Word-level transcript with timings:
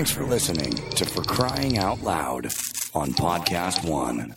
Thanks 0.00 0.12
for 0.12 0.24
listening 0.24 0.72
to 0.92 1.04
For 1.04 1.22
Crying 1.22 1.76
Out 1.76 2.00
Loud 2.02 2.46
on 2.94 3.12
PodcastOne. 3.12 4.34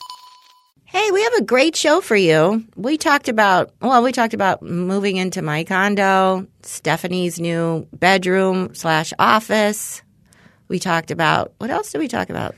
Hey, 0.83 1.09
we 1.09 1.23
have 1.23 1.33
a 1.35 1.43
great 1.43 1.77
show 1.77 2.01
for 2.01 2.17
you. 2.17 2.65
We 2.75 2.97
talked 2.97 3.29
about, 3.29 3.71
well, 3.81 4.03
we 4.03 4.11
talked 4.11 4.33
about 4.33 4.61
moving 4.61 5.15
into 5.15 5.41
my 5.41 5.63
condo, 5.63 6.45
Stefanie's 6.63 7.39
new 7.39 7.87
bedroom 7.93 8.75
slash 8.75 9.13
office. 9.17 10.01
We 10.67 10.79
talked 10.79 11.11
about, 11.11 11.53
what 11.59 11.69
else 11.69 11.93
did 11.93 11.99
we 11.99 12.09
talk 12.09 12.29
about? 12.29 12.55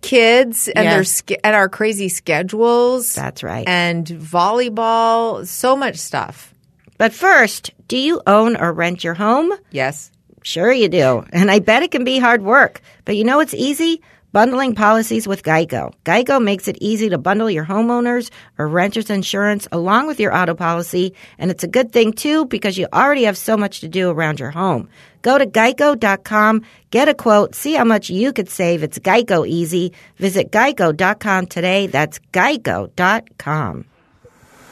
Kids 0.00 0.68
and 0.68 0.84
Yeah. 0.86 0.94
their 1.02 1.36
and 1.44 1.54
our 1.54 1.68
crazy 1.68 2.08
schedules. 2.08 3.14
That's 3.14 3.42
right. 3.42 3.68
And 3.68 4.06
volleyball, 4.06 5.46
so 5.46 5.76
much 5.76 5.96
stuff. 5.96 6.54
But 6.96 7.12
first, 7.12 7.72
do 7.86 7.98
you 7.98 8.22
own 8.26 8.56
or 8.56 8.72
rent 8.72 9.04
your 9.04 9.12
home? 9.12 9.52
Yes. 9.70 10.10
Sure, 10.42 10.72
you 10.72 10.88
do. 10.88 11.24
And 11.32 11.50
I 11.50 11.58
bet 11.58 11.82
it 11.82 11.90
can 11.90 12.04
be 12.04 12.18
hard 12.18 12.42
work. 12.42 12.80
But 13.04 13.16
you 13.16 13.24
know 13.24 13.36
what's 13.38 13.54
easy? 13.54 14.02
Bundling 14.32 14.76
policies 14.76 15.26
with 15.26 15.42
Geico. 15.42 15.92
Geico 16.04 16.40
makes 16.40 16.68
it 16.68 16.78
easy 16.80 17.08
to 17.08 17.18
bundle 17.18 17.50
your 17.50 17.64
homeowners 17.64 18.30
or 18.58 18.68
renters 18.68 19.10
insurance 19.10 19.66
along 19.72 20.06
with 20.06 20.20
your 20.20 20.32
auto 20.32 20.54
policy. 20.54 21.14
And 21.36 21.50
it's 21.50 21.64
a 21.64 21.68
good 21.68 21.92
thing 21.92 22.12
too 22.12 22.46
because 22.46 22.78
you 22.78 22.86
already 22.92 23.24
have 23.24 23.36
so 23.36 23.56
much 23.56 23.80
to 23.80 23.88
do 23.88 24.08
around 24.08 24.38
your 24.38 24.52
home. 24.52 24.88
Go 25.22 25.36
to 25.36 25.46
geico.com, 25.46 26.62
get 26.90 27.08
a 27.08 27.14
quote, 27.14 27.56
see 27.56 27.74
how 27.74 27.84
much 27.84 28.08
you 28.08 28.32
could 28.32 28.48
save. 28.48 28.84
It's 28.84 29.00
Geico 29.00 29.46
easy. 29.46 29.92
Visit 30.16 30.52
geico.com 30.52 31.46
today. 31.46 31.88
That's 31.88 32.20
geico.com. 32.32 33.84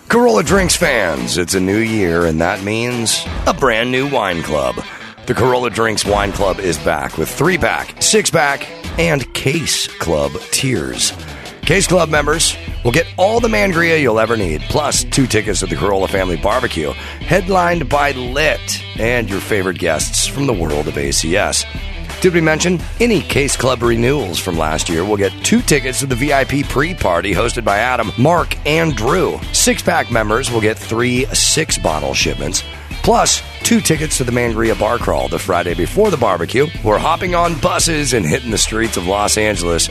Carolla 0.07 0.47
Drinks 0.47 0.75
fans, 0.77 1.37
it's 1.37 1.55
a 1.55 1.61
new 1.61 1.77
year, 1.77 2.25
and 2.25 2.41
that 2.41 2.63
means 2.65 3.27
a 3.47 3.53
brand 3.53 3.91
new 3.91 4.09
wine 4.09 4.43
club. 4.43 4.77
The 5.29 5.35
Carolla 5.35 5.71
Drinks 5.71 6.07
Wine 6.07 6.33
Club 6.33 6.59
is 6.59 6.79
back 6.79 7.19
with 7.19 7.29
three 7.29 7.59
pack, 7.59 8.01
six 8.01 8.31
pack, 8.31 8.67
and 8.99 9.31
Case 9.35 9.87
Club 9.87 10.33
tiers. 10.53 11.13
Case 11.61 11.87
Club 11.87 12.09
members 12.09 12.57
will 12.83 12.93
get 12.93 13.07
all 13.19 13.39
the 13.39 13.49
Mangria 13.49 14.01
you'll 14.01 14.21
ever 14.21 14.39
need, 14.39 14.63
plus 14.71 15.05
two 15.05 15.27
tickets 15.27 15.61
to 15.61 15.67
the 15.67 15.77
Carolla 15.77 16.09
Family 16.09 16.39
Barbecue, 16.39 16.93
headlined 16.93 17.91
by 17.91 18.13
Lit 18.13 18.83
and 18.99 19.29
your 19.29 19.43
favorite 19.43 19.79
guests 19.79 20.27
from 20.27 20.47
the 20.47 20.53
world 20.55 20.89
of 20.89 20.95
ACS. 20.95 21.67
Did 22.23 22.33
we 22.33 22.41
mention 22.41 22.81
any 22.99 23.21
Case 23.21 23.55
Club 23.55 23.83
renewals 23.83 24.39
from 24.39 24.57
last 24.57 24.89
year 24.89 25.05
will 25.05 25.19
get 25.19 25.33
two 25.45 25.61
tickets 25.61 25.99
to 25.99 26.07
the 26.07 26.17
VIP 26.17 26.67
pre 26.71 26.95
party 26.95 27.35
hosted 27.35 27.67
by 27.67 27.77
Adam, 27.77 28.13
Mark, 28.17 28.57
and 28.67 28.97
Drew? 28.97 29.39
Six 29.53 29.83
pack 29.83 30.11
members 30.11 30.51
will 30.51 30.63
get 30.63 30.79
three 30.79 31.27
six 31.27 31.77
bottle 31.77 32.15
shipments, 32.15 32.65
plus 33.09 33.43
two 33.61 33.81
tickets 33.81 34.19
to 34.19 34.25
the 34.25 34.31
Mangria 34.31 34.79
Bar 34.79 34.99
Crawl 34.99 35.29
the 35.29 35.39
Friday 35.39 35.73
before 35.73 36.11
the 36.11 36.17
barbecue. 36.19 36.67
We're 36.85 36.99
hopping 36.99 37.35
on 37.35 37.59
buses 37.59 38.13
and 38.13 38.23
hitting 38.23 38.51
the 38.51 38.59
streets 38.59 38.99
of 38.99 39.07
Los 39.07 39.39
Angeles. 39.39 39.89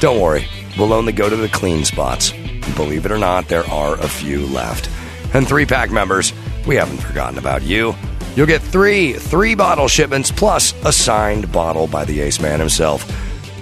Don't 0.00 0.20
worry, 0.20 0.46
we'll 0.78 0.92
only 0.92 1.14
go 1.14 1.30
to 1.30 1.36
the 1.36 1.48
clean 1.48 1.86
spots. 1.86 2.30
Believe 2.76 3.06
it 3.06 3.10
or 3.10 3.16
not, 3.16 3.48
there 3.48 3.64
are 3.70 3.94
a 3.94 4.06
few 4.06 4.44
left. 4.44 4.90
And 5.32 5.48
three 5.48 5.64
pack 5.64 5.90
members, 5.90 6.34
we 6.66 6.76
haven't 6.76 6.98
forgotten 6.98 7.38
about 7.38 7.62
you. 7.62 7.94
You'll 8.36 8.46
get 8.46 8.60
three 8.60 9.14
three 9.14 9.54
bottle 9.54 9.88
shipments 9.88 10.30
plus 10.30 10.74
a 10.84 10.92
signed 10.92 11.50
bottle 11.50 11.86
by 11.86 12.04
the 12.04 12.20
Ace 12.20 12.38
Man 12.38 12.60
himself. 12.60 13.10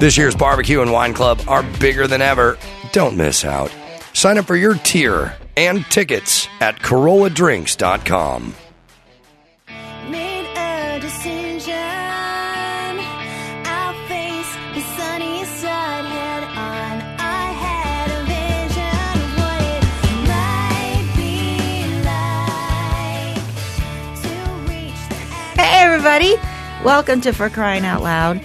This 0.00 0.18
year's 0.18 0.34
barbecue 0.34 0.82
and 0.82 0.90
wine 0.90 1.14
club 1.14 1.40
are 1.46 1.62
bigger 1.78 2.08
than 2.08 2.22
ever. 2.22 2.58
Don't 2.90 3.16
miss 3.16 3.44
out. 3.44 3.72
Sign 4.14 4.36
up 4.36 4.46
for 4.46 4.56
your 4.56 4.74
tier 4.74 5.36
and 5.56 5.84
tickets 5.92 6.48
at 6.60 6.80
CarollaDrinks.com. 6.80 8.65
everybody. 26.16 26.40
Welcome 26.82 27.20
to 27.22 27.32
For 27.34 27.50
Crying 27.50 27.84
Out 27.84 28.02
Loud. 28.02 28.38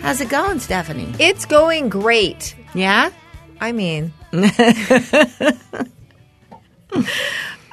How's 0.00 0.22
it 0.22 0.30
going, 0.30 0.56
Stefanie? 0.56 1.14
It's 1.20 1.44
going 1.44 1.90
great. 1.90 2.54
Yeah? 2.74 3.10
I 3.60 3.72
mean, 3.72 4.14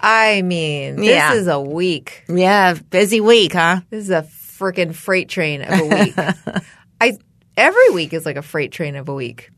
I 0.02 0.42
mean, 0.42 0.98
this 0.98 1.06
Yeah. 1.08 1.34
is 1.34 1.48
a 1.48 1.62
week. 1.62 2.26
Yeah, 2.28 2.74
busy 2.74 3.22
week, 3.22 3.54
huh? 3.54 3.80
This 3.90 4.04
is 4.04 4.10
a 4.10 4.24
freaking 4.24 4.94
freight 4.94 5.30
train 5.30 5.62
of 5.62 5.80
a 5.80 5.86
week. 5.86 6.14
I 7.00 7.18
every 7.56 7.92
week 7.92 8.12
is 8.14 8.26
like 8.26 8.36
a 8.36 8.42
freight 8.42 8.74
train 8.74 8.98
of 8.98 9.08
a 9.08 9.14
week. 9.14 9.50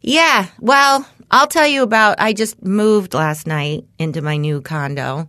Yeah. 0.00 0.46
Well, 0.58 1.06
I'll 1.30 1.46
tell 1.46 1.68
you 1.68 1.84
about 1.84 2.16
I 2.18 2.32
just 2.32 2.64
moved 2.64 3.14
last 3.14 3.46
night 3.46 3.84
into 4.00 4.22
my 4.22 4.38
new 4.38 4.60
condo. 4.60 5.28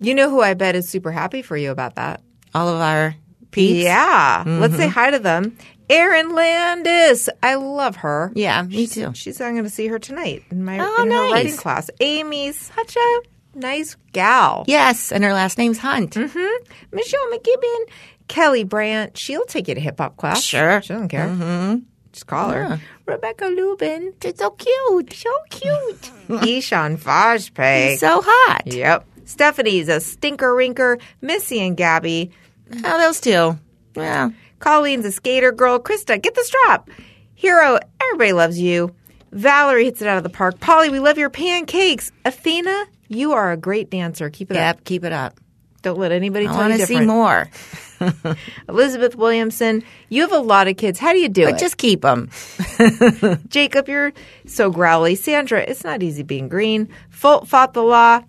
You 0.00 0.14
know 0.14 0.28
who 0.28 0.42
I 0.42 0.52
bet 0.52 0.76
is 0.76 0.86
super 0.86 1.12
happy 1.12 1.40
for 1.40 1.56
you 1.56 1.70
about 1.70 1.94
that? 1.94 2.20
All 2.54 2.68
of 2.68 2.80
our 2.80 3.14
peeps. 3.50 3.84
Yeah. 3.84 4.44
Let's 4.46 4.76
say 4.76 4.88
hi 4.88 5.10
to 5.10 5.18
them. 5.18 5.56
Erin 5.88 6.34
Landis. 6.34 7.28
I 7.42 7.56
love 7.56 7.96
her. 7.96 8.30
Yeah, 8.34 8.62
me 8.62 8.86
too. 8.86 9.12
She's 9.14 9.40
I'm 9.40 9.54
going 9.54 9.64
to 9.64 9.70
see 9.70 9.88
her 9.88 9.98
tonight 9.98 10.44
in 10.50 10.64
my 10.64 10.78
Oh, 10.80 11.02
in 11.02 11.10
her 11.10 11.32
writing 11.32 11.56
class. 11.56 11.90
Amy's 12.00 12.56
such 12.74 12.96
a 12.96 13.20
nice 13.58 13.96
gal. 14.12 14.64
Yes, 14.68 15.10
and 15.10 15.24
her 15.24 15.32
last 15.32 15.58
name's 15.58 15.78
Hunt. 15.78 16.14
Michelle 16.16 17.30
McGibbon, 17.32 17.84
Kelly 18.28 18.62
Brandt. 18.64 19.18
She'll 19.18 19.44
take 19.46 19.66
you 19.66 19.74
to 19.74 19.80
hip 19.80 19.98
hop 19.98 20.16
class. 20.16 20.42
Sure. 20.44 20.80
She 20.82 20.92
doesn't 20.92 21.08
care. 21.08 21.26
Mm-hmm. 21.26 21.78
Just 22.12 22.26
call 22.28 22.50
her. 22.50 22.80
Rebecca 23.06 23.46
Lubin. 23.46 24.12
She's 24.22 24.38
so 24.38 24.50
cute. 24.50 25.12
So 25.12 25.30
cute. 25.50 26.10
Ishan 26.48 26.98
Vajpayee. 26.98 27.96
So 27.98 28.20
hot. 28.24 28.62
Yep. 28.66 29.06
Stephanie's 29.24 29.88
a 29.88 30.00
stinker 30.00 30.52
rinker. 30.54 31.00
Missy 31.20 31.60
and 31.60 31.76
Gabby. 31.76 32.30
Mm-hmm. 32.70 32.84
Oh, 32.84 32.98
those 32.98 33.20
two. 33.20 33.58
Yeah. 33.96 34.30
Colleen's 34.58 35.04
a 35.04 35.12
skater 35.12 35.52
girl. 35.52 35.78
Krista, 35.80 36.20
get 36.20 36.34
the 36.34 36.44
strap. 36.44 36.88
Hero, 37.34 37.78
everybody 38.00 38.32
loves 38.32 38.58
you. 38.60 38.94
Valerie 39.32 39.84
hits 39.84 40.02
it 40.02 40.08
out 40.08 40.16
of 40.18 40.22
the 40.22 40.28
park. 40.30 40.60
Polly, 40.60 40.90
we 40.90 40.98
love 40.98 41.16
your 41.18 41.30
pancakes. 41.30 42.12
Athena, 42.24 42.86
you 43.08 43.32
are 43.32 43.52
a 43.52 43.56
great 43.56 43.90
dancer. 43.90 44.28
Keep 44.28 44.50
it 44.50 44.56
up. 44.56 44.76
Yep, 44.76 44.84
keep 44.84 45.04
it 45.04 45.12
up. 45.12 45.38
Don't 45.82 45.98
let 45.98 46.12
anybody 46.12 46.46
I 46.46 46.50
tell 46.50 46.58
want 46.58 46.72
you 46.74 46.78
to 46.80 46.86
see 46.86 47.00
more. 47.00 47.48
Elizabeth 48.68 49.14
Williamson, 49.14 49.82
you 50.08 50.22
have 50.22 50.32
a 50.32 50.38
lot 50.38 50.68
of 50.68 50.76
kids. 50.76 50.98
How 50.98 51.12
do 51.12 51.18
you 51.18 51.28
do 51.28 51.44
But 51.44 51.54
it? 51.54 51.58
just 51.60 51.76
keep 51.76 52.02
them. 52.02 52.30
Jacob, 53.48 53.88
you're 53.88 54.12
so 54.46 54.70
growly. 54.70 55.14
Sandra, 55.14 55.60
it's 55.60 55.84
not 55.84 56.02
easy 56.02 56.22
being 56.22 56.48
green. 56.48 56.88
Folt 57.10 57.46
fought 57.46 57.72
the 57.74 57.82
law. 57.82 58.22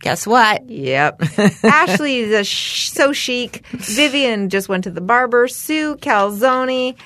Guess 0.00 0.26
what? 0.26 0.68
Yep. 0.68 1.22
Ashley 1.62 2.18
is 2.18 2.46
sh- 2.46 2.88
so 2.88 3.12
chic. 3.12 3.64
Vivian 3.66 4.48
just 4.48 4.68
went 4.68 4.84
to 4.84 4.90
the 4.90 5.02
barber. 5.02 5.46
Sue 5.46 5.96
Calzone, 5.96 6.96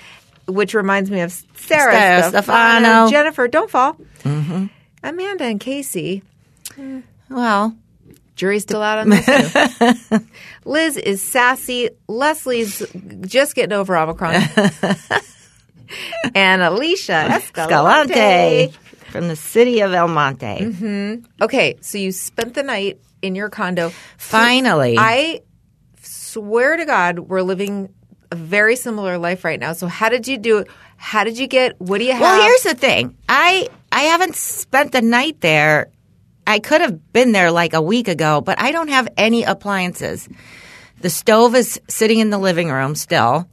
which 0.46 0.74
reminds 0.74 1.10
me 1.10 1.20
of 1.20 1.32
Sarah, 1.32 1.92
Sarah 1.92 2.28
Stefano. 2.28 2.86
Stefano. 2.86 3.10
Jennifer, 3.10 3.48
don't 3.48 3.70
fall. 3.70 3.96
Mm-hmm. 4.22 4.66
Amanda 5.02 5.44
and 5.44 5.60
Casey. 5.60 6.22
Well, 7.28 7.76
Jury's 8.36 8.62
still 8.62 8.82
out 8.82 8.98
on 8.98 9.10
this 9.10 9.26
too. 9.26 10.18
Liz 10.64 10.96
is 10.96 11.20
sassy. 11.20 11.90
Leslie's 12.08 12.82
just 13.22 13.54
getting 13.54 13.72
over 13.72 13.96
Omicron. 13.96 14.34
and 16.34 16.62
Alicia 16.62 17.12
Escalante. 17.12 18.14
Escalante 18.14 18.72
from 19.14 19.28
the 19.28 19.36
city 19.36 19.78
of 19.78 19.92
El 19.92 20.08
Monte. 20.08 20.44
Mm-hmm. 20.44 21.26
Okay, 21.40 21.76
so 21.80 21.98
you 21.98 22.10
spent 22.10 22.54
the 22.54 22.64
night 22.64 22.98
in 23.22 23.36
your 23.36 23.48
condo. 23.48 23.92
Finally. 24.18 24.96
I 24.98 25.42
swear 26.02 26.76
to 26.76 26.84
God, 26.84 27.20
we're 27.20 27.42
living 27.42 27.94
a 28.32 28.34
very 28.34 28.74
similar 28.74 29.16
life 29.16 29.44
right 29.44 29.60
now. 29.60 29.72
So 29.72 29.86
how 29.86 30.08
did 30.08 30.26
you 30.26 30.36
do 30.36 30.58
it? 30.58 30.68
How 30.96 31.22
did 31.22 31.38
you 31.38 31.46
get? 31.46 31.80
What 31.80 31.98
do 31.98 32.06
you 32.06 32.12
have? 32.12 32.22
Well, 32.22 32.42
here's 32.42 32.64
the 32.64 32.74
thing. 32.74 33.16
I 33.28 33.68
I 33.92 34.00
haven't 34.02 34.34
spent 34.34 34.90
the 34.90 35.00
night 35.00 35.40
there. 35.40 35.92
I 36.44 36.58
could 36.58 36.80
have 36.80 37.12
been 37.12 37.30
there 37.30 37.52
like 37.52 37.72
a 37.72 37.80
week 37.80 38.08
ago, 38.08 38.40
but 38.40 38.60
I 38.60 38.72
don't 38.72 38.88
have 38.88 39.06
any 39.16 39.44
appliances. 39.44 40.28
The 41.02 41.10
stove 41.10 41.54
is 41.54 41.80
sitting 41.88 42.18
in 42.18 42.30
the 42.30 42.38
living 42.38 42.68
room 42.68 42.96
still. 42.96 43.48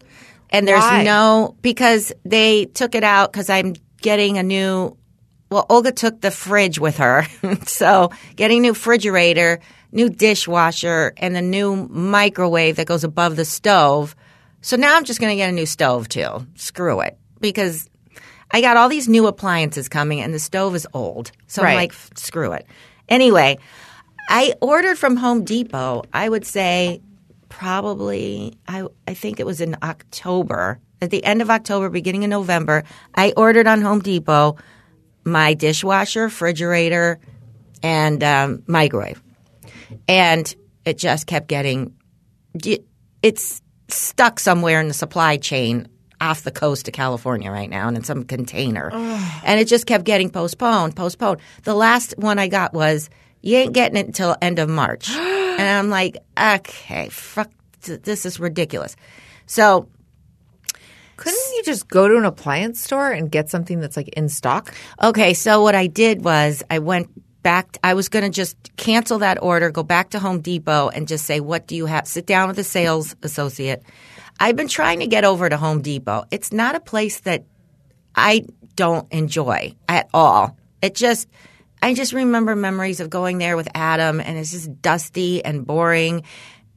And 0.50 0.68
there's 0.68 0.82
Why? 0.82 1.04
no 1.04 1.56
because 1.62 2.12
they 2.26 2.66
took 2.66 2.96
it 2.96 3.04
out 3.04 3.32
cuz 3.32 3.48
I'm 3.48 3.76
getting 4.02 4.40
a 4.40 4.44
new 4.44 4.98
well, 5.52 5.66
Olga 5.70 5.92
took 5.92 6.22
the 6.22 6.32
fridge 6.32 6.80
with 6.80 6.98
her. 6.98 7.28
so, 7.66 8.12
getting 8.38 8.62
new 8.62 8.70
refrigerator, 8.70 9.60
new 9.92 10.10
dishwasher, 10.10 11.14
and 11.18 11.36
the 11.36 11.42
new 11.42 11.88
microwave 11.90 12.78
that 12.78 12.88
goes 12.88 13.04
above 13.04 13.36
the 13.36 13.44
stove. 13.46 14.16
So 14.62 14.78
now 14.78 14.96
I'm 14.96 15.04
just 15.04 15.20
going 15.20 15.32
to 15.32 15.36
get 15.36 15.50
a 15.50 15.54
new 15.54 15.66
stove 15.66 16.08
too. 16.08 16.48
Screw 16.56 17.02
it. 17.02 17.18
Because 17.42 17.90
I 18.52 18.62
got 18.62 18.78
all 18.78 18.88
these 18.88 19.10
new 19.10 19.28
appliances 19.28 19.90
coming 19.90 20.22
and 20.22 20.34
the 20.34 20.40
stove 20.40 20.74
is 20.76 20.88
old. 20.94 21.32
So 21.48 21.64
Right. 21.64 21.72
I'm 21.72 21.78
like, 21.78 21.94
screw 22.16 22.54
it. 22.54 22.66
Anyway, 23.10 23.58
I 24.30 24.54
ordered 24.62 24.98
from 24.98 25.18
Home 25.18 25.44
Depot, 25.44 26.04
I 26.14 26.30
would 26.30 26.46
say 26.46 27.02
probably, 27.50 28.58
I, 28.68 28.86
I 29.08 29.16
think 29.16 29.40
it 29.40 29.46
was 29.46 29.60
in 29.60 29.76
October 29.84 30.80
at 31.02 31.10
the 31.10 31.24
end 31.26 31.42
of 31.42 31.50
October, 31.50 31.90
beginning 31.90 32.24
of 32.24 32.30
November, 32.30 32.84
I 33.16 33.34
ordered 33.36 33.68
on 33.68 33.82
Home 33.82 34.00
Depot 34.00 34.58
my 35.24 35.54
dishwasher, 35.54 36.24
refrigerator, 36.24 37.20
and 37.84 38.24
um, 38.24 38.64
microwave. 38.68 39.22
And 40.08 40.54
it 40.86 40.98
just 40.98 41.28
kept 41.28 41.48
getting, 41.48 41.96
it's 43.22 43.62
stuck 43.88 44.40
somewhere 44.40 44.80
in 44.80 44.88
the 44.88 44.94
supply 44.94 45.38
chain 45.38 45.88
off 46.20 46.44
the 46.44 46.52
coast 46.52 46.88
of 46.88 46.94
California 46.94 47.52
right 47.52 47.70
now 47.70 47.88
and 47.88 47.98
in 47.98 48.04
some 48.04 48.24
container. 48.24 48.92
And 49.44 49.60
it 49.60 49.68
just 49.68 49.86
kept 49.86 50.06
getting 50.06 50.30
postponed, 50.30 50.96
postponed. 50.96 51.42
The 51.64 51.74
last 51.74 52.14
one 52.18 52.40
I 52.40 52.48
got 52.48 52.74
was, 52.74 53.10
you 53.42 53.58
ain't 53.58 53.74
getting 53.74 53.98
it 53.98 54.06
until 54.06 54.36
end 54.42 54.60
of 54.60 54.70
March. 54.70 55.10
and 55.12 55.62
I'm 55.62 55.90
like, 55.90 56.18
okay, 56.40 57.10
fuck, 57.10 57.50
this 57.82 58.26
is 58.26 58.40
ridiculous. 58.40 58.96
So 59.48 59.90
Couldn't 61.22 61.56
you 61.56 61.62
just 61.64 61.88
go 61.88 62.08
to 62.08 62.18
an 62.18 62.26
appliance 62.26 62.82
store 62.82 63.12
and 63.12 63.30
get 63.30 63.48
something 63.48 63.80
that's 63.80 63.96
like 63.96 64.08
in 64.10 64.28
stock? 64.28 64.74
Okay, 65.04 65.36
so 65.36 65.62
what 65.62 65.76
I 65.76 65.86
did 65.86 66.26
was 66.26 66.64
I 66.72 66.80
went 66.80 67.10
back. 67.44 67.78
I 67.84 67.94
was 67.94 68.10
going 68.10 68.26
to 68.26 68.32
just 68.32 68.76
cancel 68.76 69.20
that 69.20 69.38
order, 69.40 69.70
go 69.70 69.84
back 69.84 70.10
to 70.12 70.20
Home 70.20 70.42
Depot, 70.42 70.90
and 70.90 71.08
just 71.08 71.28
say, 71.28 71.40
"What 71.40 71.68
do 71.68 71.76
you 71.76 71.86
have?" 71.86 72.08
Sit 72.08 72.26
down 72.26 72.48
with 72.48 72.56
the 72.56 72.64
sales 72.64 73.16
associate. 73.22 73.84
I've 74.40 74.56
been 74.56 74.68
trying 74.68 75.02
to 75.02 75.06
get 75.06 75.24
over 75.24 75.48
to 75.48 75.58
Home 75.58 75.84
Depot. 75.84 76.24
It's 76.32 76.52
not 76.52 76.74
a 76.74 76.80
place 76.80 77.20
that 77.20 77.46
I 78.16 78.46
don't 78.76 79.06
enjoy 79.14 79.76
at 79.88 80.10
all. 80.16 80.58
It 80.82 80.96
just, 80.96 81.28
I 81.84 81.94
just 81.94 82.14
remember 82.14 82.56
memories 82.56 83.00
of 83.00 83.12
going 83.12 83.38
there 83.38 83.56
with 83.56 83.68
Adam, 83.76 84.20
and 84.20 84.40
it's 84.40 84.50
just 84.50 84.82
dusty 84.82 85.46
and 85.46 85.68
boring. 85.68 86.24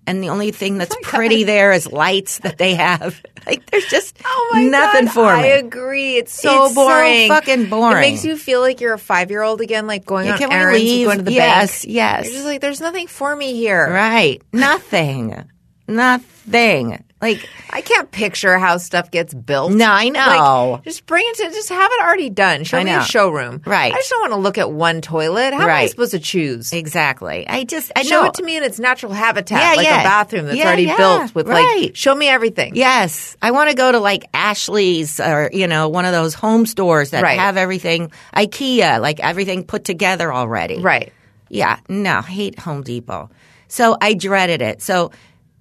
And 0.06 0.22
the 0.22 0.28
only 0.28 0.50
thing 0.50 0.76
that's 0.78 0.94
pretty 1.02 1.44
there 1.44 1.72
is 1.72 1.90
lights 1.90 2.38
that 2.40 2.58
they 2.58 2.74
have. 2.74 3.20
Like 3.46 3.66
there's 3.70 3.84
just 3.84 4.16
oh 4.24 4.68
nothing 4.70 5.04
God, 5.04 5.12
for 5.12 5.26
I 5.26 5.42
me. 5.42 5.50
agree. 5.50 6.16
It's 6.16 6.32
so 6.32 6.64
It's 6.64 6.74
so 6.74 6.82
boring. 6.86 7.28
fucking 7.28 7.66
boring. 7.68 7.98
It 7.98 8.00
makes 8.00 8.24
you 8.24 8.38
feel 8.38 8.62
like 8.62 8.80
you're 8.80 8.94
a 8.94 8.98
five 8.98 9.30
year 9.30 9.42
old 9.42 9.60
again, 9.60 9.86
like 9.86 10.06
going 10.06 10.28
Yeah, 10.28 10.36
on 10.46 10.50
errands, 10.50 11.04
going 11.04 11.18
to 11.18 11.24
the 11.24 11.32
Yes, 11.32 11.84
bank. 11.84 11.94
yes. 11.94 12.24
You're 12.24 12.32
just 12.36 12.46
like, 12.46 12.62
there's 12.62 12.80
nothing 12.80 13.06
for 13.06 13.36
me 13.36 13.52
here. 13.52 13.86
Right. 13.86 14.40
Nothing. 14.50 15.44
Nothing. 15.86 17.02
Like, 17.22 17.48
I 17.70 17.80
can't 17.80 18.10
picture 18.10 18.58
how 18.58 18.76
stuff 18.76 19.10
gets 19.10 19.32
built. 19.32 19.72
No, 19.72 19.86
I 19.90 20.10
know. 20.10 20.72
Like, 20.72 20.84
just 20.84 21.06
bring 21.06 21.24
it 21.26 21.36
to, 21.38 21.44
just 21.44 21.70
have 21.70 21.90
it 21.90 22.02
already 22.02 22.28
done. 22.28 22.64
Show 22.64 22.76
I 22.78 22.84
me 22.84 22.90
a 22.90 23.02
showroom. 23.02 23.62
Right. 23.64 23.94
I 23.94 23.96
just 23.96 24.10
don't 24.10 24.20
want 24.20 24.32
to 24.34 24.38
look 24.40 24.58
at 24.58 24.70
one 24.70 25.00
toilet. 25.00 25.54
How 25.54 25.62
am 25.62 25.70
I 25.70 25.86
supposed 25.86 26.10
to 26.10 26.18
choose? 26.18 26.70
exactly. 26.74 27.48
I 27.48 27.64
just, 27.64 27.92
I 27.96 28.02
Show 28.02 28.20
know. 28.22 28.26
it 28.28 28.34
to 28.34 28.42
me 28.42 28.58
in 28.58 28.62
its 28.62 28.78
natural 28.78 29.12
habitat, 29.12 29.58
Yeah, 29.58 29.74
like 29.76 29.86
yeah. 29.86 30.00
a 30.00 30.04
bathroom 30.04 30.44
that's 30.46 30.58
Yeah, 30.58 30.66
already 30.66 30.86
built 30.94 31.34
with 31.34 31.48
right. 31.48 31.80
like, 31.84 31.96
show 31.96 32.14
me 32.14 32.28
everything. 32.28 32.76
Yes. 32.76 33.38
I 33.40 33.52
want 33.52 33.70
to 33.70 33.76
go 33.76 33.90
to 33.90 34.00
like 34.00 34.24
Ashley's 34.34 35.18
or, 35.18 35.48
you 35.50 35.66
know, 35.66 35.88
one 35.88 36.04
of 36.04 36.12
those 36.12 36.34
home 36.34 36.66
stores 36.66 37.10
that 37.10 37.22
Right. 37.22 37.38
have 37.38 37.56
everything, 37.56 38.12
IKEA, 38.36 39.00
like 39.00 39.20
everything 39.20 39.64
put 39.64 39.84
together 39.84 40.30
already. 40.30 40.80
Right. 40.80 41.10
Yeah, 41.48 41.78
no, 41.88 42.20
hate 42.20 42.58
Home 42.58 42.82
Depot. 42.82 43.30
So 43.68 43.96
I 43.98 44.12
dreaded 44.12 44.60
it. 44.60 44.82
So 44.82 45.10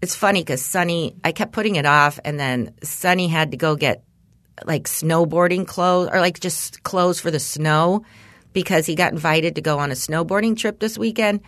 it's 0.04 0.16
funny 0.16 0.42
because 0.42 0.62
Sonny, 0.62 1.16
I 1.24 1.32
kept 1.32 1.54
putting 1.54 1.78
it 1.78 1.86
off, 1.86 2.20
and 2.26 2.40
then 2.40 2.76
Sonny 2.84 3.30
had 3.30 3.52
to 3.52 3.58
go 3.58 3.76
get 3.76 4.04
like 4.66 4.84
snowboarding 4.84 5.66
clothes 5.66 6.10
or 6.12 6.20
like 6.20 6.40
just 6.40 6.84
clothes 6.84 7.20
for 7.20 7.32
the 7.32 7.40
snow 7.40 8.04
because 8.52 8.86
he 8.86 8.96
got 8.96 9.14
invited 9.14 9.56
to 9.56 9.62
go 9.62 9.80
on 9.80 9.92
a 9.92 9.96
snowboarding 9.96 10.58
trip 10.58 10.80
this 10.80 10.98
weekend. 10.98 11.42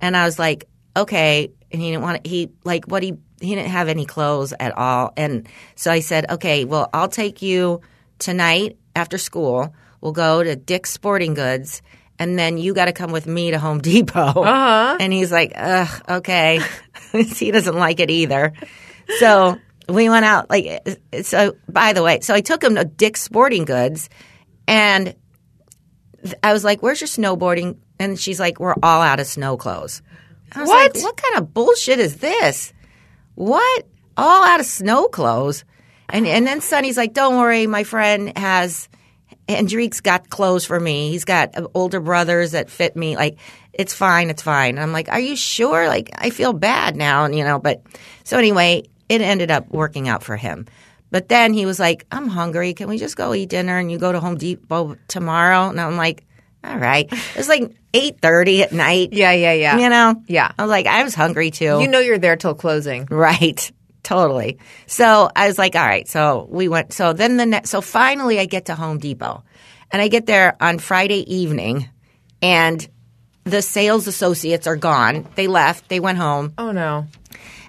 And 0.00 0.16
I 0.16 0.24
was 0.24 0.38
like, 0.38 0.68
okay. 0.96 1.50
And 1.72 1.80
he 1.80 1.90
didn't 1.90 2.02
want 2.02 2.22
to, 2.22 2.30
he 2.30 2.50
like 2.64 2.84
what 2.84 3.02
he, 3.02 3.14
he 3.40 3.54
didn't 3.54 3.70
have 3.70 3.88
any 3.88 4.04
clothes 4.04 4.52
at 4.60 4.76
all. 4.76 5.12
And 5.16 5.48
so 5.74 5.90
I 5.90 6.00
said, 6.00 6.30
okay, 6.30 6.64
well, 6.64 6.88
I'll 6.92 7.08
take 7.08 7.42
you 7.42 7.80
tonight 8.18 8.76
after 8.94 9.18
school. 9.18 9.74
We'll 10.00 10.12
go 10.12 10.42
to 10.42 10.54
Dick's 10.54 10.90
Sporting 10.90 11.34
Goods. 11.34 11.82
And 12.18 12.38
then 12.38 12.58
you 12.58 12.74
got 12.74 12.84
to 12.84 12.92
come 12.92 13.10
with 13.10 13.26
me 13.26 13.50
to 13.50 13.58
Home 13.58 13.80
Depot. 13.80 14.42
Uh-huh. 14.42 14.96
And 15.00 15.12
he's 15.12 15.32
like, 15.32 15.52
ugh, 15.56 16.02
okay. 16.08 16.60
he 17.36 17.50
doesn't 17.50 17.76
like 17.76 18.00
it 18.00 18.10
either. 18.10 18.52
So 19.18 19.58
we 19.88 20.08
went 20.08 20.24
out 20.24 20.48
like 20.48 20.86
so 21.22 21.56
by 21.68 21.92
the 21.92 22.02
way 22.04 22.20
so 22.20 22.32
i 22.32 22.40
took 22.40 22.62
him 22.62 22.76
to 22.76 22.84
dick's 22.84 23.20
sporting 23.20 23.64
goods 23.64 24.08
and 24.68 25.14
i 26.42 26.52
was 26.52 26.62
like 26.62 26.82
where's 26.82 27.00
your 27.00 27.08
snowboarding? 27.08 27.78
And 27.98 28.18
she's 28.18 28.38
like 28.40 28.58
we're 28.60 28.74
all 28.82 29.02
out 29.02 29.20
of 29.20 29.26
snow 29.26 29.56
clothes. 29.56 30.02
I 30.52 30.60
was 30.60 30.68
What? 30.68 30.94
like 30.94 31.02
what 31.04 31.16
kind 31.16 31.36
of 31.42 31.52
bullshit 31.54 31.98
is 31.98 32.16
this? 32.18 32.72
What? 33.34 33.86
All 34.16 34.44
out 34.44 34.60
of 34.60 34.66
snow 34.66 35.08
clothes? 35.08 35.64
And 36.08 36.26
and 36.26 36.46
then 36.46 36.60
sonny's 36.60 36.96
like 36.96 37.12
don't 37.12 37.38
worry 37.38 37.66
my 37.66 37.84
friend 37.84 38.36
has 38.38 38.88
Hendrik's 39.56 40.00
got 40.00 40.28
clothes 40.28 40.64
for 40.64 40.78
me. 40.78 41.10
He's 41.10 41.24
got 41.24 41.56
uh, 41.56 41.68
older 41.74 42.00
brothers 42.00 42.52
that 42.52 42.70
fit 42.70 42.96
me. 42.96 43.16
Like, 43.16 43.38
it's 43.72 43.94
fine, 43.94 44.30
it's 44.30 44.42
fine. 44.42 44.74
And 44.74 44.80
I'm 44.80 44.92
like, 44.92 45.08
are 45.08 45.20
you 45.20 45.36
sure? 45.36 45.88
Like, 45.88 46.10
I 46.16 46.30
feel 46.30 46.52
bad 46.52 46.96
now, 46.96 47.24
and 47.24 47.34
you 47.34 47.44
know. 47.44 47.58
But 47.58 47.82
so 48.24 48.38
anyway, 48.38 48.84
it 49.08 49.20
ended 49.20 49.50
up 49.50 49.70
working 49.70 50.08
out 50.08 50.22
for 50.22 50.36
him. 50.36 50.66
But 51.10 51.28
then 51.28 51.52
he 51.52 51.66
was 51.66 51.78
like, 51.78 52.06
I'm 52.10 52.26
hungry. 52.26 52.72
Can 52.72 52.88
we 52.88 52.96
just 52.98 53.16
go 53.16 53.34
eat 53.34 53.50
dinner 53.50 53.76
and 53.78 53.92
you 53.92 53.98
go 53.98 54.12
to 54.12 54.20
Home 54.20 54.38
Depot 54.38 54.96
tomorrow? 55.08 55.68
And 55.68 55.78
I'm 55.78 55.98
like, 55.98 56.24
all 56.64 56.78
right. 56.78 57.06
It 57.12 57.36
was 57.36 57.48
like 57.48 57.76
eight 57.92 58.20
thirty 58.22 58.62
at 58.62 58.72
night. 58.72 59.12
Yeah, 59.12 59.32
yeah, 59.32 59.52
yeah. 59.52 59.78
You 59.78 59.90
know. 59.90 60.22
Yeah. 60.26 60.50
I 60.56 60.62
was 60.62 60.70
like, 60.70 60.86
I 60.86 61.02
was 61.02 61.14
hungry 61.14 61.50
too. 61.50 61.80
You 61.80 61.88
know 61.88 61.98
you're 61.98 62.18
there 62.18 62.36
till 62.36 62.54
closing. 62.54 63.06
Right. 63.10 63.70
Totally. 64.02 64.58
So 64.86 65.30
I 65.34 65.46
was 65.46 65.58
like, 65.58 65.76
all 65.76 65.86
right. 65.86 66.08
So 66.08 66.46
we 66.50 66.68
went. 66.68 66.92
So 66.92 67.12
then 67.12 67.36
the 67.36 67.46
next. 67.46 67.70
So 67.70 67.80
finally, 67.80 68.38
I 68.40 68.46
get 68.46 68.66
to 68.66 68.74
Home 68.74 68.98
Depot, 68.98 69.44
and 69.90 70.02
I 70.02 70.08
get 70.08 70.26
there 70.26 70.56
on 70.60 70.78
Friday 70.78 71.32
evening, 71.34 71.88
and 72.40 72.86
the 73.44 73.62
sales 73.62 74.06
associates 74.08 74.66
are 74.66 74.76
gone. 74.76 75.28
They 75.36 75.46
left. 75.46 75.88
They 75.88 76.00
went 76.00 76.18
home, 76.18 76.52
Oh 76.58 76.72
no. 76.72 77.06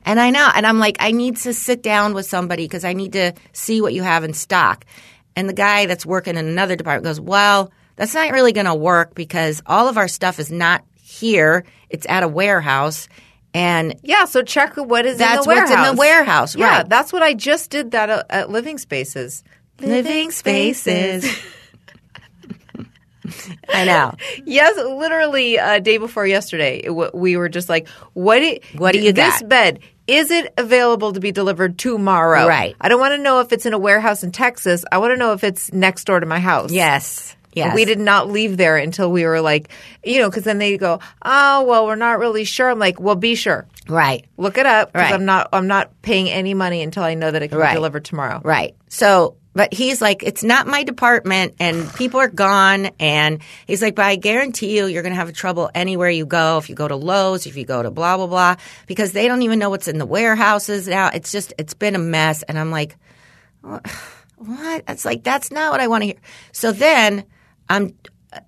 and 0.05 0.19
I 0.19 0.29
know. 0.31 0.49
And 0.53 0.65
I'm 0.67 0.79
like, 0.79 0.97
I 0.99 1.11
need 1.11 1.37
to 1.37 1.53
sit 1.53 1.81
down 1.83 2.13
with 2.13 2.25
somebody 2.25 2.65
because 2.65 2.83
I 2.85 2.93
need 2.93 3.13
to 3.13 3.33
see 3.53 3.81
what 3.81 3.93
you 3.93 4.03
have 4.03 4.23
in 4.23 4.33
stock. 4.33 4.85
And 5.35 5.49
the 5.49 5.53
guy 5.53 5.87
that's 5.87 6.05
working 6.05 6.35
in 6.37 6.47
another 6.47 6.75
department 6.75 7.05
goes, 7.05 7.19
well, 7.19 7.71
that's 7.95 8.13
not 8.13 8.31
really 8.31 8.53
going 8.53 8.67
to 8.67 8.75
work 8.75 9.15
because 9.15 9.61
all 9.65 9.87
of 9.87 9.97
our 9.97 10.07
stuff 10.07 10.39
is 10.39 10.51
not 10.51 10.83
here. 11.01 11.63
It's 11.89 12.05
at 12.07 12.21
a 12.23 12.27
warehouse. 12.27 13.07
And 13.53 13.95
Yeah, 14.03 14.25
so 14.25 14.41
check 14.41 14.75
what 14.77 15.05
is 15.05 15.17
That's 15.17 15.45
in 15.45 15.51
the 15.51 15.55
what's 15.55 15.69
warehouse. 15.71 15.89
in 15.89 15.95
the 15.95 15.99
warehouse, 15.99 16.55
Yeah, 16.55 16.77
right. 16.77 16.89
that's 16.89 17.13
what 17.13 17.21
I 17.21 17.33
just 17.33 17.69
did 17.69 17.91
that 17.91 18.09
at, 18.09 18.25
at 18.29 18.49
Living 18.49 18.77
Spaces. 18.77 19.43
living 19.79 20.31
spaces. 20.31 21.25
I 23.73 23.85
know. 23.85 24.13
Yes, 24.45 24.75
literally 24.77 25.57
uh, 25.57 25.79
day 25.79 25.97
before 25.97 26.27
yesterday, 26.27 26.87
we 27.13 27.37
were 27.37 27.47
just 27.47 27.69
like, 27.69 27.87
"What? 28.13 28.39
Do, 28.39 28.57
What 28.77 28.91
do 28.93 28.99
you 28.99 29.13
This 29.13 29.39
got? 29.39 29.49
bed 29.49 29.79
is 30.07 30.29
it 30.31 30.53
available 30.57 31.13
to 31.13 31.21
be 31.21 31.31
delivered 31.31 31.77
tomorrow? 31.79 32.45
Right. 32.45 32.75
I 32.81 32.89
don't 32.89 32.99
want 32.99 33.13
to 33.13 33.17
know 33.17 33.39
if 33.39 33.53
it's 33.53 33.65
in 33.65 33.71
a 33.73 33.77
warehouse 33.77 34.21
in 34.23 34.31
Texas. 34.33 34.83
I 34.91 34.97
want 34.97 35.11
to 35.13 35.17
know 35.17 35.31
if 35.31 35.45
it's 35.45 35.71
next 35.71 36.03
door 36.03 36.19
to 36.19 36.25
my 36.25 36.39
house. 36.39 36.71
Yes. 36.73 37.37
Yes. 37.55 37.75
We 37.75 37.85
did 37.85 37.99
not 37.99 38.29
leave 38.29 38.57
there 38.57 38.77
until 38.77 39.11
we 39.11 39.25
were 39.25 39.41
like, 39.41 39.69
you 40.03 40.19
know, 40.19 40.29
because 40.29 40.43
then 40.43 40.57
they 40.57 40.77
go, 40.77 40.99
"Oh, 41.23 41.63
well, 41.63 41.85
we're 41.85 41.95
not 41.95 42.19
really 42.19 42.43
sure." 42.45 42.69
I'm 42.69 42.79
like, 42.79 42.99
"Well, 42.99 43.15
be 43.15 43.35
sure." 43.35 43.65
Right. 43.87 44.25
Look 44.37 44.57
it 44.57 44.65
up 44.65 44.91
because 44.93 45.03
Right. 45.05 45.13
I'm 45.13 45.25
not. 45.25 45.49
I'm 45.53 45.67
not 45.67 46.01
paying 46.01 46.29
any 46.29 46.53
money 46.53 46.81
until 46.81 47.03
I 47.03 47.13
know 47.15 47.29
that 47.31 47.41
it 47.43 47.49
can 47.49 47.57
Right. 47.57 47.71
be 47.71 47.75
delivered 47.75 48.05
tomorrow. 48.05 48.41
Right. 48.43 48.75
So, 48.89 49.35
but 49.55 49.71
he's 49.73 50.01
like, 50.01 50.23
it's 50.23 50.43
not 50.43 50.65
my 50.65 50.83
department 50.83 51.53
and 51.59 51.91
people 51.93 52.19
are 52.19 52.27
gone. 52.27 52.89
And 52.99 53.39
he's 53.67 53.83
like, 53.83 53.93
but 53.93 54.05
I 54.05 54.15
guarantee 54.15 54.75
you, 54.75 54.87
you're 54.87 55.03
going 55.03 55.11
to 55.13 55.15
have 55.19 55.31
trouble 55.33 55.69
anywhere 55.75 56.09
you 56.09 56.25
go. 56.25 56.57
If 56.57 56.69
you 56.69 56.75
go 56.75 56.87
to 56.87 56.95
Lowe's, 56.95 57.45
if 57.45 57.55
you 57.55 57.63
go 57.65 57.83
to 57.83 57.91
blah, 57.91 58.17
blah, 58.17 58.25
blah, 58.25 58.55
because 58.87 59.11
they 59.11 59.27
don't 59.27 59.43
even 59.43 59.59
know 59.59 59.69
what's 59.69 59.87
in 59.87 59.99
the 59.99 60.07
warehouses 60.07 60.87
now. 60.87 61.09
It's 61.13 61.31
just, 61.31 61.53
it's 61.59 61.75
been 61.75 61.93
a 61.95 61.99
mess. 61.99 62.41
And 62.41 62.57
I'm 62.57 62.71
like, 62.71 62.95
what? 64.37 64.83
It's 64.87 65.05
like, 65.05 65.23
that's 65.23 65.51
not 65.51 65.71
what 65.71 65.81
I 65.81 65.87
want 65.87 66.01
to 66.01 66.05
hear. 66.07 66.15
So 66.51 66.71
then 66.71 67.23
I'm, 67.69 67.95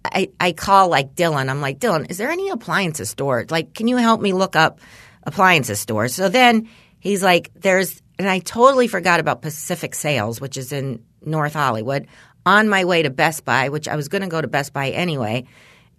I, 0.04 0.30
I 0.40 0.52
call 0.52 0.90
like 0.90 1.16
Dylan. 1.16 1.50
I'm 1.50 1.62
like, 1.62 1.80
Dylan, 1.80 2.10
is 2.10 2.18
there 2.18 2.30
any 2.32 2.50
appliances 2.50 3.10
store? 3.10 3.46
Like, 3.50 3.74
can 3.74 3.88
you 3.88 3.98
help 3.98 4.22
me 4.22 4.34
look 4.34 4.56
up 4.56 4.80
appliances 5.24 5.80
stores? 5.80 6.16
So 6.16 6.30
then 6.30 6.70
he's 7.00 7.24
like, 7.24 7.52
there's, 7.56 8.02
and 8.18 8.30
I 8.30 8.40
totally 8.40 8.88
forgot 8.88 9.20
about 9.20 9.42
Pacific 9.42 9.96
Sales, 9.96 10.40
which 10.40 10.58
is 10.58 10.72
in 10.72 11.04
North 11.24 11.54
Hollywood, 11.54 12.08
on 12.46 12.70
my 12.70 12.86
way 12.86 13.04
to 13.04 13.10
Best 13.10 13.46
Buy, 13.46 13.70
which 13.70 13.88
I 13.88 13.96
was 13.96 14.08
going 14.08 14.22
to 14.22 14.28
go 14.28 14.40
to 14.42 14.48
Best 14.48 14.74
Buy 14.74 14.90
anyway. 14.90 15.46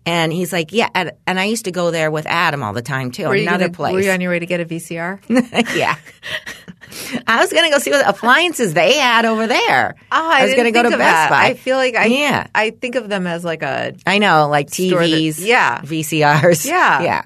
And 0.04 0.32
he's 0.32 0.52
like, 0.52 0.72
yeah. 0.72 0.88
And, 0.94 1.12
and 1.26 1.40
I 1.40 1.44
used 1.46 1.64
to 1.64 1.72
go 1.72 1.90
there 1.90 2.12
with 2.12 2.26
Adam 2.26 2.62
all 2.62 2.72
the 2.72 2.82
time 2.82 3.10
too. 3.10 3.26
Were 3.26 3.34
another 3.34 3.64
gonna- 3.64 3.72
place. 3.72 3.92
Were 3.92 4.00
you 4.00 4.10
on 4.12 4.20
your 4.20 4.30
way 4.30 4.38
to 4.38 4.46
get 4.46 4.60
a 4.60 4.64
VCR? 4.64 5.20
yeah. 5.76 5.96
I 7.26 7.40
was 7.40 7.52
going 7.52 7.64
to 7.64 7.70
go 7.70 7.78
see 7.78 7.90
what 7.90 8.06
appliances 8.08 8.74
they 8.74 8.94
had 8.98 9.24
over 9.24 9.46
there. 9.46 9.94
Oh, 10.12 10.30
I 10.32 10.44
was 10.44 10.54
going 10.54 10.64
to 10.66 10.70
go 10.72 10.82
to 10.82 10.88
Best 10.90 10.98
that. 10.98 11.30
Buy. 11.30 11.44
I 11.46 11.54
feel 11.54 11.76
like 11.76 11.94
I 11.94 12.06
Yeah. 12.06 12.46
I 12.54 12.70
think 12.70 12.94
of 12.94 13.08
them 13.08 13.26
as 13.26 13.44
like 13.44 13.62
a 13.62 13.94
I 14.06 14.18
know, 14.18 14.48
like 14.48 14.70
Store 14.70 15.00
that- 15.00 15.08
TVs, 15.10 15.44
yeah. 15.44 15.80
VCRs. 15.82 16.66
Yeah. 16.66 17.02
Yeah. 17.02 17.22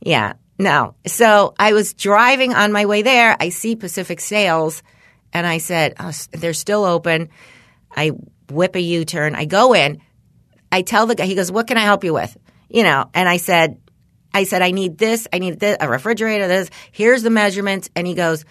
Yeah. 0.00 0.32
No. 0.58 0.94
So 1.06 1.54
I 1.58 1.72
was 1.72 1.94
driving 1.94 2.54
on 2.54 2.72
my 2.72 2.86
way 2.86 3.02
there. 3.02 3.36
I 3.38 3.48
see 3.50 3.76
Pacific 3.76 4.20
Sales 4.20 4.82
and 5.32 5.46
I 5.46 5.58
said, 5.58 5.94
oh, 6.00 6.10
they're 6.32 6.52
still 6.54 6.84
open. 6.84 7.28
I 7.94 8.12
whip 8.50 8.74
a 8.76 8.80
U 8.80 9.04
turn. 9.04 9.34
I 9.34 9.44
go 9.44 9.74
in. 9.74 10.00
I 10.72 10.82
tell 10.82 11.06
the 11.06 11.14
guy, 11.14 11.24
he 11.26 11.34
goes, 11.34 11.50
what 11.52 11.66
can 11.66 11.76
I 11.78 11.82
help 11.82 12.04
you 12.04 12.12
with? 12.12 12.36
You 12.68 12.82
know, 12.82 13.08
and 13.14 13.28
I 13.28 13.36
said, 13.38 13.78
I 14.34 14.44
said, 14.44 14.60
I 14.60 14.72
need 14.72 14.98
this. 14.98 15.26
I 15.32 15.38
need 15.38 15.58
this, 15.58 15.78
a 15.80 15.88
refrigerator, 15.88 16.46
this. 16.48 16.68
Here's 16.92 17.22
the 17.22 17.30
measurements. 17.30 17.88
And 17.96 18.06
he 18.06 18.14
goes, 18.14 18.44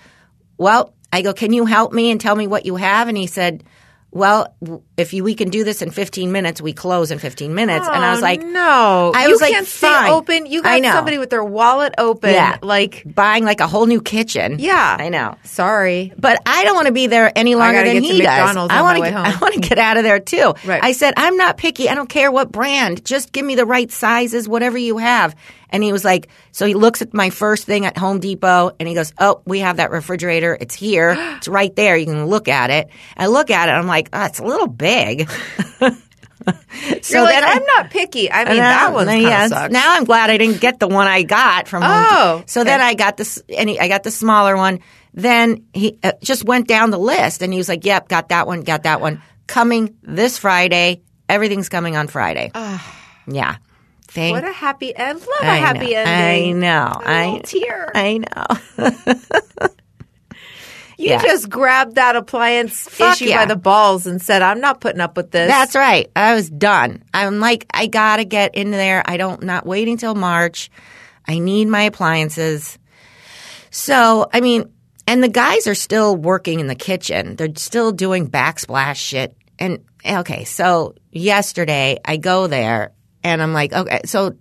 well, 0.57 0.93
I 1.11 1.21
go, 1.21 1.33
can 1.33 1.53
you 1.53 1.65
help 1.65 1.93
me 1.93 2.11
and 2.11 2.19
tell 2.19 2.35
me 2.35 2.47
what 2.47 2.65
you 2.65 2.75
have? 2.75 3.07
And 3.07 3.17
he 3.17 3.27
said, 3.27 3.63
well, 4.09 4.55
if 4.95 5.13
you, 5.13 5.23
we 5.23 5.35
can 5.35 5.49
do 5.49 5.63
this 5.65 5.81
in 5.81 5.91
15 5.91 6.31
minutes, 6.31 6.61
we 6.61 6.71
close 6.73 7.11
in 7.11 7.19
15 7.19 7.53
minutes. 7.53 7.85
and 7.87 8.03
I 8.03 8.11
was 8.11 8.19
Oh, 8.19 8.23
like, 8.23 8.41
no. 8.41 9.11
I 9.13 9.25
you 9.25 9.31
was 9.31 9.41
like, 9.41 9.51
can't 9.51 9.67
fine. 9.67 10.09
open. 10.11 10.45
You 10.45 10.63
got 10.63 10.81
somebody 10.81 11.17
with 11.17 11.29
their 11.29 11.43
wallet 11.43 11.93
open. 11.97 12.31
Yeah. 12.33 12.57
Like, 12.61 13.03
buying 13.05 13.43
like 13.43 13.59
a 13.59 13.67
whole 13.67 13.85
new 13.85 14.01
kitchen. 14.01 14.59
yeah. 14.59 14.95
I 14.97 15.09
know. 15.09 15.35
Sorry. 15.43 16.13
But 16.17 16.41
I 16.45 16.63
don't 16.63 16.73
want 16.75 16.87
to 16.87 16.93
be 16.93 17.07
there 17.07 17.31
any 17.37 17.55
longer 17.55 17.83
than 17.83 18.01
he 18.01 18.21
does. 18.21 18.55
I 18.57 18.81
want 18.81 19.03
to. 19.03 19.09
I 19.13 19.37
want 19.39 19.53
to 19.55 19.59
get 19.59 19.77
out 19.77 19.97
of 19.97 20.03
there 20.03 20.19
too. 20.19 20.53
Right. 20.65 20.83
I 20.83 20.93
said 20.93 21.13
I'm 21.17 21.35
not 21.37 21.57
picky. 21.57 21.89
I 21.89 21.93
don't 21.95 22.09
care 22.09 22.31
what 22.31 22.51
brand. 22.51 23.05
Just 23.05 23.33
give 23.33 23.45
me 23.45 23.55
the 23.55 23.65
right 23.65 23.91
sizes, 23.91 24.47
whatever 24.47 24.77
you 24.77 24.97
have. 24.97 25.35
And 25.69 25.83
he 25.83 25.91
was 25.91 26.05
like, 26.05 26.29
so 26.51 26.65
he 26.65 26.73
looks 26.73 27.01
at 27.01 27.13
my 27.13 27.29
first 27.29 27.65
thing 27.65 27.85
at 27.85 27.97
Home 27.97 28.19
Depot, 28.19 28.71
and 28.79 28.87
he 28.87 28.95
goes, 28.95 29.13
"Oh, 29.19 29.41
we 29.45 29.59
have 29.59 29.77
that 29.77 29.91
refrigerator. 29.91 30.57
It's 30.59 30.73
here. 30.75 31.15
it's 31.37 31.47
right 31.47 31.75
there. 31.75 31.97
You 31.97 32.05
can 32.05 32.25
look 32.27 32.47
at 32.47 32.69
it." 32.69 32.87
I 33.17 33.27
look 33.27 33.49
at 33.51 33.69
it. 33.69 33.73
I'm 33.73 33.87
like, 33.87 34.09
oh, 34.13 34.25
it's 34.25 34.39
a 34.39 34.43
little 34.45 34.67
big. 34.67 35.29
so 35.79 37.23
like, 37.23 37.33
then 37.33 37.43
I- 37.43 37.53
I'm 37.55 37.63
not 37.65 37.89
picky. 37.89 38.31
I 38.31 38.39
mean, 38.45 38.47
and 38.51 38.59
that 38.59 38.93
one 38.93 39.07
yes. 39.07 39.49
sucks. 39.49 39.73
Now 39.73 39.95
I'm 39.95 40.05
glad 40.05 40.29
I 40.29 40.37
didn't 40.37 40.61
get 40.61 40.79
the 40.79 40.87
one 40.87 41.07
I 41.07 41.23
got 41.23 41.67
from. 41.67 41.81
Home 41.83 41.91
Oh, 41.91 42.35
Depot. 42.37 42.47
so 42.47 42.63
then. 42.63 42.81
I 42.81 42.93
got 42.93 43.17
this. 43.17 43.41
Any, 43.49 43.79
I 43.79 43.87
got 43.87 44.03
the 44.03 44.11
smaller 44.11 44.55
one. 44.55 44.79
Then 45.13 45.65
he 45.73 45.97
uh, 46.03 46.13
just 46.21 46.43
went 46.45 46.67
down 46.67 46.91
the 46.91 46.99
list, 46.99 47.41
and 47.41 47.51
he 47.51 47.57
was 47.57 47.67
like, 47.67 47.83
"Yep, 47.85 48.07
got 48.07 48.29
that 48.29 48.47
one, 48.47 48.61
got 48.61 48.83
that 48.83 49.01
one. 49.01 49.21
Coming 49.47 49.95
this 50.03 50.37
Friday. 50.37 51.01
Everything's 51.27 51.69
coming 51.69 51.97
on 51.97 52.07
Friday." 52.07 52.51
yeah. 53.27 53.57
Thank. 54.09 54.33
what 54.35 54.43
a 54.47 54.51
happy 54.53 54.95
end. 54.95 55.19
Love 55.19 55.29
a 55.41 55.45
I 55.49 55.55
happy 55.55 55.91
know, 55.93 55.99
ending. 56.05 56.57
I 56.57 56.59
know. 56.59 57.01
A 57.05 57.35
I 57.35 57.41
tear. 57.43 57.91
I 57.95 58.17
know. 58.19 59.67
You 60.99 61.09
Yeah. 61.09 61.21
just 61.21 61.47
grabbed 61.47 61.93
that 61.95 62.15
appliance 62.15 62.89
Fuck 62.89 63.17
issue 63.17 63.25
yeah. 63.29 63.43
by 63.43 63.45
the 63.45 63.55
balls 63.55 64.07
and 64.07 64.19
said, 64.19 64.41
I'm 64.41 64.59
not 64.59 64.81
putting 64.81 64.99
up 64.99 65.15
with 65.15 65.29
this. 65.29 65.47
That's 65.47 65.75
right. 65.75 66.09
I 66.15 66.33
was 66.33 66.49
done. 66.49 67.03
I'm 67.13 67.39
like, 67.39 67.67
I 67.71 67.85
gotta 67.85 68.25
get 68.25 68.55
in 68.55 68.71
there. 68.71 69.03
I 69.05 69.17
don't 69.17 69.43
not 69.43 69.67
waiting 69.67 69.97
till 69.97 70.15
March. 70.15 70.71
I 71.27 71.37
need 71.37 71.67
my 71.67 71.83
appliances. 71.83 72.79
So, 73.69 74.27
I 74.33 74.41
mean, 74.41 74.71
and 75.05 75.21
the 75.23 75.27
guys 75.29 75.67
are 75.67 75.75
still 75.75 76.15
working 76.15 76.59
in 76.59 76.65
the 76.65 76.73
kitchen. 76.73 77.35
They're 77.35 77.55
still 77.57 77.91
doing 77.91 78.27
backsplash 78.27 78.95
shit. 78.95 79.37
And 79.59 79.83
okay, 80.03 80.45
so 80.45 80.95
yesterday 81.11 81.99
I 82.03 82.17
go 82.17 82.47
there 82.47 82.93
and 83.33 83.41
I'm 83.41 83.53
like, 83.53 83.73
okay, 83.73 84.01
so 84.05 84.35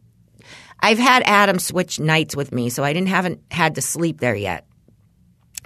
I've 0.81 0.99
had 0.99 1.23
Adam 1.25 1.59
switch 1.59 1.99
nights 1.99 2.37
with 2.37 2.53
me, 2.53 2.71
so 2.71 2.85
I 2.85 2.93
didn't 2.93 3.09
haven't 3.09 3.41
had 3.51 3.77
to 3.77 3.83
sleep 3.83 4.21
there 4.21 4.35
yet. 4.35 4.67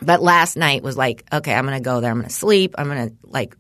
But 0.02 0.22
last 0.22 0.56
night 0.56 0.82
was 0.82 0.96
like, 0.96 1.24
okay, 1.32 1.54
I'm 1.54 1.66
going 1.66 1.78
to 1.78 1.84
go 1.84 2.00
there. 2.00 2.10
I'm 2.10 2.18
going 2.18 2.28
to 2.28 2.34
sleep. 2.34 2.74
I'm 2.78 2.88
going 2.88 3.10
to 3.10 3.16
like 3.24 3.56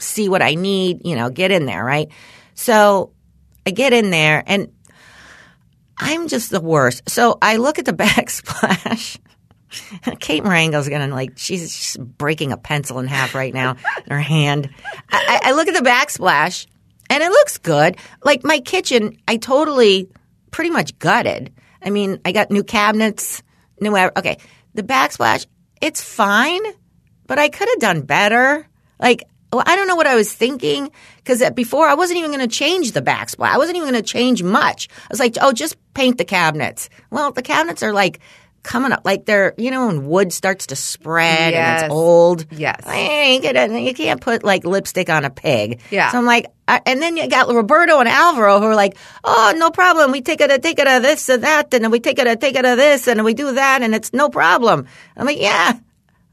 see 0.00 0.28
what 0.28 0.42
I 0.42 0.54
need, 0.54 1.06
you 1.06 1.14
know, 1.16 1.30
get 1.30 1.50
in 1.50 1.66
there, 1.66 1.84
right? 1.84 2.08
So 2.54 3.12
I 3.66 3.70
get 3.70 3.92
in 3.92 4.10
there 4.10 4.42
and 4.46 4.72
I'm 5.98 6.28
just 6.28 6.50
the 6.50 6.60
worst. 6.60 7.08
So 7.08 7.38
I 7.40 7.56
look 7.56 7.78
at 7.78 7.84
the 7.84 7.92
backsplash. 7.92 9.18
Kate 10.20 10.42
Marengo's 10.42 10.88
gonna 10.88 11.08
like 11.08 11.32
she's 11.36 11.96
breaking 11.98 12.52
a 12.52 12.56
pencil 12.56 12.98
in 13.00 13.08
half 13.08 13.34
right 13.34 13.52
now 13.52 13.76
in 14.06 14.12
her 14.12 14.20
hand. 14.20 14.70
I 15.10 15.40
I 15.42 15.52
look 15.52 15.68
at 15.68 15.74
the 15.74 15.88
backsplash 15.88 16.66
and 17.10 17.22
it 17.22 17.30
looks 17.30 17.58
good. 17.58 17.96
Like 18.24 18.44
my 18.44 18.60
kitchen, 18.60 19.18
I 19.26 19.36
totally 19.36 20.08
pretty 20.50 20.70
much 20.70 20.98
gutted. 20.98 21.52
I 21.82 21.90
mean, 21.90 22.20
I 22.24 22.32
got 22.32 22.50
new 22.50 22.64
cabinets, 22.64 23.42
new 23.80 23.96
okay. 23.96 24.38
The 24.74 24.82
backsplash, 24.82 25.46
it's 25.80 26.02
fine, 26.02 26.62
but 27.26 27.38
I 27.38 27.48
could 27.48 27.68
have 27.68 27.78
done 27.78 28.02
better. 28.02 28.66
Like 28.98 29.24
well, 29.52 29.64
I 29.66 29.76
don't 29.76 29.86
know 29.86 29.96
what 29.96 30.06
I 30.06 30.16
was 30.16 30.32
thinking 30.32 30.90
because 31.16 31.42
before 31.50 31.88
I 31.88 31.94
wasn't 31.94 32.18
even 32.18 32.30
going 32.30 32.46
to 32.46 32.54
change 32.54 32.92
the 32.92 33.02
backsplash. 33.02 33.48
I 33.48 33.58
wasn't 33.58 33.76
even 33.76 33.90
going 33.90 34.02
to 34.02 34.06
change 34.06 34.42
much. 34.42 34.88
I 34.90 35.06
was 35.08 35.20
like, 35.20 35.36
oh, 35.40 35.52
just 35.52 35.76
paint 35.94 36.18
the 36.18 36.24
cabinets. 36.24 36.90
Well, 37.10 37.32
the 37.32 37.42
cabinets 37.42 37.82
are 37.82 37.92
like 37.92 38.20
coming 38.66 38.92
up, 38.92 39.02
like 39.04 39.24
they're 39.24 39.54
you 39.56 39.70
know 39.70 39.86
when 39.86 40.06
wood 40.06 40.32
starts 40.32 40.66
to 40.66 40.76
spread 40.76 41.54
and 41.54 41.84
it's 41.84 41.92
old. 41.92 42.46
Yes. 42.50 42.82
I 42.84 42.96
ain't 42.96 43.44
gonna, 43.44 43.78
you 43.78 43.94
can't 43.94 44.20
put 44.20 44.44
like 44.44 44.64
lipstick 44.64 45.08
on 45.08 45.24
a 45.24 45.30
pig. 45.30 45.80
Yeah. 45.90 46.10
So 46.10 46.18
I'm 46.18 46.26
like, 46.26 46.46
I, 46.68 46.82
and 46.84 47.00
then 47.00 47.16
you 47.16 47.28
got 47.28 47.48
Roberto 47.48 48.00
and 48.00 48.08
Alvaro 48.08 48.58
who 48.58 48.66
are 48.66 48.74
like, 48.74 48.96
oh, 49.24 49.54
no 49.56 49.70
problem. 49.70 50.10
We 50.10 50.20
take 50.20 50.40
it, 50.40 50.50
a, 50.50 50.58
take 50.58 50.78
it 50.80 50.88
of 50.88 51.02
this 51.02 51.28
and 51.28 51.44
that, 51.44 51.72
and 51.72 51.84
then 51.84 51.90
we 51.90 52.00
take 52.00 52.18
it, 52.18 52.26
a, 52.26 52.34
take 52.36 52.56
it 52.56 52.64
of 52.64 52.76
this, 52.76 53.06
and 53.06 53.24
we 53.24 53.34
do 53.34 53.54
that, 53.54 53.82
and 53.82 53.94
it's 53.94 54.12
no 54.12 54.28
problem. 54.28 54.86
I'm 55.16 55.26
like, 55.26 55.40
yeah. 55.40 55.78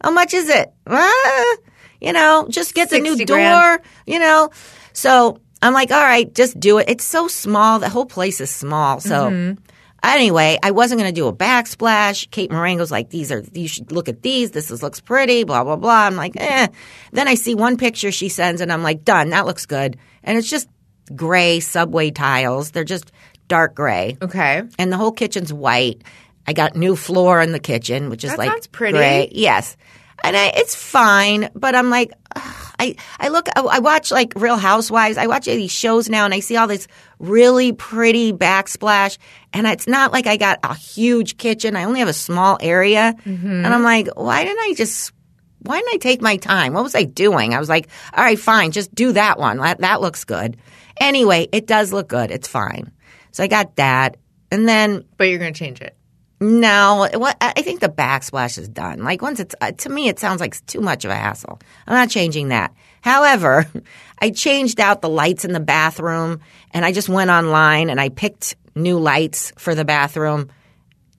How 0.04 0.12
much 0.12 0.34
is 0.34 0.50
it? 0.50 0.74
Uh, 0.86 1.56
you 2.02 2.12
know, 2.12 2.48
just 2.50 2.74
get 2.74 2.90
the 2.90 3.00
new 3.00 3.16
60 3.16 3.26
door. 3.26 3.82
You 4.06 4.20
know, 4.20 4.50
so 4.92 5.40
I'm 5.62 5.74
like, 5.74 5.92
all 5.92 6.02
right, 6.02 6.34
just 6.34 6.60
do 6.60 6.80
it. 6.80 6.90
It's 6.90 7.06
so 7.06 7.28
small. 7.28 7.80
The 7.80 7.90
whole 7.90 8.08
place 8.08 8.42
is 8.42 8.50
small. 8.50 9.00
So. 9.00 9.30
Mm-hmm. 9.30 9.64
Anyway, 10.04 10.60
I 10.62 10.72
wasn't 10.72 11.00
going 11.00 11.14
to 11.14 11.16
do 11.20 11.28
a 11.28 11.34
backsplash. 11.34 12.30
Kate 12.30 12.52
Marengo's 12.52 12.92
like, 12.92 13.10
these 13.10 13.32
are, 13.32 13.42
you 13.54 13.68
should 13.70 13.92
look 13.92 14.10
at 14.10 14.22
these. 14.22 14.52
This 14.52 14.70
is, 14.70 14.84
looks 14.84 15.00
pretty, 15.00 15.46
blah, 15.46 15.64
blah, 15.64 15.78
blah. 15.78 16.06
I'm 16.06 16.16
like, 16.18 16.34
eh. 16.36 16.68
Then 17.14 17.28
I 17.30 17.36
see 17.36 17.56
one 17.56 17.78
picture 17.78 18.12
she 18.12 18.28
sends 18.28 18.60
and 18.60 18.72
I'm 18.72 18.84
like, 18.84 19.06
done. 19.06 19.30
That 19.30 19.46
looks 19.46 19.66
good. 19.66 19.98
And 20.24 20.38
it's 20.38 20.50
just 20.50 20.68
gray 21.16 21.62
subway 21.62 22.12
tiles. 22.12 22.72
They're 22.72 22.84
just 22.84 23.12
dark 23.48 23.76
gray. 23.76 24.18
Okay. 24.22 24.64
And 24.78 24.92
the 24.92 24.98
whole 24.98 25.14
kitchen's 25.14 25.54
white. 25.54 26.02
I 26.46 26.52
got 26.52 26.76
new 26.76 26.98
floor 26.98 27.42
in 27.42 27.54
the 27.54 27.60
kitchen, 27.60 28.10
which 28.10 28.26
is 28.26 28.32
That 28.32 28.40
like 28.40 28.72
pretty. 28.74 28.98
gray. 28.98 29.30
Yes. 29.32 29.78
And 30.22 30.36
I, 30.36 30.48
it's 30.56 30.76
fine, 30.76 31.50
but 31.56 31.76
I'm 31.76 31.90
like, 31.90 32.12
ugh, 32.36 32.63
I, 32.84 32.96
I 33.20 33.30
look, 33.30 33.48
I, 33.56 33.80
watch 33.80 34.12
like 34.12 34.34
Real 34.36 34.58
Housewives. 34.58 35.18
I 35.18 35.28
watch 35.28 35.46
these 35.46 35.72
shows 35.72 36.10
now 36.10 36.26
and 36.26 36.34
I 36.34 36.40
see 36.42 36.58
all 36.58 36.68
this 36.68 36.88
really 37.20 37.72
pretty 37.72 38.34
backsplash. 38.34 39.18
And 39.54 39.66
it's 39.68 39.88
not 39.88 40.12
like 40.12 40.28
I 40.28 40.38
got 40.38 40.60
a 40.64 40.74
huge 40.76 41.38
kitchen. 41.38 41.76
I 41.76 41.86
only 41.86 42.00
have 42.00 42.10
a 42.10 42.14
small 42.14 42.58
area. 42.60 43.16
Mm-hmm. 43.26 43.66
And 43.66 43.68
I'm 43.68 43.84
like, 43.84 44.08
why 44.16 44.44
didn't 44.44 44.60
I 44.60 44.74
just, 44.76 45.14
why 45.60 45.78
didn't 45.80 45.94
I 45.94 45.98
take 45.98 46.22
my 46.22 46.38
time? 46.38 46.74
What 46.74 46.84
was 46.84 46.96
I 46.96 47.04
doing? 47.04 47.54
I 47.54 47.60
was 47.60 47.70
like, 47.70 47.88
all 48.14 48.24
right, 48.24 48.40
fine, 48.40 48.72
just 48.72 48.94
do 48.94 49.14
that 49.14 49.40
one. 49.40 49.58
That, 49.58 49.80
that 49.80 50.02
looks 50.02 50.26
good. 50.26 50.58
Anyway, 51.00 51.48
it 51.52 51.68
does 51.68 51.94
look 51.94 52.08
good. 52.08 52.32
It's 52.32 52.48
fine. 52.48 52.92
So 53.32 53.44
I 53.44 53.48
got 53.48 53.78
that. 53.78 54.18
And 54.52 54.68
then 54.68 55.06
But 55.18 55.30
you're 55.30 55.40
going 55.40 55.54
to 55.54 55.58
change 55.58 55.82
it. 55.82 55.98
No, 56.44 57.08
I 57.40 57.62
think 57.62 57.80
the 57.80 57.88
backsplash 57.88 58.58
is 58.58 58.68
done. 58.68 59.04
Like 59.04 59.22
once 59.22 59.40
it's 59.40 59.56
uh, 59.62 59.72
to 59.72 59.90
me, 59.90 60.10
it 60.10 60.20
sounds 60.20 60.42
like 60.42 60.66
too 60.66 60.82
much 60.82 61.06
of 61.06 61.12
a 61.12 61.16
hassle. 61.16 61.60
I'm 61.88 61.94
not 61.94 62.10
changing 62.10 62.50
that. 62.50 62.74
However, 63.02 63.66
I 64.20 64.32
changed 64.32 64.80
out 64.80 65.02
the 65.02 65.10
lights 65.10 65.46
in 65.46 65.54
the 65.54 65.60
bathroom, 65.60 66.42
and 66.72 66.84
I 66.84 66.92
just 66.92 67.08
went 67.08 67.30
online 67.30 67.90
and 67.90 68.00
I 68.00 68.10
picked 68.10 68.56
new 68.76 69.00
lights 69.00 69.54
for 69.58 69.74
the 69.74 69.86
bathroom, 69.86 70.50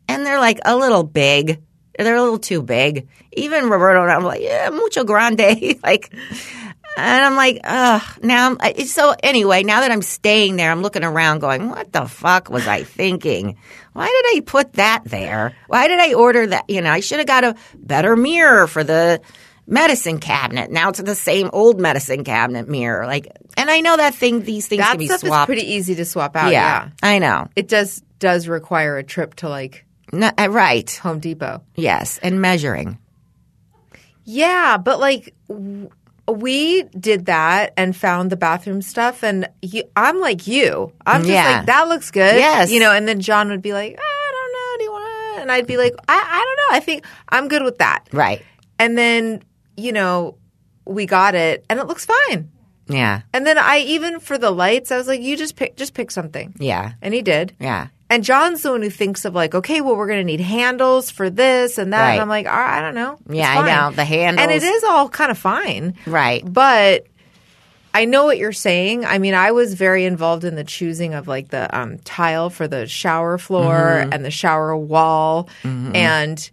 and 0.09 0.27
they're 0.27 0.41
like 0.41 0.61
a 0.65 0.77
little 0.77 1.05
big. 1.05 1.63
They're 1.99 2.17
a 2.17 2.23
little 2.23 2.39
too 2.39 2.61
big. 2.63 3.09
Even 3.33 3.71
Roberto 3.71 4.03
and 4.03 4.11
I'm 4.11 4.25
like, 4.25 4.43
yeah, 4.43 4.69
mucho 4.71 5.05
grande. 5.05 5.79
like, 5.83 6.13
and 6.97 7.25
I'm 7.25 7.37
like, 7.37 7.61
ugh. 7.65 8.03
Now, 8.23 8.57
I'm, 8.59 8.87
so 8.87 9.15
anyway, 9.23 9.63
now 9.63 9.81
that 9.81 9.91
I'm 9.91 10.03
staying 10.03 10.57
there, 10.57 10.71
I'm 10.71 10.83
looking 10.83 11.05
around 11.05 11.39
going, 11.39 11.69
what 11.69 11.93
the 11.93 12.07
fuck 12.07 12.51
was 12.51 12.67
I 12.67 12.83
thinking? 12.83 13.57
Why 13.95 14.07
did 14.07 14.37
I 14.39 14.43
put 14.45 14.75
that 14.75 15.05
there? 15.07 15.57
Why 15.69 15.89
did 15.89 15.99
I 16.01 16.13
order 16.15 16.47
that? 16.49 16.69
You 16.69 16.83
know, 16.83 16.91
I 16.91 17.01
should 17.01 17.19
have 17.19 17.27
got 17.27 17.45
a 17.45 17.55
better 17.75 18.15
mirror 18.17 18.67
for 18.67 18.85
the 18.85 19.21
medicine 19.67 20.19
cabinet. 20.21 20.71
Now 20.71 20.91
it's 20.91 21.01
the 21.01 21.15
same 21.15 21.49
old 21.53 21.81
medicine 21.81 22.23
cabinet 22.25 22.69
mirror. 22.69 23.07
Like, 23.07 23.29
and 23.57 23.71
I 23.71 23.81
know 23.81 23.97
that 23.97 24.15
thing, 24.15 24.43
these 24.43 24.67
things 24.67 24.81
That 24.83 24.91
can 24.91 24.99
be 24.99 25.07
stuff 25.07 25.21
swapped. 25.21 25.49
is 25.51 25.55
pretty 25.57 25.73
easy 25.75 25.95
to 25.95 26.05
swap 26.05 26.37
out. 26.37 26.53
yeah, 26.53 26.85
Yeah. 26.85 26.91
I 27.03 27.19
know. 27.19 27.49
It 27.57 27.69
does 27.69 28.03
does 28.19 28.47
require 28.49 28.99
a 28.99 29.03
trip 29.05 29.37
to 29.37 29.49
like 29.49 29.85
No, 30.13 30.31
uh, 30.39 30.49
right. 30.51 30.91
Home 31.03 31.19
Depot. 31.21 31.63
Yes. 31.77 32.19
And 32.23 32.41
measuring. 32.43 32.99
Yeah, 34.25 34.77
but 34.79 34.99
like 35.01 35.35
we 36.29 36.85
did 36.99 37.27
that 37.27 37.73
and 37.77 37.95
found 37.97 38.31
the 38.31 38.37
bathroom 38.37 38.81
stuff, 38.83 39.23
and 39.23 39.49
you, 39.63 39.85
I'm 39.97 40.21
like 40.21 40.47
you. 40.47 40.93
I'm 41.07 41.21
just 41.23 41.31
Yeah. 41.33 41.57
like 41.59 41.67
that 41.67 41.89
looks 41.89 42.11
good. 42.11 42.37
Yes. 42.37 42.71
you 42.71 42.81
know. 42.81 42.93
And 42.93 43.07
then 43.07 43.21
John 43.21 43.49
would 43.51 43.63
be 43.63 43.73
like, 43.73 43.97
ah, 43.99 44.03
I 44.03 44.31
don't 44.33 44.53
know. 44.53 44.79
Do 44.79 44.85
you 44.85 44.93
want 44.93 45.37
to? 45.37 45.43
And 45.43 45.53
I'd 45.53 45.67
be 45.67 45.77
like, 45.77 45.95
I, 46.09 46.15
I 46.15 46.39
don't 46.45 46.57
know. 46.73 46.77
I 46.77 46.81
think 46.81 47.05
I'm 47.29 47.49
good 47.49 47.63
with 47.63 47.79
that. 47.79 48.07
Right. 48.13 48.43
And 48.79 48.97
then 48.97 49.43
you 49.77 49.93
know 49.93 50.37
we 50.87 51.07
got 51.07 51.35
it, 51.35 51.65
and 51.69 51.79
it 51.81 51.87
looks 51.87 52.07
fine. 52.07 52.51
Yeah. 52.89 53.23
And 53.33 53.47
then 53.47 53.57
I 53.59 53.79
even 53.79 54.21
for 54.21 54.37
the 54.39 54.51
lights, 54.51 54.93
I 54.93 54.97
was 54.99 55.09
like, 55.09 55.21
you 55.21 55.37
just 55.37 55.57
pick 55.57 55.77
just 55.77 55.95
pick 55.95 56.11
something, 56.11 56.55
Yeah. 56.59 56.93
and 57.03 57.13
he 57.15 57.23
did. 57.23 57.55
Yeah. 57.61 57.89
And 58.11 58.23
John's 58.23 58.63
the 58.63 58.71
one 58.71 58.83
who 58.83 58.91
thinks 58.91 59.25
of 59.25 59.35
like, 59.35 59.55
okay, 59.55 59.81
well, 59.81 59.97
we're 59.97 60.07
going 60.07 60.21
to 60.21 60.25
need 60.25 60.41
handles 60.41 61.11
for 61.11 61.31
this 61.31 61.79
and 61.79 61.93
that. 61.93 62.01
Right. 62.03 62.13
And 62.13 62.21
I'm 62.23 62.29
like, 62.29 62.47
I 62.47 62.81
don't 62.81 62.95
know. 62.95 63.19
It's 63.27 63.35
Yeah, 63.35 63.61
I 63.61 63.67
know. 63.91 63.97
The 63.97 64.05
handles. 64.05 64.43
And 64.43 64.53
it 64.53 64.63
is 64.63 64.85
all 64.85 65.09
kind 65.09 65.31
of 65.31 65.39
fine. 65.39 65.95
Right. 66.07 66.43
But 66.47 67.07
I 67.95 68.05
know 68.05 68.25
what 68.25 68.39
you're 68.39 68.53
saying. 68.53 69.05
I 69.05 69.19
mean, 69.19 69.35
I 69.35 69.53
was 69.53 69.75
very 69.75 70.05
involved 70.05 70.45
in 70.45 70.55
the 70.55 70.65
choosing 70.65 71.15
of 71.15 71.29
like 71.29 71.49
the 71.49 71.75
um, 71.77 71.99
tile 72.01 72.51
for 72.51 72.69
the 72.69 72.87
shower 72.87 73.39
floor 73.39 73.73
Mm-hmm. 74.03 74.13
and 74.13 74.25
the 74.25 74.31
shower 74.31 74.77
wall. 74.77 75.49
And 75.63 76.51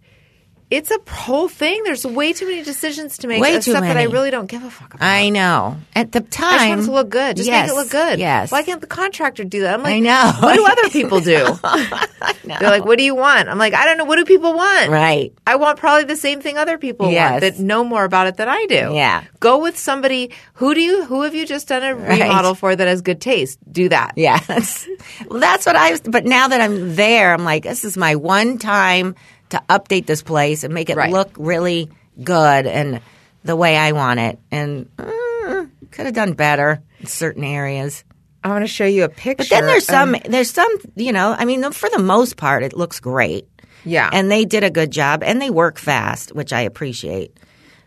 it's 0.72 0.90
a 0.90 0.98
whole 1.10 1.48
thing. 1.48 1.82
There's 1.84 2.04
way 2.06 2.32
too 2.32 2.46
many 2.46 2.62
decisions 2.62 3.18
to 3.18 3.28
make. 3.28 3.40
Way 3.42 3.56
uh, 3.56 3.60
too 3.60 3.72
stuff 3.72 3.82
that 3.84 3.96
I 3.96 4.04
really 4.04 4.30
don't 4.30 4.46
give 4.46 4.64
a 4.64 4.70
fuck 4.70 4.94
about. 4.94 5.06
I 5.06 5.28
know. 5.28 5.76
At 5.94 6.12
the 6.12 6.20
time, 6.20 6.48
I 6.48 6.56
just 6.56 6.68
want 6.68 6.80
it 6.80 6.84
to 6.86 6.92
look 6.92 7.08
good. 7.10 7.36
Just 7.36 7.48
yes, 7.48 7.68
make 7.68 7.72
it 7.76 7.78
look 7.78 7.90
good. 7.90 8.18
Yes. 8.18 8.50
Why 8.50 8.62
can't 8.62 8.80
the 8.80 8.86
contractor 8.86 9.44
do 9.44 9.60
that? 9.62 9.74
I'm 9.74 9.82
like, 9.82 9.94
I 9.94 10.00
know. 10.00 10.32
What 10.40 10.56
do 10.56 10.66
other 10.66 10.88
people 10.98 11.20
do? 11.20 11.44
They're 12.44 12.70
like, 12.70 12.84
what 12.84 12.98
do 12.98 13.04
you 13.04 13.14
want? 13.14 13.48
I'm 13.48 13.58
like, 13.58 13.74
I 13.74 13.84
don't 13.84 13.98
know. 13.98 14.04
What 14.04 14.16
do 14.16 14.24
people 14.24 14.54
want? 14.54 14.90
Right. 14.90 15.32
I 15.46 15.56
want 15.56 15.78
probably 15.78 16.04
the 16.04 16.16
same 16.16 16.40
thing 16.40 16.56
other 16.58 16.78
people 16.78 17.10
Yes. 17.10 17.30
want 17.30 17.40
that 17.42 17.58
know 17.62 17.84
more 17.84 18.04
about 18.04 18.26
it 18.26 18.36
than 18.36 18.48
I 18.48 18.66
do. 18.68 18.92
Yeah. 18.94 19.24
Go 19.40 19.58
with 19.62 19.78
somebody 19.78 20.30
who 20.54 20.74
do 20.74 20.80
you 20.80 21.04
who 21.04 21.22
have 21.22 21.34
you 21.34 21.46
just 21.46 21.68
done 21.68 21.82
a 21.82 21.94
Right. 21.94 22.22
remodel 22.22 22.54
for 22.54 22.74
that 22.74 22.86
has 22.88 23.00
good 23.02 23.20
taste? 23.20 23.58
Do 23.70 23.88
that. 23.90 24.12
Yes. 24.16 24.88
well, 25.28 25.40
that's 25.40 25.66
what 25.66 25.76
I 25.76 25.90
was. 25.92 26.00
But 26.00 26.24
now 26.24 26.48
that 26.48 26.60
I'm 26.60 26.94
there, 26.94 27.32
I'm 27.34 27.44
like, 27.44 27.64
this 27.64 27.84
is 27.84 27.96
my 27.96 28.16
one 28.16 28.58
time 28.58 29.14
to 29.52 29.62
update 29.70 30.04
this 30.06 30.22
place 30.22 30.64
and 30.64 30.74
make 30.74 30.90
it 30.90 30.96
Right. 30.96 31.10
look 31.10 31.30
really 31.38 31.88
good 32.22 32.66
and 32.66 33.00
the 33.44 33.56
way 33.56 33.76
I 33.76 33.92
want 33.92 34.20
it. 34.20 34.38
And 34.50 34.88
uh, 34.98 35.64
could 35.90 36.06
have 36.06 36.14
done 36.14 36.34
better 36.34 36.82
in 37.00 37.06
certain 37.06 37.44
areas. 37.44 38.04
I 38.44 38.48
want 38.48 38.64
to 38.64 38.68
show 38.68 38.84
you 38.86 39.04
a 39.04 39.08
picture. 39.08 39.44
But 39.44 39.48
then 39.50 39.66
there's 39.66 39.86
some, 39.86 40.14
Um, 40.14 40.20
there's 40.28 40.50
some, 40.50 40.68
you 40.96 41.12
know, 41.12 41.34
I 41.38 41.44
mean, 41.44 41.70
for 41.72 41.88
the 41.88 41.98
most 42.00 42.36
part, 42.36 42.62
it 42.64 42.72
looks 42.76 42.98
great. 43.00 43.46
yeah. 43.84 44.10
And 44.12 44.30
they 44.30 44.44
did 44.44 44.64
a 44.64 44.70
good 44.70 44.90
job 44.90 45.22
and 45.22 45.40
they 45.40 45.50
work 45.50 45.78
fast, 45.78 46.34
which 46.34 46.52
I 46.52 46.62
appreciate. 46.62 47.36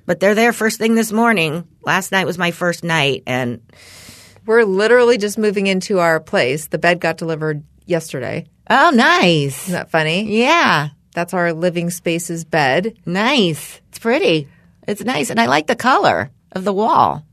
But 0.05 0.19
they're 0.19 0.35
there 0.35 0.53
first 0.53 0.77
thing 0.77 0.95
this 0.95 1.11
morning. 1.11 1.67
Last 1.83 2.11
night 2.11 2.25
was 2.25 2.37
my 2.37 2.51
first 2.51 2.83
night 2.83 3.23
and 3.27 3.59
we're 4.45 4.63
literally 4.63 5.17
just 5.17 5.37
moving 5.37 5.67
into 5.67 5.99
our 5.99 6.19
place. 6.19 6.67
The 6.67 6.77
bed 6.77 6.99
got 6.99 7.17
delivered 7.17 7.63
yesterday. 7.85 8.45
oh, 8.69 8.91
nice. 8.93 9.63
Isn't 9.63 9.73
that 9.73 9.89
funny? 9.91 10.39
Yeah. 10.39 10.89
That's 11.15 11.33
our 11.33 11.51
living 11.53 11.89
spaces 11.89 12.45
bed. 12.45 12.95
Nice. 13.05 13.81
It's 13.89 13.97
pretty. 13.99 14.47
It's 14.87 15.03
nice. 15.03 15.31
And 15.31 15.39
I 15.39 15.47
like 15.47 15.65
the 15.65 15.75
color 15.75 16.29
of 16.51 16.63
the 16.63 16.73
wall. 16.73 17.25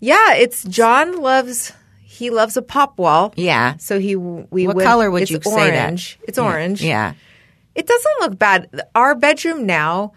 Yeah, 0.00 0.34
it's 0.34 0.64
John 0.64 1.20
loves 1.20 1.72
he 2.00 2.30
loves 2.30 2.56
a 2.56 2.62
pop 2.62 2.98
wall. 2.98 3.34
Yeah. 3.36 3.76
So 3.76 3.98
he 3.98 4.16
we 4.16 4.66
What 4.66 4.76
would- 4.76 4.84
color 4.86 5.10
would 5.10 5.22
it's 5.22 5.30
you 5.30 5.40
say 5.42 5.50
that? 5.50 5.58
It's 5.58 5.76
orange. 5.76 6.18
It's 6.28 6.38
orange. 6.38 6.82
Yeah. 6.82 7.12
It 7.74 7.86
doesn't 7.86 8.20
look 8.20 8.38
bad. 8.38 8.70
Our 8.94 9.14
bedroom 9.14 9.66
now, 9.66 10.12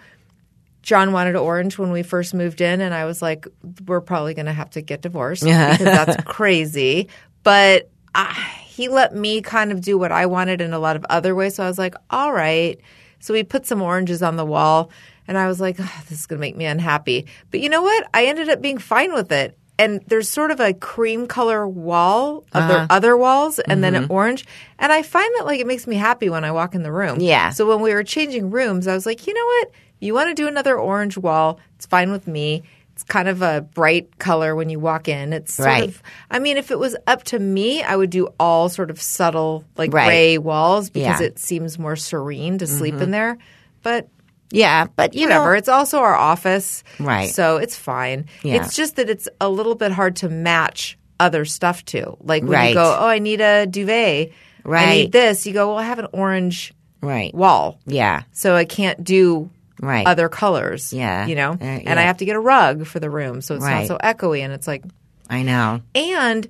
John 0.81 1.11
wanted 1.11 1.35
orange 1.35 1.77
when 1.77 1.91
we 1.91 2.03
first 2.03 2.33
moved 2.33 2.61
in, 2.61 2.79
and 2.79 2.93
I 2.93 3.03
was 3.03 3.21
like, 3.21 3.45
"We're 3.85 3.99
probably 3.99 4.33
going 4.33 4.45
to 4.45 4.53
have 4.53 4.69
to 4.71 4.81
get 4.81 5.01
divorced 5.01 5.43
Yeah. 5.43 5.71
because 5.77 5.85
that's 6.05 6.23
crazy." 6.23 7.09
But 7.43 7.89
I, 8.15 8.65
he 8.79 8.87
let 8.87 9.13
me 9.13 9.41
kind 9.41 9.73
of 9.73 9.81
do 9.81 9.97
what 9.97 10.13
I 10.13 10.25
wanted 10.25 10.61
in 10.61 10.71
a 10.71 10.79
lot 10.79 10.95
of 10.95 11.05
other 11.09 11.35
ways. 11.35 11.55
So 11.55 11.65
I 11.65 11.67
was 11.67 11.77
like, 11.77 11.95
"All 12.09 12.31
right." 12.31 12.79
So 13.19 13.33
we 13.33 13.43
put 13.43 13.65
some 13.65 13.81
oranges 13.81 14.23
on 14.23 14.37
the 14.37 14.45
wall, 14.45 14.89
and 15.27 15.37
I 15.37 15.47
was 15.47 15.59
like, 15.59 15.75
"Ah, 15.81 16.03
"This 16.07 16.21
is 16.21 16.25
going 16.25 16.37
to 16.37 16.41
make 16.47 16.55
me 16.55 16.63
unhappy." 16.63 17.25
But 17.51 17.59
you 17.59 17.67
know 17.67 17.81
what? 17.81 18.07
I 18.13 18.27
ended 18.27 18.47
up 18.47 18.61
being 18.61 18.77
fine 18.77 19.13
with 19.13 19.33
it. 19.33 19.57
And 19.77 20.01
there's 20.07 20.29
sort 20.29 20.51
of 20.51 20.61
a 20.61 20.73
cream 20.73 21.27
color 21.27 21.67
wall 21.67 22.45
of 22.53 22.67
their 22.69 22.87
other 22.89 23.17
walls, 23.17 23.59
and 23.59 23.83
then 23.83 23.95
an 23.95 24.07
orange. 24.09 24.45
And 24.77 24.93
I 24.93 25.01
find 25.03 25.29
that 25.37 25.45
like 25.45 25.59
it 25.59 25.67
makes 25.67 25.85
me 25.85 25.97
happy 25.97 26.29
when 26.29 26.45
I 26.45 26.51
walk 26.51 26.73
in 26.73 26.83
the 26.83 26.91
room. 26.91 27.19
Yeah. 27.19 27.49
So 27.49 27.67
when 27.67 27.81
we 27.81 27.93
were 27.93 28.03
changing 28.03 28.49
rooms, 28.49 28.87
I 28.87 28.93
was 28.93 29.05
like, 29.05 29.27
you 29.27 29.33
know 29.33 29.45
what? 29.45 29.71
You 29.99 30.13
want 30.13 30.29
to 30.29 30.33
do 30.33 30.47
another 30.47 30.77
orange 30.77 31.17
wall? 31.17 31.59
It's 31.75 31.85
fine 31.85 32.11
with 32.11 32.27
me. 32.27 32.63
It's 32.99 33.05
kind 33.05 33.29
of 33.29 33.41
a 33.41 33.61
bright 33.61 34.19
color 34.19 34.57
when 34.57 34.67
you 34.69 34.77
walk 34.77 35.07
in. 35.07 35.31
It's 35.31 35.53
sort 35.53 35.67
Right. 35.67 35.87
of. 35.87 36.03
I 36.29 36.39
mean, 36.39 36.57
if 36.57 36.69
it 36.69 36.77
was 36.77 36.97
up 37.07 37.23
to 37.25 37.39
me, 37.39 37.81
I 37.81 37.95
would 37.95 38.09
do 38.09 38.27
all 38.37 38.67
sort 38.67 38.89
of 38.91 39.01
subtle, 39.01 39.63
like 39.77 39.93
Right. 39.93 40.05
gray 40.07 40.37
walls 40.37 40.89
because 40.89 41.05
Yeah. 41.07 41.13
Mm-hmm. 41.13 41.23
it 41.23 41.39
seems 41.39 41.79
more 41.79 41.95
serene 41.95 42.57
to 42.57 42.67
sleep 42.67 42.95
in 42.95 43.11
there. 43.11 43.37
But 43.83 44.09
Yeah. 44.51 44.87
But 44.97 45.13
you 45.15 45.27
whatever. 45.27 45.51
know, 45.53 45.57
it's 45.57 45.69
also 45.69 45.99
our 45.99 46.13
office, 46.13 46.83
Right. 46.99 47.29
So 47.29 47.55
it's 47.55 47.77
fine. 47.77 48.25
Yeah. 48.43 48.55
It's 48.55 48.75
just 48.75 48.97
that 48.97 49.09
it's 49.09 49.29
a 49.39 49.47
little 49.47 49.75
bit 49.75 49.93
hard 49.93 50.17
to 50.17 50.27
match 50.27 50.97
other 51.21 51.45
stuff 51.45 51.85
to. 51.85 52.17
Like 52.21 52.43
when 52.43 52.51
Right. 52.51 52.67
you 52.69 52.73
go, 52.75 52.97
oh, 52.99 53.07
I 53.07 53.19
need 53.19 53.39
a 53.39 53.65
duvet. 53.65 54.31
Right. 54.65 54.87
I 54.89 54.93
need 54.95 55.11
this. 55.13 55.47
You 55.47 55.53
go, 55.53 55.69
well, 55.69 55.77
I 55.77 55.83
have 55.83 55.99
an 55.99 56.07
orange 56.11 56.73
right. 57.01 57.33
wall 57.33 57.79
Yeah. 57.85 58.23
so 58.33 58.57
I 58.57 58.65
can't 58.65 59.01
do 59.05 59.49
Right. 59.81 60.05
other 60.05 60.29
colors. 60.29 60.91
Yeah. 60.93 61.25
you 61.25 61.35
know, 61.35 61.51
Uh, 61.53 61.63
and. 61.63 61.99
I 61.99 62.03
have 62.03 62.17
to 62.17 62.25
get 62.25 62.35
a 62.35 62.39
rug 62.39 62.85
for 62.85 62.99
the 62.99 63.09
room, 63.09 63.41
so 63.41 63.55
it's 63.55 63.63
Right. 63.63 63.79
not 63.79 63.87
so 63.87 63.97
echoey. 64.03 64.39
And 64.41 64.51
it's 64.53 64.67
like, 64.67 64.83
I 65.29 65.43
know. 65.43 65.81
and 65.95 66.47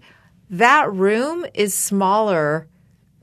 that 0.52 0.92
room 0.92 1.46
is 1.54 1.74
smaller. 1.74 2.68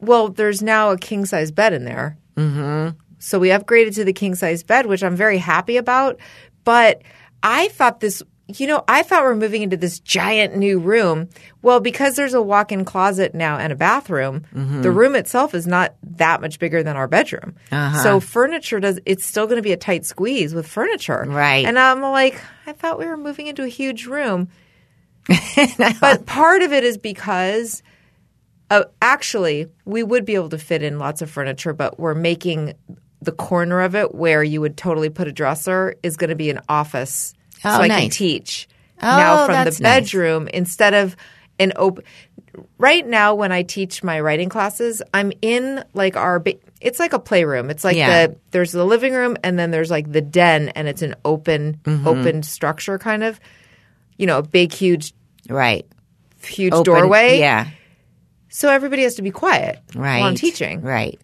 Well, 0.00 0.28
there's 0.28 0.62
now 0.62 0.90
a 0.90 0.98
king 0.98 1.24
size 1.26 1.50
bed 1.50 1.72
in 1.72 1.84
there. 1.84 2.18
Mm-hmm. 2.36 2.96
So 3.18 3.38
we 3.38 3.48
upgraded 3.48 3.94
to 3.96 4.04
the 4.04 4.12
king 4.12 4.34
size 4.34 4.62
bed, 4.62 4.86
which 4.86 5.02
I'm 5.02 5.16
very 5.16 5.38
happy 5.38 5.76
about. 5.78 6.18
But 6.64 7.02
I 7.42 7.68
thought 7.68 8.00
this, 8.00 8.22
you 8.48 8.66
know, 8.68 8.84
I 8.86 9.02
thought 9.02 9.24
we're 9.24 9.34
moving 9.34 9.62
into 9.62 9.76
this 9.76 9.98
giant 9.98 10.56
new 10.56 10.78
room. 10.78 11.28
Well, 11.62 11.80
because 11.80 12.14
there's 12.14 12.34
a 12.34 12.40
walk 12.40 12.70
in 12.70 12.84
closet 12.84 13.34
now 13.34 13.58
and 13.58 13.72
a 13.72 13.76
bathroom, 13.76 14.44
Mm-hmm. 14.54 14.82
the 14.82 14.90
room 14.92 15.16
itself 15.16 15.52
is 15.54 15.66
not 15.66 15.96
that 16.16 16.40
much 16.40 16.58
bigger 16.60 16.82
than 16.84 16.96
our 16.96 17.08
bedroom. 17.08 17.56
Uh-huh. 17.72 18.02
So 18.02 18.20
furniture 18.20 18.78
does, 18.78 19.00
it's 19.04 19.24
still 19.24 19.46
going 19.46 19.56
to 19.56 19.62
be 19.62 19.72
a 19.72 19.76
tight 19.76 20.04
squeeze 20.06 20.54
with 20.54 20.66
furniture. 20.68 21.24
Right. 21.26 21.64
And 21.66 21.76
I'm 21.78 22.00
like, 22.02 22.40
I 22.66 22.72
thought 22.72 22.98
we 23.00 23.06
were 23.06 23.16
moving 23.16 23.48
into 23.48 23.64
a 23.64 23.68
huge 23.68 24.06
room. 24.06 24.48
but 26.00 26.24
part 26.26 26.62
of 26.62 26.72
it 26.72 26.84
is 26.84 26.98
because 26.98 27.82
uh, 28.70 28.84
actually 29.02 29.66
we 29.84 30.02
would 30.02 30.24
be 30.24 30.34
able 30.34 30.50
to 30.50 30.58
fit 30.58 30.82
in 30.82 30.98
lots 30.98 31.20
of 31.22 31.30
furniture, 31.30 31.72
but 31.72 31.98
we're 31.98 32.14
making 32.14 32.74
the 33.22 33.32
corner 33.32 33.80
of 33.80 33.96
it 33.96 34.14
where 34.14 34.42
you 34.44 34.60
would 34.60 34.76
totally 34.76 35.08
put 35.08 35.26
a 35.26 35.32
dresser 35.32 35.96
is 36.04 36.16
going 36.16 36.30
to 36.30 36.36
be 36.36 36.50
an 36.50 36.60
office, 36.68 37.34
Oh, 37.66 37.76
so 37.76 37.82
I 37.82 37.88
can 37.88 38.10
teach 38.10 38.68
Oh, 39.02 39.06
now 39.06 39.46
from 39.46 39.54
the 39.56 39.64
nice. 39.64 39.80
bedroom 39.80 40.48
instead 40.48 40.94
of 40.94 41.16
an 41.58 41.72
open. 41.76 42.04
Right 42.78 43.06
now, 43.06 43.34
when 43.34 43.52
I 43.52 43.62
teach 43.62 44.02
my 44.02 44.18
writing 44.20 44.48
classes, 44.48 45.02
I'm 45.12 45.32
in 45.42 45.84
like 45.92 46.16
our. 46.16 46.38
Ba- 46.38 46.54
it's 46.80 46.98
like 46.98 47.12
a 47.12 47.18
playroom. 47.18 47.68
It's 47.70 47.84
like 47.84 47.96
Yeah. 47.96 48.28
the 48.28 48.36
there's 48.52 48.72
the 48.72 48.84
living 48.84 49.12
room 49.12 49.36
and 49.44 49.58
then 49.58 49.70
there's 49.70 49.90
like 49.90 50.10
the 50.10 50.20
den, 50.22 50.70
and 50.70 50.88
it's 50.88 51.02
an 51.02 51.14
open 51.24 51.80
Mm-hmm. 51.84 52.06
open 52.08 52.42
structure 52.42 52.98
kind 52.98 53.22
of. 53.24 53.38
You 54.16 54.26
know, 54.26 54.38
a 54.38 54.42
big, 54.42 54.72
huge, 54.72 55.12
Right. 55.50 55.84
huge 56.42 56.72
Open- 56.72 56.84
doorway. 56.84 57.38
Yeah. 57.38 57.66
So 58.48 58.70
everybody 58.70 59.02
has 59.02 59.16
to 59.16 59.22
be 59.22 59.30
quiet 59.30 59.78
Right. 59.94 60.20
while 60.20 60.28
I'm 60.28 60.34
teaching, 60.34 60.80
Right. 60.80 61.20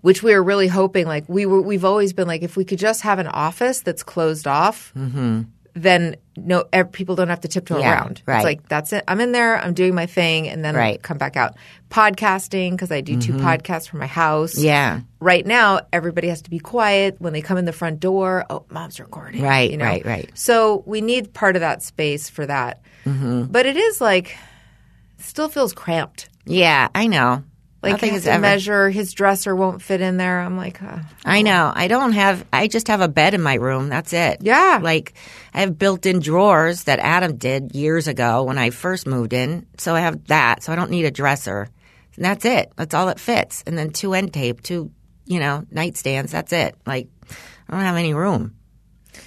which 0.00 0.24
we 0.24 0.34
were 0.34 0.42
really 0.42 0.66
hoping. 0.66 1.06
Like 1.06 1.28
we 1.28 1.46
were, 1.46 1.62
we've 1.62 1.84
always 1.84 2.12
been 2.12 2.26
like, 2.26 2.42
if 2.42 2.56
we 2.56 2.64
could 2.64 2.80
just 2.80 3.02
have 3.02 3.20
an 3.20 3.28
office 3.28 3.82
that's 3.82 4.02
closed 4.02 4.48
off, 4.48 4.92
then 5.82 6.16
no, 6.36 6.64
people 6.92 7.16
don't 7.16 7.28
have 7.28 7.40
to 7.40 7.48
tiptoe 7.48 7.74
Mm-hmm. 7.74 7.82
Yeah, 7.82 7.92
around. 7.94 8.22
right. 8.26 8.36
It's 8.36 8.44
like 8.44 8.68
that's 8.68 8.92
it. 8.92 9.04
I'm 9.08 9.20
in 9.20 9.32
there. 9.32 9.56
I'm 9.58 9.74
doing 9.74 9.94
my 9.94 10.06
thing, 10.06 10.48
and 10.48 10.64
then 10.64 10.76
I 10.76 10.96
come 10.98 11.18
back 11.18 11.36
out. 11.36 11.56
Podcasting 11.90 12.72
because 12.72 12.92
I 12.92 13.00
do 13.00 13.18
two 13.20 13.32
podcasts 13.32 13.88
from 13.88 13.98
my 14.00 14.06
house. 14.06 14.54
Mm-hmm. 14.54 14.64
Yeah. 14.66 15.00
Right 15.20 15.44
now, 15.46 15.80
everybody 15.92 16.28
has 16.28 16.42
to 16.42 16.50
be 16.50 16.58
quiet 16.58 17.16
when 17.18 17.32
they 17.32 17.42
come 17.42 17.58
in 17.58 17.64
the 17.64 17.72
front 17.72 17.98
door. 18.00 18.44
Oh, 18.50 18.64
mom's 18.70 19.00
recording. 19.00 19.42
Right, 19.42 19.70
you 19.70 19.76
know? 19.78 19.84
right, 19.84 20.04
right. 20.04 20.30
So 20.34 20.82
we 20.86 21.00
need 21.00 21.32
part 21.34 21.56
of 21.56 21.60
that 21.60 21.82
space 21.82 22.28
for 22.28 22.46
that. 22.46 22.80
Mm-hmm. 23.04 23.44
But 23.44 23.66
it 23.66 23.76
is 23.76 24.00
like, 24.00 24.36
still 25.18 25.48
feels 25.48 25.72
cramped. 25.72 26.28
Yeah. 26.44 26.88
I 26.94 27.06
know. 27.08 27.42
Like 27.80 27.92
Nothing 27.92 28.10
you 28.10 28.16
is 28.16 28.24
to 28.24 28.32
ever. 28.32 28.40
measure 28.42 28.90
his 28.90 29.12
dresser 29.12 29.54
won't 29.54 29.80
fit 29.82 30.00
in 30.00 30.16
there. 30.16 30.40
I'm 30.40 30.56
like, 30.56 30.82
uh, 30.82 30.98
I 31.24 31.42
know. 31.42 31.70
I 31.72 31.86
don't 31.86 32.10
have. 32.12 32.44
I 32.52 32.66
just 32.66 32.88
have 32.88 33.00
a 33.00 33.06
bed 33.08 33.34
in 33.34 33.40
my 33.42 33.54
room. 33.54 33.88
That's 33.88 34.12
it. 34.12 34.38
Yeah. 34.40 34.80
Like 34.82 35.14
I 35.54 35.60
have 35.60 35.78
built-in 35.78 36.18
drawers 36.18 36.84
that 36.84 36.98
Adam 36.98 37.36
did 37.36 37.76
years 37.76 38.08
ago 38.08 38.42
when 38.42 38.58
I 38.58 38.70
first 38.70 39.06
moved 39.06 39.32
in. 39.32 39.64
So 39.76 39.94
I 39.94 40.00
have 40.00 40.24
that. 40.26 40.64
So 40.64 40.72
I 40.72 40.76
don't 40.76 40.90
need 40.90 41.04
a 41.04 41.12
dresser. 41.12 41.68
And 42.16 42.24
that's 42.24 42.44
it. 42.44 42.72
That's 42.74 42.94
all 42.94 43.10
it 43.10 43.20
fits. 43.20 43.62
And 43.64 43.78
then 43.78 43.90
two 43.90 44.12
end 44.12 44.34
tape, 44.34 44.60
two, 44.60 44.90
you 45.24 45.38
know, 45.38 45.64
nightstands. 45.72 46.30
That's 46.30 46.52
it. 46.52 46.74
Like 46.84 47.06
I 47.68 47.74
don't 47.76 47.84
have 47.84 47.94
any 47.96 48.12
room, 48.12 48.56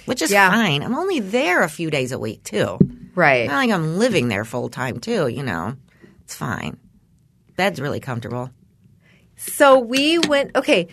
which 0.04 0.20
is 0.20 0.30
Yeah. 0.30 0.50
fine. 0.50 0.82
I'm 0.82 0.94
only 0.94 1.20
there 1.20 1.62
a 1.62 1.70
few 1.70 1.90
days 1.90 2.12
a 2.12 2.18
week 2.18 2.44
too. 2.44 2.78
right. 3.14 3.46
Not 3.48 3.54
like 3.56 3.70
I'm 3.70 3.96
living 3.96 4.28
there 4.28 4.44
full 4.44 4.68
time 4.68 5.00
too. 5.00 5.26
You 5.28 5.42
know, 5.42 5.74
it's 6.24 6.34
fine. 6.34 6.76
Bed's 7.56 7.80
really 7.80 8.00
comfortable. 8.00 8.50
So 9.36 9.78
we 9.78 10.18
went, 10.18 10.56
okay. 10.56 10.88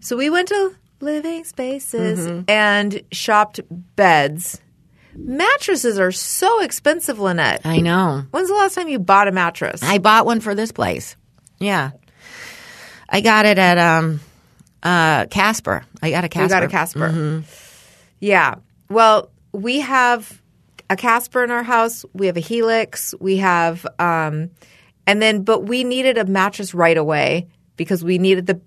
So 0.00 0.16
we 0.16 0.30
went 0.30 0.48
to 0.48 0.74
Living 1.00 1.44
Spaces 1.44 2.20
Mm-hmm. 2.26 2.42
and 2.50 3.02
shopped 3.12 3.60
beds. 3.96 4.60
Mattresses 5.14 5.98
are 5.98 6.12
so 6.12 6.60
expensive, 6.62 7.18
Lynette. 7.18 7.62
I 7.64 7.80
know. 7.80 8.24
When's 8.30 8.48
the 8.48 8.54
last 8.54 8.74
time 8.74 8.88
you 8.88 8.98
bought 8.98 9.28
a 9.28 9.32
mattress? 9.32 9.82
I 9.82 9.98
bought 9.98 10.26
one 10.26 10.40
for 10.40 10.54
this 10.54 10.72
place. 10.72 11.16
Yeah. 11.58 11.92
I 13.08 13.20
got 13.22 13.46
it 13.46 13.56
at 13.58 13.78
um, 13.78 14.20
uh, 14.82 15.24
Casper. 15.26 15.84
I 16.02 16.10
got 16.10 16.24
a 16.24 16.28
Casper. 16.28 16.44
We 16.44 16.48
got 16.50 16.62
a 16.64 16.68
Casper. 16.68 17.42
Yeah. 18.20 18.56
Well, 18.90 19.30
we 19.52 19.80
have 19.80 20.42
a 20.90 20.96
Casper 20.96 21.42
in 21.44 21.50
our 21.50 21.62
house. 21.62 22.04
We 22.12 22.26
have 22.26 22.36
a 22.36 22.40
Helix. 22.40 23.14
We 23.18 23.38
have, 23.38 23.86
um, 23.98 24.50
and 25.06 25.22
then, 25.22 25.42
but 25.42 25.64
we 25.64 25.84
needed 25.84 26.18
a 26.18 26.24
mattress 26.24 26.74
right 26.74 26.96
away 26.96 27.48
because 27.76 28.04
we 28.04 28.18
needed 28.18 28.46
the. 28.46 28.60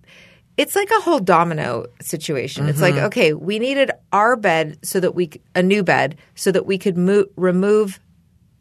It's 0.58 0.76
like 0.76 0.90
a 0.92 1.00
whole 1.02 1.20
domino 1.20 1.86
situation. 2.02 2.68
It's 2.68 2.82
like 2.82 2.96
mm-hmm. 2.96 3.06
okay, 3.06 3.34
we 3.34 3.60
needed 3.60 3.92
our 4.12 4.36
bed 4.36 4.80
so 4.84 5.00
that 5.00 5.16
we 5.16 5.32
a 5.56 5.64
new 5.64 5.84
bed 5.84 6.18
so 6.36 6.52
that 6.52 6.66
we 6.66 6.78
could 6.78 6.98
mo- 6.98 7.28
remove 7.36 8.00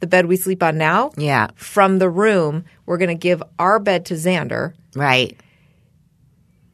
the 0.00 0.06
bed 0.06 0.26
we 0.26 0.36
sleep 0.36 0.62
on 0.62 0.78
now. 0.78 1.10
Yeah. 1.16 1.48
From 1.56 1.98
the 1.98 2.08
room, 2.08 2.64
we're 2.86 2.98
going 2.98 3.08
to 3.08 3.14
give 3.14 3.42
our 3.58 3.78
bed 3.80 4.06
to 4.06 4.14
Xander. 4.14 4.74
Right. 4.94 5.36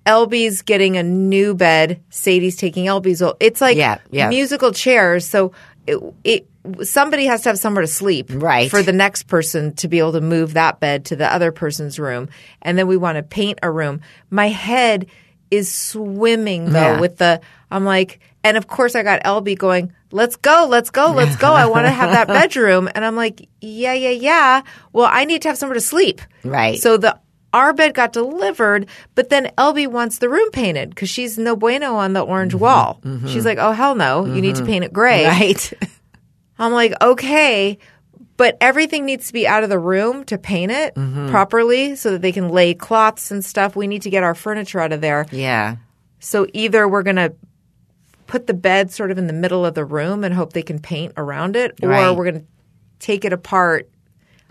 Elby's 0.07 0.61
getting 0.61 0.97
a 0.99 1.03
new 1.03 1.55
bed. 1.55 2.03
Sadie's 2.11 2.57
taking 2.57 2.85
Elby's 2.87 3.23
old. 3.23 3.37
It's 3.41 3.61
like 3.61 3.77
Yeah, 3.77 3.99
yeah. 4.11 4.29
musical 4.29 4.73
chairs. 4.73 5.27
So 5.27 5.53
it, 5.87 5.99
it 6.23 6.49
somebody 6.83 7.27
has 7.27 7.43
to 7.43 7.51
have 7.51 7.59
somewhere 7.59 7.83
to 7.83 7.89
sleep, 7.89 8.31
Right. 8.31 8.71
For 8.71 8.83
the 8.83 8.93
next 8.93 9.25
person 9.25 9.75
to 9.77 9.89
be 9.89 9.99
able 9.99 10.13
to 10.13 10.21
move 10.21 10.55
that 10.55 10.81
bed 10.81 11.07
to 11.07 11.17
the 11.17 11.33
other 11.33 11.53
person's 11.53 11.99
room, 11.99 12.29
and 12.63 12.79
then 12.79 12.87
we 12.87 12.97
want 12.97 13.17
to 13.17 13.23
paint 13.23 13.59
a 13.63 13.71
room. 13.71 14.01
My 14.31 14.49
head 14.49 15.07
is 15.51 15.73
swimming 15.73 16.71
though 16.73 16.95
Yeah. 16.95 17.01
with 17.01 17.19
the. 17.19 17.41
I'm 17.71 17.85
like, 17.85 18.21
and 18.43 18.57
of 18.57 18.67
course 18.67 18.95
I 18.95 19.03
got 19.03 19.23
Elby 19.25 19.59
going. 19.59 19.93
Let's 20.11 20.37
go, 20.37 20.67
let's 20.69 20.91
go, 20.91 21.11
let's 21.11 21.35
go. 21.37 21.53
I 21.53 21.67
want 21.67 21.87
to 21.87 21.91
have 21.91 22.13
that 22.13 22.29
bedroom, 22.41 22.89
and 22.95 23.05
I'm 23.05 23.17
like, 23.17 23.49
yeah, 23.61 23.95
yeah, 23.95 24.11
yeah. 24.11 24.63
Well, 24.93 25.09
I 25.11 25.25
need 25.25 25.43
to 25.43 25.49
have 25.49 25.59
somewhere 25.59 25.75
to 25.75 25.81
sleep, 25.81 26.21
Right. 26.45 26.79
So 26.79 26.97
the 26.97 27.19
our 27.53 27.73
bed 27.73 27.95
got 27.95 28.13
delivered, 28.13 28.89
but 29.15 29.29
then 29.29 29.51
Elby 29.57 29.87
wants 29.87 30.19
the 30.19 30.29
room 30.29 30.51
painted 30.51 30.91
because 30.91 31.09
she's 31.09 31.39
no 31.39 31.55
bueno 31.55 31.95
on 31.95 32.13
the 32.13 32.21
orange 32.21 32.53
mm-hmm. 32.53 32.63
wall. 32.63 33.01
Mm-hmm. 33.05 33.29
She's 33.29 33.45
like, 33.45 33.59
oh 33.59 33.71
hell 33.71 33.95
no, 33.95 34.27
you 34.27 34.41
need 34.41 34.57
to 34.57 34.63
mm-hmm. 34.63 34.71
paint 34.71 34.85
it 34.85 34.93
gray. 34.93 35.25
Right. 35.25 35.73
I'm 36.59 36.73
like, 36.73 36.93
okay, 37.01 37.79
but 38.37 38.57
everything 38.61 39.05
needs 39.05 39.29
to 39.29 39.33
be 39.33 39.47
out 39.47 39.63
of 39.65 39.71
the 39.71 39.79
room 39.79 40.25
to 40.25 40.39
paint 40.39 40.73
it 40.73 40.95
mm-hmm. 40.95 41.31
properly 41.31 41.97
so 41.97 42.13
that 42.13 42.23
they 42.23 42.33
can 42.33 42.49
lay 42.49 42.75
cloths 42.75 43.31
and 43.31 43.45
stuff. 43.45 43.77
We 43.77 43.87
need 43.87 44.03
to 44.03 44.11
get 44.11 44.23
our 44.23 44.35
furniture 44.35 44.81
out 44.81 44.93
of 44.93 45.01
there. 45.01 45.27
yeah. 45.31 45.77
So 46.21 46.47
either 46.55 46.89
we're 46.89 47.03
going 47.03 47.17
to 47.17 47.35
put 48.27 48.47
the 48.47 48.55
bed 48.55 48.91
sort 48.91 49.11
of 49.11 49.19
in 49.19 49.27
the 49.27 49.35
middle 49.35 49.67
of 49.67 49.75
the 49.75 49.85
room 49.85 50.25
and 50.25 50.33
hope 50.33 50.55
they 50.55 50.63
can 50.63 50.79
paint 50.79 51.13
around 51.19 51.55
it, 51.55 51.79
or 51.83 52.15
we're 52.15 52.25
going 52.25 52.41
to 52.41 52.47
take 52.99 53.27
it 53.27 53.35
apart. 53.35 53.91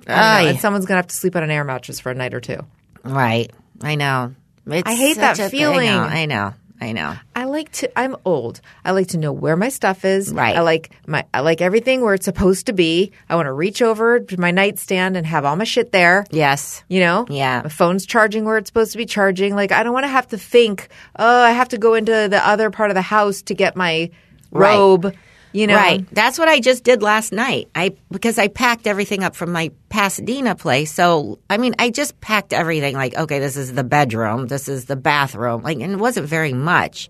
Know, 0.08 0.14
and 0.14 0.60
someone's 0.60 0.86
going 0.86 0.96
to 0.96 0.98
have 0.98 1.08
to 1.08 1.16
sleep 1.16 1.36
on 1.36 1.44
an 1.44 1.50
air 1.50 1.64
mattress 1.64 2.00
for 2.00 2.12
a 2.12 2.16
night 2.16 2.34
or 2.34 2.42
two. 2.42 2.60
Right. 3.04 3.52
I 3.82 3.96
know. 3.96 4.36
It's 4.68 4.88
I 4.88 4.94
hate 4.94 5.18
that 5.18 5.50
feeling. 5.50 5.90
I 5.90 5.96
know. 5.96 6.04
I 6.04 6.26
know. 6.26 6.54
I 6.82 6.92
know. 6.92 7.16
I 7.36 7.46
like 7.46 7.72
to. 7.74 8.00
I'm 8.00 8.16
old. 8.26 8.60
I 8.84 8.92
like 8.92 9.08
to 9.10 9.18
know 9.18 9.32
where 9.32 9.56
my 9.56 9.70
stuff 9.70 10.04
is. 10.04 10.34
Right. 10.34 10.56
I 10.56 10.62
like 10.62 10.92
my. 11.08 11.26
I 11.34 11.40
like 11.40 11.62
everything 11.62 12.02
where 12.02 12.14
it's 12.14 12.26
supposed 12.26 12.66
to 12.66 12.74
be. 12.74 13.12
I 13.30 13.36
want 13.36 13.46
to 13.46 13.54
reach 13.54 13.82
over 13.82 14.20
to 14.20 14.40
my 14.40 14.52
nightstand 14.52 15.16
and 15.16 15.26
have 15.26 15.46
all 15.46 15.56
my 15.56 15.64
shit 15.64 15.92
there. 15.94 16.26
Yes. 16.30 16.84
You 16.90 17.00
know. 17.00 17.26
Yeah. 17.30 17.62
My 17.64 17.70
phone's 17.70 18.06
charging 18.06 18.44
where 18.44 18.58
it's 18.58 18.68
supposed 18.70 18.92
to 18.92 18.98
be 18.98 19.06
charging. 19.06 19.56
Like 19.56 19.72
I 19.72 19.84
don't 19.84 19.94
want 19.94 20.04
to 20.06 20.10
have 20.10 20.28
to 20.30 20.38
think. 20.38 20.90
Oh, 21.18 21.42
I 21.44 21.52
have 21.52 21.70
to 21.70 21.78
go 21.78 21.94
into 21.94 22.28
the 22.30 22.46
other 22.46 22.70
part 22.70 22.90
of 22.92 22.96
the 22.96 23.02
house 23.02 23.42
to 23.44 23.54
get 23.54 23.76
my 23.78 24.10
Right. 24.52 24.76
robe. 24.76 25.16
You 25.54 25.68
know. 25.68 25.76
Right. 25.76 26.06
That's 26.12 26.40
what 26.40 26.50
I 26.50 26.60
just 26.60 26.84
did 26.84 27.02
last 27.02 27.32
night. 27.32 27.70
I 27.76 27.96
because 28.12 28.40
I 28.40 28.48
packed 28.48 28.88
everything 28.88 29.24
up 29.24 29.36
from 29.36 29.52
my 29.52 29.72
Pasadena 29.90 30.56
place. 30.56 30.92
So 30.92 31.40
I 31.50 31.58
mean, 31.58 31.76
I 31.80 31.92
just 31.92 32.20
packed 32.20 32.54
everything. 32.54 32.96
Like, 32.96 33.16
okay, 33.16 33.40
this 33.40 33.56
is 33.56 33.74
the 33.74 33.84
bedroom. 33.84 34.48
This 34.48 34.68
is 34.68 34.86
the 34.86 34.96
bathroom. 34.96 35.62
Like, 35.62 35.80
and 35.80 35.94
it 35.94 36.00
wasn't 36.00 36.28
very 36.28 36.54
much, 36.54 37.10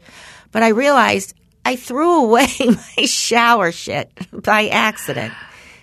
but 0.51 0.61
I 0.61 0.69
realized 0.69 1.33
I 1.65 1.77
threw 1.77 2.25
away 2.25 2.49
my 2.59 3.05
shower 3.05 3.71
shit 3.71 4.11
by 4.31 4.67
accident 4.67 5.33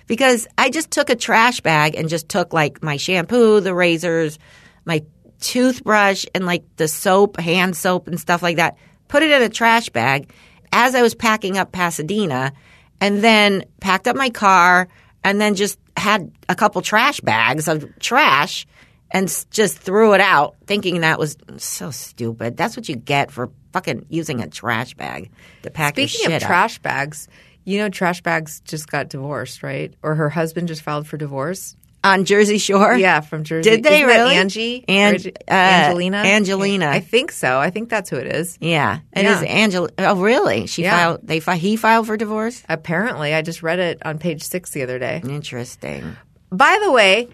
because 0.06 0.46
I 0.58 0.70
just 0.70 0.90
took 0.90 1.08
a 1.08 1.16
trash 1.16 1.60
bag 1.60 1.94
and 1.94 2.08
just 2.08 2.28
took 2.28 2.52
like 2.52 2.82
my 2.82 2.98
shampoo, 2.98 3.60
the 3.60 3.74
razors, 3.74 4.38
my 4.84 5.02
toothbrush, 5.40 6.26
and 6.34 6.44
like 6.44 6.64
the 6.76 6.88
soap, 6.88 7.40
hand 7.40 7.74
soap, 7.74 8.06
and 8.06 8.20
stuff 8.20 8.42
like 8.42 8.56
that. 8.56 8.76
Put 9.08 9.22
it 9.22 9.30
in 9.30 9.42
a 9.42 9.48
trash 9.48 9.88
bag 9.88 10.30
as 10.72 10.94
I 10.94 11.02
was 11.02 11.14
packing 11.14 11.58
up 11.58 11.72
Pasadena, 11.72 12.52
and 13.00 13.22
then 13.22 13.64
packed 13.80 14.06
up 14.06 14.16
my 14.16 14.30
car, 14.30 14.88
and 15.24 15.40
then 15.40 15.54
just 15.54 15.78
had 15.96 16.30
a 16.48 16.54
couple 16.54 16.80
trash 16.82 17.20
bags 17.20 17.68
of 17.68 17.86
trash 17.98 18.66
and 19.10 19.28
just 19.50 19.78
threw 19.78 20.14
it 20.14 20.20
out, 20.20 20.56
thinking 20.66 21.00
that 21.00 21.18
was 21.18 21.36
so 21.56 21.90
stupid. 21.90 22.56
That's 22.56 22.76
what 22.76 22.88
you 22.88 22.96
get 22.96 23.30
for 23.30 23.50
fucking 23.72 24.06
using 24.08 24.40
a 24.40 24.48
trash 24.48 24.94
bag 24.94 25.30
to 25.62 25.70
pack 25.70 25.98
your 25.98 26.08
Speaking 26.08 26.30
shit 26.30 26.36
of 26.36 26.42
up. 26.42 26.46
trash 26.46 26.78
bags, 26.78 27.28
you 27.64 27.78
know, 27.78 27.88
trash 27.88 28.22
bags 28.22 28.60
just 28.60 28.88
got 28.88 29.08
divorced, 29.08 29.62
right? 29.62 29.94
Or 30.02 30.14
her 30.14 30.28
husband 30.28 30.68
just 30.68 30.82
filed 30.82 31.06
for 31.06 31.16
divorce. 31.16 31.76
On 32.02 32.24
Jersey 32.24 32.58
Shore. 32.58 32.94
Yeah, 32.96 33.20
from 33.20 33.44
Jersey. 33.44 33.68
Did 33.70 33.82
they 33.82 33.96
Isn't 33.96 34.06
really? 34.06 34.34
Angie? 34.36 34.84
An- 34.88 35.12
Or 35.12 35.16
is 35.16 35.26
it 35.26 35.42
uh, 35.48 35.52
Angelina? 35.52 36.16
Angelina. 36.18 36.86
I 36.86 37.00
think 37.00 37.30
so. 37.32 37.58
I 37.58 37.70
think 37.70 37.88
that's 37.90 38.08
who 38.10 38.16
it 38.16 38.26
is. 38.26 38.56
Yeah, 38.60 39.00
it 39.12 39.24
Yeah. 39.24 39.36
is 39.36 39.42
Angela. 39.42 39.88
Oh, 39.98 40.20
really? 40.20 40.66
She 40.66 40.82
Yeah. 40.82 40.96
filed. 40.96 41.20
They 41.22 41.40
fi- 41.40 41.56
he 41.56 41.76
filed 41.76 42.06
for 42.06 42.16
divorce. 42.16 42.62
Apparently, 42.68 43.34
I 43.34 43.42
just 43.42 43.62
read 43.62 43.78
it 43.78 43.98
on 44.04 44.18
page 44.18 44.42
six 44.42 44.70
the 44.70 44.82
other 44.82 44.98
day. 44.98 45.20
Interesting. 45.24 46.16
By 46.50 46.78
the 46.82 46.90
way, 46.90 47.28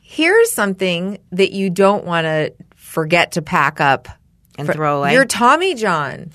here's 0.00 0.50
something 0.52 1.18
that 1.32 1.52
you 1.52 1.68
don't 1.70 2.04
want 2.04 2.24
to 2.26 2.52
forget 2.76 3.32
to 3.32 3.42
pack 3.42 3.80
up 3.80 4.08
And 4.58 4.68
throw 4.68 4.98
away. 5.00 5.14
Your 5.14 5.24
Tommy 5.24 5.74
John. 5.74 6.30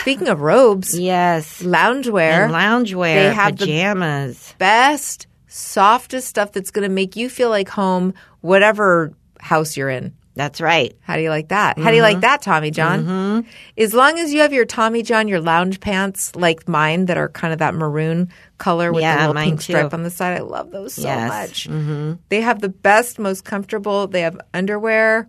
Speaking 0.00 0.28
of 0.28 0.40
robes, 0.42 0.98
Yes. 0.98 1.62
loungewear, 1.62 2.44
And 2.44 2.52
loungewear, 2.52 3.14
They 3.28 3.34
have 3.34 3.56
the- 3.56 3.64
pajamas. 3.66 4.54
best, 4.58 5.25
softest 5.56 6.28
stuff 6.28 6.52
that's 6.52 6.70
going 6.70 6.86
to 6.86 6.94
make 6.94 7.16
you 7.16 7.30
feel 7.30 7.48
like 7.48 7.68
home, 7.68 8.12
whatever 8.42 9.12
house 9.40 9.76
you're 9.76 9.88
in. 9.88 10.12
That's 10.34 10.60
right. 10.60 10.94
How 11.00 11.16
do 11.16 11.22
you 11.22 11.30
like 11.30 11.48
that? 11.48 11.78
How 11.78 11.88
do 11.88 11.96
you 11.96 12.02
like 12.02 12.20
that, 12.20 12.42
Tommy 12.42 12.70
John? 12.70 13.46
As 13.78 13.94
long 13.94 14.18
as 14.18 14.34
you 14.34 14.40
have 14.40 14.52
your 14.52 14.66
Tommy 14.66 15.02
John, 15.02 15.28
your 15.28 15.40
lounge 15.40 15.80
pants 15.80 16.36
like 16.36 16.68
mine 16.68 17.06
that 17.06 17.16
are 17.16 17.30
kind 17.30 17.54
of 17.54 17.60
that 17.60 17.74
maroon 17.74 18.30
color 18.58 18.92
with 18.92 19.00
Yeah, 19.00 19.16
the 19.28 19.32
little 19.32 19.42
pink 19.42 19.62
stripe 19.62 19.94
on 19.94 20.02
the 20.02 20.10
side. 20.10 20.36
I 20.36 20.42
love 20.42 20.70
those 20.72 20.92
so 20.92 21.02
Yes. 21.02 21.28
much. 21.30 21.68
Mm-hmm. 21.70 22.12
They 22.28 22.42
have 22.42 22.60
the 22.60 22.68
best, 22.68 23.18
most 23.18 23.44
comfortable. 23.46 24.08
They 24.08 24.20
have 24.20 24.38
underwear, 24.52 25.26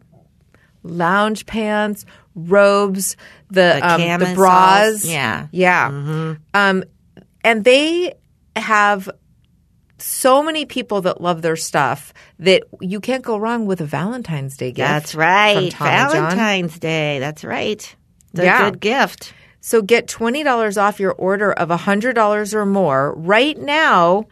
lounge 0.83 1.45
pants, 1.45 2.05
robes, 2.35 3.15
the 3.49 3.79
The 3.79 4.11
um, 4.13 4.19
the 4.19 4.33
bras. 4.35 5.05
Yeah. 5.05 5.47
yeah. 5.51 6.35
Um, 6.53 6.83
and 7.45 7.63
they 7.63 8.13
have 8.57 9.09
so 9.97 10.43
many 10.43 10.65
people 10.65 11.01
that 11.01 11.21
love 11.21 11.41
their 11.41 11.55
stuff 11.55 12.13
that 12.39 12.63
you 12.81 12.99
can't 12.99 13.23
go 13.23 13.37
wrong 13.37 13.65
with 13.65 13.81
a 13.81 13.85
Valentine's 13.85 14.55
Day 14.57 14.71
gift. 14.71 14.87
That's 14.87 15.15
right. 15.15 15.71
Tommy 15.71 15.91
John. 15.91 16.11
Valentine's 16.11 16.79
Day. 16.79 17.19
That's 17.19 17.43
right. 17.43 17.95
It's 18.31 18.39
a 18.39 18.43
Yeah. 18.45 18.69
good 18.69 18.79
gift. 18.79 19.33
So 19.59 19.81
get 19.81 20.07
$20 20.07 20.77
off 20.77 20.99
your 20.99 21.13
order 21.13 21.51
of 21.51 21.69
$100 21.71 22.53
or 22.53 22.65
more 22.65 23.13
right 23.15 23.57
now. 23.57 24.25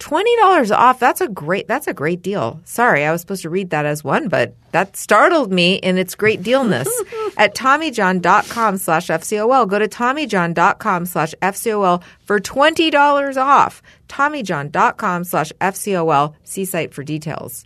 $20 0.00 0.76
off. 0.76 0.98
That's 0.98 1.20
a 1.20 1.28
great 1.28 1.68
that's 1.68 1.86
a 1.86 1.94
great 1.94 2.22
deal. 2.22 2.60
Sorry, 2.64 3.04
I 3.04 3.12
was 3.12 3.20
supposed 3.20 3.42
to 3.42 3.50
read 3.50 3.70
that 3.70 3.86
as 3.86 4.02
one, 4.02 4.28
but 4.28 4.54
that 4.72 4.96
startled 4.96 5.52
me 5.52 5.74
in 5.74 5.98
its 5.98 6.14
great 6.14 6.42
dealness. 6.42 6.88
At 7.36 7.54
TommyJohn.com 7.54 8.78
slash 8.78 9.06
FCOL. 9.08 9.68
Go 9.68 9.78
to 9.78 9.88
TommyJohn.com 9.88 11.06
slash 11.06 11.34
FCOL 11.42 12.02
for 12.24 12.40
$20 12.40 13.36
off. 13.36 13.82
TommyJohn.com 14.08 15.24
slash 15.24 15.52
FCOL. 15.60 16.34
See 16.44 16.64
site 16.64 16.92
for 16.94 17.04
details. 17.04 17.64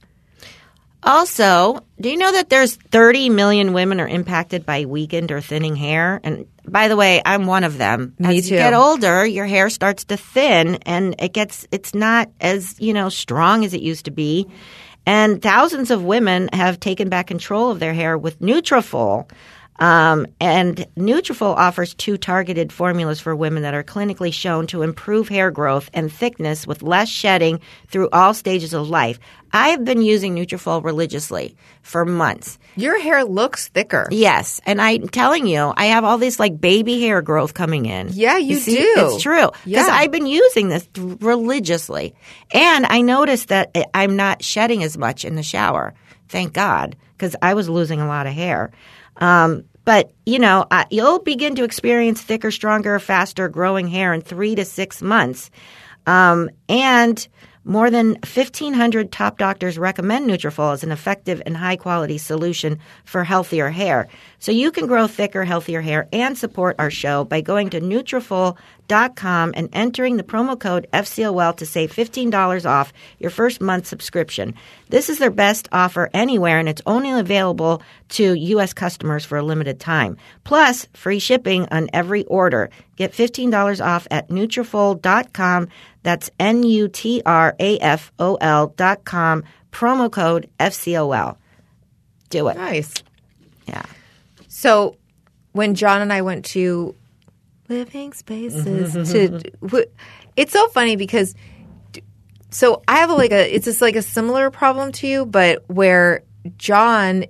Also, 1.05 1.81
do 2.01 2.09
you 2.11 2.17
know 2.17 2.33
that 2.33 2.49
there's 2.49 2.77
30 2.77 3.29
million 3.29 3.75
women 3.75 4.01
are 4.01 4.09
impacted 4.09 4.65
by 4.65 4.87
weakened 4.87 5.31
or 5.31 5.41
thinning 5.41 5.77
hair? 5.77 6.19
And 6.25 6.47
by 6.67 6.89
the 6.89 6.97
way, 6.97 7.21
I'm 7.25 7.47
one 7.47 7.63
of 7.63 7.77
them. 7.77 8.15
Me 8.19 8.39
as 8.39 8.49
too. 8.49 8.55
you 8.55 8.61
get 8.61 8.73
older, 8.73 9.27
your 9.27 9.47
hair 9.47 9.69
starts 9.69 10.05
to 10.05 10.17
thin 10.17 10.77
and 10.87 11.15
it 11.19 11.35
gets 11.35 11.67
it's 11.71 11.95
not 11.95 12.31
as, 12.41 12.81
you 12.81 12.95
know, 12.95 13.11
strong 13.11 13.65
as 13.65 13.75
it 13.75 13.83
used 13.83 14.07
to 14.07 14.11
be. 14.11 14.49
And 15.07 15.43
thousands 15.43 15.91
of 15.91 16.03
women 16.03 16.49
have 16.55 16.81
taken 16.81 17.11
back 17.11 17.27
control 17.27 17.71
of 17.71 17.81
their 17.81 17.93
hair 17.93 18.17
with 18.17 18.41
Nutrafol. 18.41 19.31
Um, 19.79 20.27
and 20.41 20.87
Nutrafol 20.97 21.57
offers 21.57 21.95
two 21.95 22.17
targeted 22.17 22.73
formulas 22.73 23.21
for 23.21 23.35
women 23.35 23.65
that 23.65 23.75
are 23.75 23.83
clinically 23.83 24.33
shown 24.33 24.69
to 24.69 24.83
improve 24.83 25.29
hair 25.29 25.51
growth 25.51 25.91
and 25.93 26.13
thickness 26.13 26.67
with 26.67 26.83
less 26.83 27.09
shedding 27.09 27.61
through 27.89 28.09
all 28.13 28.35
stages 28.35 28.73
of 28.73 28.89
life. 28.89 29.19
I 29.55 29.69
have 29.69 29.85
been 29.85 30.03
using 30.03 30.35
Nutrafol 30.35 30.83
religiously 30.83 31.57
for 31.83 32.05
months. 32.05 32.59
Your 32.75 33.01
hair 33.01 33.25
looks 33.25 33.69
thicker. 33.69 34.09
Yes, 34.11 34.61
and 34.67 34.83
I'm 34.83 35.09
telling 35.09 35.47
you, 35.47 35.73
I 35.77 35.87
have 35.87 36.03
all 36.03 36.19
this 36.19 36.41
like 36.41 36.61
baby 36.61 37.01
hair 37.01 37.23
growth 37.23 37.55
coming 37.55 37.87
in. 37.87 38.09
Yeah, 38.13 38.37
you 38.37 38.57
see? 38.57 38.75
do. 38.77 38.95
It's 38.97 39.23
true 39.23 39.47
because 39.65 39.65
Yeah. 39.65 39.87
I've 39.91 40.11
been 40.11 40.27
using 40.27 40.69
this 40.69 40.89
religiously, 40.97 42.15
and 42.53 42.85
I 42.87 43.01
noticed 43.01 43.49
that 43.49 43.75
I'm 43.95 44.17
not 44.17 44.43
shedding 44.43 44.83
as 44.83 44.99
much 44.99 45.25
in 45.25 45.37
the 45.37 45.43
shower. 45.43 45.95
Thank 46.29 46.53
God, 46.53 46.97
because 47.17 47.37
I 47.41 47.55
was 47.55 47.69
losing 47.69 48.01
a 48.01 48.07
lot 48.09 48.27
of 48.27 48.33
hair. 48.33 48.73
Um, 49.19 49.65
but 49.85 50.11
you 50.27 50.39
know, 50.41 50.67
uh, 50.71 50.85
you'll 50.91 51.21
begin 51.21 51.55
to 51.57 51.65
experience 51.65 52.21
thicker, 52.21 52.51
stronger, 52.51 52.99
faster 52.99 53.49
growing 53.49 53.87
hair 53.87 54.13
in 54.13 54.21
three 54.21 54.55
to 54.57 54.65
six 54.65 55.01
months. 55.01 55.51
Um, 56.07 56.51
and 56.69 57.27
more 57.65 57.91
than 57.91 58.09
1,500 58.23 59.11
top 59.11 59.39
doctors 59.39 59.79
recommend 59.79 60.29
Nutrafol 60.29 60.73
as 60.75 60.85
an 60.85 60.93
effective 60.93 61.43
and 61.47 61.57
high 61.57 61.77
quality 61.77 62.19
solution 62.19 62.79
for 63.05 63.25
healthier 63.25 63.71
hair. 63.71 64.09
So 64.39 64.53
you 64.53 64.71
can 64.71 64.87
grow 64.87 65.07
thicker, 65.07 65.45
healthier 65.45 65.81
hair 65.81 66.07
and 66.13 66.37
support 66.37 66.77
our 66.79 66.91
show 66.91 67.25
by 67.25 67.41
going 67.41 67.71
to 67.71 67.81
Nutrafol.com 67.81 68.57
and 68.89 69.69
entering 69.73 70.17
the 70.17 70.23
promo 70.23 70.59
code 70.59 70.87
FCOL 70.93 71.57
to 71.57 71.67
save 71.67 71.93
$15 71.93 72.69
off 72.69 72.93
your 73.19 73.31
first 73.31 73.61
month 73.61 73.87
subscription. 73.87 74.55
This 74.89 75.09
is 75.09 75.19
their 75.19 75.31
best 75.31 75.69
offer 75.73 76.11
anywhere 76.13 76.59
and 76.59 76.69
it's 76.69 76.83
only 76.87 77.11
available 77.11 77.83
to 78.11 78.35
U.S. 78.35 78.73
customers 78.73 79.25
for 79.25 79.39
a 79.39 79.43
limited 79.43 79.81
time. 79.81 80.17
Plus, 80.45 80.87
free 80.93 81.19
shipping 81.19 81.67
on 81.71 81.89
every 81.93 82.25
order. 82.25 82.71
Get 82.97 83.13
$15 83.13 83.85
off 83.85 84.07
at 84.11 84.29
Nutrafol.com. 84.29 85.69
That's 86.03 86.31
N-U-T-R-A-F-O-L 86.39 87.07
dot 88.77 89.05
com. 89.05 89.45
Promo 89.73 90.13
code 90.13 90.49
FCOL. 90.61 91.37
Do 92.31 92.49
it. 92.49 92.57
Nice. 92.57 92.95
Yeah. 93.67 93.85
So 94.49 94.97
when 95.53 95.75
John 95.75 96.03
and 96.03 96.13
I 96.13 96.23
went 96.23 96.45
to 96.47 96.95
living 97.69 98.13
spaces 98.13 98.93
to 99.13 99.89
it's 100.37 100.53
so 100.53 100.69
funny 100.69 100.97
because 100.97 101.35
so 102.51 102.83
I 102.87 102.99
have 102.99 103.11
a, 103.11 103.15
like 103.15 103.33
a 103.33 103.55
it's 103.55 103.65
just 103.65 103.81
like 103.81 103.97
a 103.97 104.03
similar 104.03 104.51
problem 104.51 104.93
to 104.93 105.07
you 105.07 105.27
but 105.27 105.65
where 105.69 106.23
John 106.57 107.25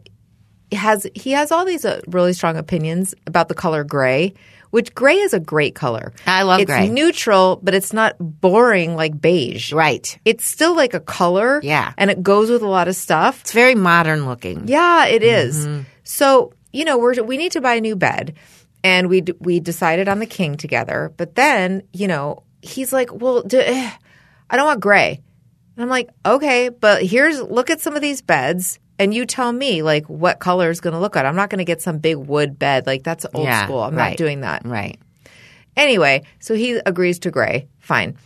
has 0.73 1.07
he 1.15 1.33
has 1.33 1.53
all 1.53 1.65
these 1.65 1.85
uh, 1.85 2.01
really 2.09 2.33
strong 2.33 2.57
opinions 2.57 3.15
about 3.27 3.49
the 3.49 3.55
color 3.55 3.85
gray 3.85 4.35
which 4.75 4.93
gray 4.93 5.19
is 5.19 5.33
a 5.33 5.39
great 5.39 5.77
color. 5.77 6.13
I 6.27 6.43
love 6.43 6.59
it's 6.59 6.69
gray. 6.69 6.87
It's 6.87 6.93
neutral, 6.93 7.61
but 7.63 7.75
it's 7.75 7.93
not 7.93 8.17
boring 8.19 8.97
like 8.97 9.21
beige. 9.21 9.73
Right. 9.73 10.19
It's 10.25 10.45
still 10.45 10.75
like 10.75 10.95
a 10.95 11.01
color. 11.01 11.61
Yeah. 11.63 11.93
And 11.97 12.11
it 12.11 12.25
goes 12.25 12.51
with 12.51 12.63
a 12.63 12.67
lot 12.67 12.89
of 12.89 12.97
stuff. 12.97 13.43
It's 13.43 13.53
very 13.53 13.77
modern 13.77 14.27
looking. 14.27 14.67
Yeah, 14.67 15.07
it 15.07 15.23
is. 15.23 15.69
So 16.03 16.55
you 16.73 16.85
know, 16.85 16.99
we're 16.99 17.23
we 17.23 17.37
need 17.37 17.53
to 17.53 17.61
buy 17.61 17.75
a 17.75 17.81
new 17.81 17.95
bed, 17.95 18.35
and 18.85 19.09
we 19.09 19.23
d- 19.23 19.35
we 19.41 19.59
decided 19.59 20.09
on 20.09 20.21
the 20.21 20.27
king 20.27 20.57
together. 20.57 21.13
But 21.17 21.35
then 21.35 21.83
you 21.93 22.07
know, 22.07 22.45
he's 22.63 22.93
like, 22.93 23.13
"Well, 23.13 23.43
d- 23.43 23.59
eh, 23.59 23.91
I 24.51 24.57
don't 24.57 24.67
want 24.67 24.81
gray," 24.81 25.21
and 25.75 25.83
I'm 25.83 25.89
like, 25.91 26.11
"Okay, 26.25 26.69
but 26.69 27.03
here's 27.05 27.41
look 27.43 27.71
at 27.71 27.81
some 27.81 27.97
of 27.97 28.03
these 28.03 28.23
beds." 28.23 28.79
And 28.97 29.13
you 29.13 29.27
tell 29.27 29.51
me 29.51 29.83
like 29.83 30.07
what 30.09 30.39
color 30.39 30.71
is 30.71 30.81
going 30.81 30.95
to 30.95 31.01
look 31.01 31.15
good. 31.15 31.25
I'm 31.25 31.35
not 31.35 31.51
going 31.51 31.59
to 31.59 31.65
get 31.65 31.83
some 31.83 31.99
big 31.99 32.17
wood 32.17 32.61
bed 32.61 32.87
like 32.87 33.03
that's 33.03 33.27
old 33.35 33.45
Yeah, 33.47 33.65
school. 33.65 33.81
I'm 33.81 33.97
right. 33.97 34.11
not 34.11 34.17
doing 34.19 34.43
that. 34.43 34.65
Right. 34.65 35.01
Anyway, 35.77 36.23
so 36.39 36.55
he 36.55 36.75
agrees 36.87 37.19
to 37.21 37.33
gray. 37.33 37.67
Fine. 37.81 38.17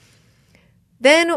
Then 1.01 1.35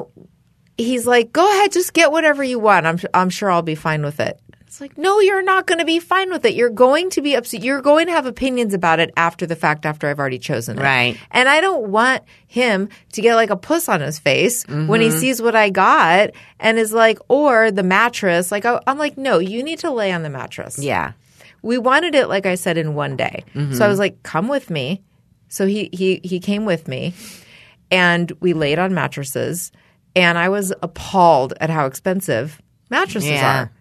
he's 0.78 1.06
like, 1.08 1.32
"Go 1.32 1.48
ahead, 1.50 1.72
just 1.72 1.94
get 1.94 2.12
whatever 2.12 2.44
you 2.44 2.60
want. 2.60 2.86
I'm 2.86 3.00
I'm 3.14 3.30
sure 3.30 3.50
I'll 3.50 3.62
be 3.62 3.76
fine 3.76 4.04
with 4.04 4.20
it." 4.20 4.38
It's 4.72 4.80
like, 4.80 4.98
"No, 4.98 5.20
you're 5.20 5.42
not 5.44 5.68
going 5.68 5.80
to 5.80 5.86
be 5.86 6.00
fine 6.00 6.30
with 6.32 6.46
it. 6.46 6.54
You're 6.56 6.70
going 6.70 7.10
to 7.10 7.22
be 7.22 7.36
upset. 7.36 7.62
You're 7.62 7.82
going 7.82 8.06
to 8.08 8.14
have 8.14 8.26
opinions 8.26 8.74
about 8.74 9.02
it 9.02 9.12
after 9.18 9.46
the 9.46 9.58
fact 9.58 9.86
after 9.86 10.08
I've 10.08 10.18
already 10.18 10.40
chosen 10.40 10.80
it." 10.80 10.82
Right. 10.82 11.18
And 11.30 11.50
I 11.50 11.60
don't 11.60 11.90
want 11.92 12.24
him 12.48 12.88
to 13.12 13.22
get 13.22 13.36
like 13.36 13.50
a 13.50 13.58
puss 13.58 13.90
on 13.90 14.00
his 14.00 14.18
face 14.18 14.66
when 14.66 14.88
Mm-hmm. 14.88 15.02
he 15.02 15.12
sees 15.12 15.42
what 15.42 15.58
I 15.58 15.72
got 15.72 16.30
and 16.58 16.80
is 16.80 16.94
like, 16.94 17.20
or 17.28 17.70
the 17.70 17.84
mattress. 17.84 18.50
Like 18.50 18.64
I'm 18.66 18.98
like, 18.98 19.18
"No, 19.18 19.40
you 19.40 19.62
need 19.62 19.80
to 19.80 19.92
lay 19.92 20.14
on 20.14 20.24
the 20.24 20.30
mattress." 20.30 20.80
Yeah. 20.80 21.12
we 21.62 21.78
wanted 21.78 22.16
it 22.16 22.28
like 22.30 22.46
I 22.46 22.56
said 22.56 22.78
in 22.78 22.96
one 22.96 23.18
day. 23.18 23.44
So 23.74 23.84
I 23.84 23.90
was 23.90 24.00
like, 24.00 24.24
"Come 24.24 24.48
with 24.48 24.70
me." 24.70 25.02
So 25.50 25.68
he 25.68 25.90
he 25.92 26.22
he 26.24 26.40
came 26.40 26.64
with 26.64 26.88
me, 26.88 27.14
and 27.92 28.32
we 28.40 28.54
laid 28.54 28.80
on 28.80 28.94
mattresses, 28.94 29.74
and 30.16 30.38
I 30.38 30.48
was 30.48 30.72
appalled 30.82 31.54
at 31.60 31.70
how 31.70 31.88
expensive 31.88 32.62
mattresses 32.90 33.32
Yeah. 33.32 33.64
are. 33.64 33.72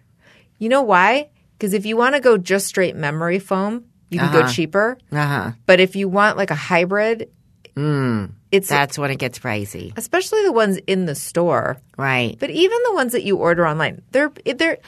You 0.61 0.69
know 0.69 0.83
why? 0.83 1.31
Because 1.59 1.75
if 1.75 1.85
you 1.87 1.97
want 1.97 2.15
to 2.15 2.21
go 2.21 2.39
just 2.39 2.67
straight 2.69 2.95
memory 2.95 3.41
foam, 3.41 3.87
you 4.11 4.19
can 4.21 4.33
go 4.33 4.47
cheaper. 4.47 4.97
Uh 5.11 5.27
huh. 5.27 5.51
But 5.67 5.81
if 5.81 5.97
you 5.97 6.09
want 6.09 6.37
like 6.37 6.51
a 6.53 6.55
hybrid, 6.55 7.29
it's 7.77 8.69
That's 8.69 8.99
when 8.99 9.11
it 9.11 9.17
gets 9.19 9.39
pricey. 9.39 9.93
especially 9.97 10.43
the 10.45 10.53
ones 10.53 10.77
in 10.87 11.07
the 11.07 11.15
store. 11.15 11.79
Right. 11.97 12.37
But 12.39 12.51
even 12.51 12.79
the 12.89 12.95
ones 12.95 13.13
that 13.13 13.25
you 13.25 13.37
order 13.37 13.67
online, 13.67 14.03
they're 14.13 14.31
they're. 14.45 14.79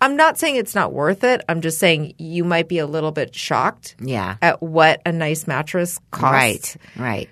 I'm 0.00 0.16
not 0.16 0.36
saying 0.36 0.56
it's 0.56 0.74
not 0.74 0.92
worth 0.92 1.22
it. 1.22 1.42
I'm 1.48 1.60
just 1.60 1.78
saying 1.78 2.14
you 2.18 2.42
might 2.44 2.68
be 2.68 2.78
a 2.78 2.86
little 2.86 3.12
bit 3.12 3.34
shocked 3.36 3.94
Yeah. 4.00 4.36
at 4.42 4.60
what 4.60 5.00
a 5.06 5.12
nice 5.12 5.46
mattress 5.46 6.00
costs. 6.10 6.32
Right. 6.32 6.76
Right. 6.96 7.30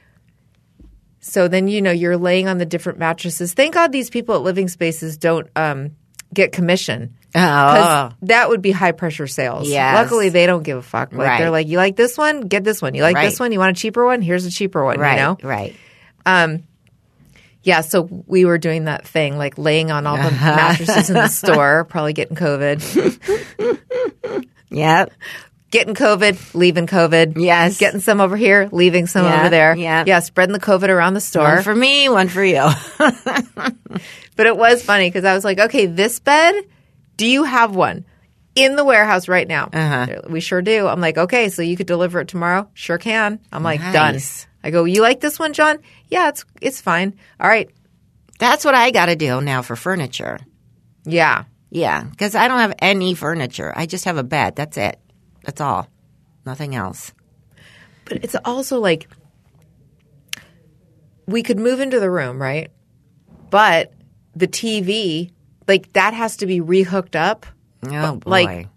So 1.18 1.48
then 1.48 1.68
you 1.68 1.82
know 1.82 1.90
you're 1.90 2.16
laying 2.16 2.48
on 2.48 2.58
the 2.58 2.64
different 2.66 2.98
mattresses. 2.98 3.52
Thank 3.54 3.74
God 3.74 3.92
these 3.92 4.08
people 4.08 4.36
at 4.36 4.42
Living 4.42 4.68
Spaces 4.68 5.16
don't 5.18 5.48
um, 5.56 5.96
get 6.33 6.53
commission. 6.53 7.14
Oh. 7.35 8.11
that 8.23 8.49
would 8.49 8.61
be 8.61 8.73
high 8.73 8.90
pressure 8.93 9.27
sales. 9.29 9.69
Yes. 9.69 9.95
Luckily, 9.95 10.31
they 10.31 10.47
don't 10.47 10.64
give 10.64 10.79
a 10.79 10.83
fuck. 10.83 11.12
Like 11.12 11.29
Right. 11.29 11.38
they're 11.38 11.51
like, 11.51 11.69
you 11.69 11.77
like 11.77 11.95
this 11.95 12.19
one, 12.19 12.40
get 12.43 12.64
this 12.64 12.83
one. 12.83 12.95
You 12.95 13.03
like 13.03 13.14
Right. 13.14 13.27
this 13.31 13.38
one, 13.38 13.53
you 13.53 13.59
want 13.61 13.77
a 13.77 13.81
cheaper 13.81 14.05
one? 14.05 14.21
Here's 14.21 14.47
a 14.47 14.51
cheaper 14.51 14.85
one. 14.85 14.99
Right. 14.99 15.12
You 15.14 15.21
know? 15.21 15.38
Right. 15.43 15.77
Um. 16.27 16.64
Yeah. 17.62 17.83
So 17.83 18.09
we 18.27 18.45
were 18.47 18.59
doing 18.59 18.87
that 18.87 19.07
thing, 19.07 19.37
like 19.38 19.59
laying 19.59 19.90
on 19.93 20.07
all 20.07 20.16
the 20.16 20.23
mattresses 20.31 21.09
in 21.11 21.14
the 21.14 21.29
store, 21.29 21.85
probably 21.85 22.14
getting 22.14 22.37
COVID, 22.37 22.81
Yep. 24.71 25.12
Getting 25.70 25.94
COVID, 25.94 26.54
leaving 26.54 26.87
COVID. 26.87 27.35
Yes. 27.37 27.78
Getting 27.78 28.00
some 28.00 28.20
over 28.20 28.37
here, 28.37 28.68
leaving 28.72 29.06
some 29.06 29.24
Yeah, 29.24 29.40
over 29.40 29.48
there. 29.50 29.76
yeah. 29.76 30.04
Yeah. 30.06 30.20
Spreading 30.20 30.52
the 30.52 30.61
COVID 30.61 30.88
around 30.88 31.14
the 31.14 31.20
store. 31.20 31.54
One 31.54 31.62
for 31.62 31.74
me, 31.74 32.09
one 32.09 32.28
for 32.28 32.44
you. 32.44 32.68
But 34.37 34.46
it 34.46 34.56
was 34.56 34.83
funny 34.83 35.09
because 35.09 35.24
I 35.26 35.35
was 35.35 35.44
like, 35.44 35.59
okay, 35.59 35.85
this 35.85 36.18
bed, 36.18 36.54
do 37.18 37.26
you 37.26 37.44
have 37.44 37.76
one 37.76 38.06
in 38.54 38.74
the 38.74 38.85
warehouse 38.85 39.28
right 39.28 39.46
now? 39.46 39.68
Uh-huh. 39.70 40.22
We 40.30 40.40
sure 40.40 40.62
do. 40.62 40.87
I'm 40.87 41.00
like, 41.00 41.18
okay, 41.18 41.50
so 41.50 41.61
you 41.61 41.76
could 41.76 41.87
deliver 41.87 42.20
it 42.20 42.28
tomorrow? 42.28 42.70
Sure 42.72 42.96
can. 42.96 43.38
I'm 43.52 43.62
like, 43.62 43.80
done. 43.80 44.18
I 44.64 44.70
go, 44.70 44.85
you 44.85 45.02
like 45.02 45.20
this 45.20 45.38
one, 45.38 45.52
John? 45.52 45.78
Yeah, 46.09 46.30
it's 46.30 46.46
it's 46.62 46.80
fine. 46.80 47.18
All 47.38 47.48
right. 47.48 47.68
That's 48.38 48.64
what 48.64 48.74
I 48.74 48.90
got 48.92 49.06
to 49.06 49.16
do 49.16 49.42
now 49.42 49.61
for 49.61 49.76
furniture. 49.76 50.38
Yeah. 51.04 51.44
Yeah, 51.68 52.02
because 52.04 52.35
I 52.35 52.48
don't 52.48 52.61
have 52.61 52.74
any 52.78 53.14
furniture. 53.14 53.72
I 53.76 53.85
just 53.85 54.06
have 54.06 54.16
a 54.16 54.24
bed. 54.24 54.56
That's 54.56 54.78
it. 54.78 54.98
That's 55.44 55.61
all. 55.61 55.88
Nothing 56.46 56.74
else. 56.74 57.12
But 58.05 58.24
it's 58.24 58.37
also 58.44 58.79
like 58.81 59.09
we 61.26 61.42
could 61.42 61.59
move 61.59 61.81
into 61.81 62.00
the 62.00 62.11
room, 62.11 62.40
right? 62.40 62.70
But 63.50 63.92
the 64.35 64.48
TV, 64.48 65.31
like 65.68 65.92
that 65.94 66.14
has 66.14 66.38
to 66.38 66.46
be 66.46 66.61
rehooked 66.61 67.16
up. 67.16 67.46
Oh 67.87 68.16
boy. 68.16 68.31
like- 68.31 68.68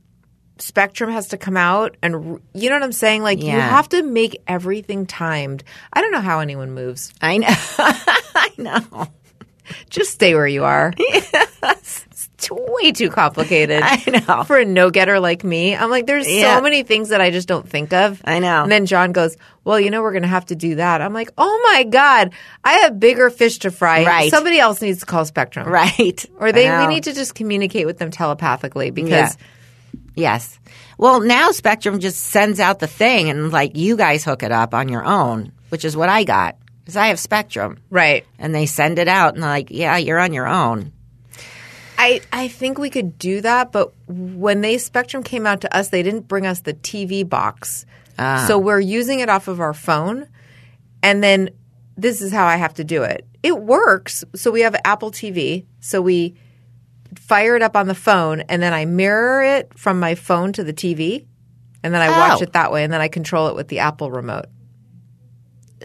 Spectrum 0.59 1.09
has 1.11 1.29
to 1.29 1.37
come 1.37 1.57
out, 1.57 1.97
and 2.01 2.39
you 2.53 2.69
know 2.69 2.75
what 2.75 2.83
I'm 2.83 2.91
saying? 2.93 3.21
Like 3.23 3.41
you 3.41 3.49
have 3.59 3.89
to 3.89 4.01
make 4.03 4.41
everything 4.47 5.07
timed. 5.07 5.63
I 5.91 5.99
don't 5.99 6.11
know 6.11 6.21
how 6.21 6.39
anyone 6.39 6.71
moves. 6.71 7.11
I 7.21 7.37
know. 7.39 7.47
I 7.79 8.49
know. 8.57 9.07
Just 9.89 10.11
stay 10.11 10.35
where 10.35 10.47
you 10.47 10.63
are. 10.63 10.93
Too, 10.97 11.09
way 12.51 12.91
too 12.91 13.09
complicated. 13.09 13.81
I 13.85 14.23
know. 14.27 14.43
For 14.43 14.57
a 14.57 14.65
no 14.65 14.89
getter 14.89 15.19
like 15.19 15.43
me, 15.43 15.75
I'm 15.75 15.89
like, 15.89 16.05
there's 16.05 16.29
Yeah. 16.31 16.57
so 16.57 16.61
many 16.61 16.83
things 16.83 17.09
that 17.09 17.21
I 17.21 17.31
just 17.31 17.47
don't 17.47 17.67
think 17.67 17.93
of. 17.93 18.21
I 18.25 18.39
know. 18.39 18.63
And 18.63 18.71
then 18.71 18.85
John 18.85 19.11
goes, 19.11 19.35
Well, 19.63 19.79
you 19.79 19.89
know, 19.91 20.01
we're 20.01 20.11
going 20.11 20.23
to 20.23 20.27
have 20.29 20.45
to 20.47 20.55
do 20.55 20.75
that. 20.75 21.01
I'm 21.01 21.13
like, 21.13 21.31
Oh 21.37 21.61
my 21.73 21.83
God, 21.83 22.33
I 22.63 22.73
have 22.79 22.99
bigger 22.99 23.29
fish 23.29 23.59
to 23.59 23.71
fry. 23.71 24.05
Right. 24.05 24.29
Somebody 24.31 24.59
else 24.59 24.81
needs 24.81 24.99
to 25.01 25.05
call 25.05 25.25
Spectrum. 25.25 25.67
Right. 25.67 26.25
Or 26.39 26.51
they, 26.51 26.69
we 26.79 26.87
need 26.87 27.03
to 27.05 27.13
just 27.13 27.35
communicate 27.35 27.85
with 27.85 27.97
them 27.97 28.11
telepathically 28.11 28.91
because, 28.91 29.37
Yeah. 29.37 29.45
Yes. 30.15 30.59
Well, 30.97 31.21
now 31.21 31.51
Spectrum 31.51 31.99
just 31.99 32.19
sends 32.19 32.59
out 32.59 32.79
the 32.79 32.87
thing 32.87 33.29
and 33.29 33.51
like 33.51 33.75
you 33.75 33.97
guys 33.97 34.23
hook 34.23 34.43
it 34.43 34.51
up 34.51 34.73
on 34.73 34.87
your 34.89 35.03
own, 35.03 35.51
which 35.69 35.85
is 35.85 35.97
what 35.97 36.09
I 36.09 36.23
got 36.23 36.55
because 36.81 36.95
I 36.97 37.07
have 37.07 37.19
Spectrum, 37.19 37.79
right. 37.89 38.25
and 38.37 38.53
they 38.53 38.65
send 38.65 38.99
it 38.99 39.07
out 39.07 39.33
and 39.33 39.41
like, 39.41 39.69
yeah, 39.71 39.97
you're 39.97 40.19
on 40.19 40.33
your 40.33 40.47
own. 40.47 40.91
I, 42.03 42.21
I 42.33 42.47
think 42.49 42.77
we 42.77 42.89
could 42.89 43.17
do 43.17 43.39
that, 43.41 43.71
but 43.71 43.93
when 44.07 44.59
they 44.61 44.77
Spectrum 44.77 45.23
came 45.23 45.47
out 45.47 45.61
to 45.61 45.73
us, 45.75 45.87
they 45.87 46.03
didn't 46.03 46.27
bring 46.27 46.45
us 46.45 46.59
the 46.61 46.73
TV 46.73 47.27
box. 47.27 47.85
Ah. 48.19 48.43
So 48.47 48.57
we're 48.59 48.81
using 48.81 49.21
it 49.21 49.29
off 49.29 49.47
of 49.47 49.61
our 49.61 49.73
phone. 49.73 50.27
And 51.01 51.23
then 51.23 51.49
this 51.95 52.21
is 52.21 52.31
how 52.33 52.45
I 52.45 52.57
have 52.57 52.73
to 52.75 52.83
do 52.83 53.03
it. 53.03 53.25
It 53.41 53.57
works. 53.59 54.23
So 54.35 54.51
we 54.51 54.61
have 54.61 54.75
Apple 54.83 55.11
TV. 55.11 55.65
So 55.79 56.01
we 56.01 56.35
fire 57.15 57.55
it 57.55 57.61
up 57.61 57.75
on 57.77 57.87
the 57.87 57.95
phone 57.95 58.41
and 58.41 58.61
then 58.61 58.73
I 58.73 58.85
mirror 58.85 59.41
it 59.41 59.77
from 59.77 59.99
my 59.99 60.15
phone 60.15 60.51
to 60.53 60.63
the 60.63 60.73
TV. 60.73 61.25
And 61.83 61.93
then 61.93 62.01
I 62.01 62.09
watch 62.09 62.39
Oh. 62.41 62.43
it 62.43 62.53
that 62.53 62.71
way. 62.71 62.83
And 62.83 62.91
then 62.91 63.01
I 63.01 63.07
control 63.07 63.47
it 63.47 63.55
with 63.55 63.67
the 63.69 63.79
Apple 63.79 64.11
remote. 64.11 64.45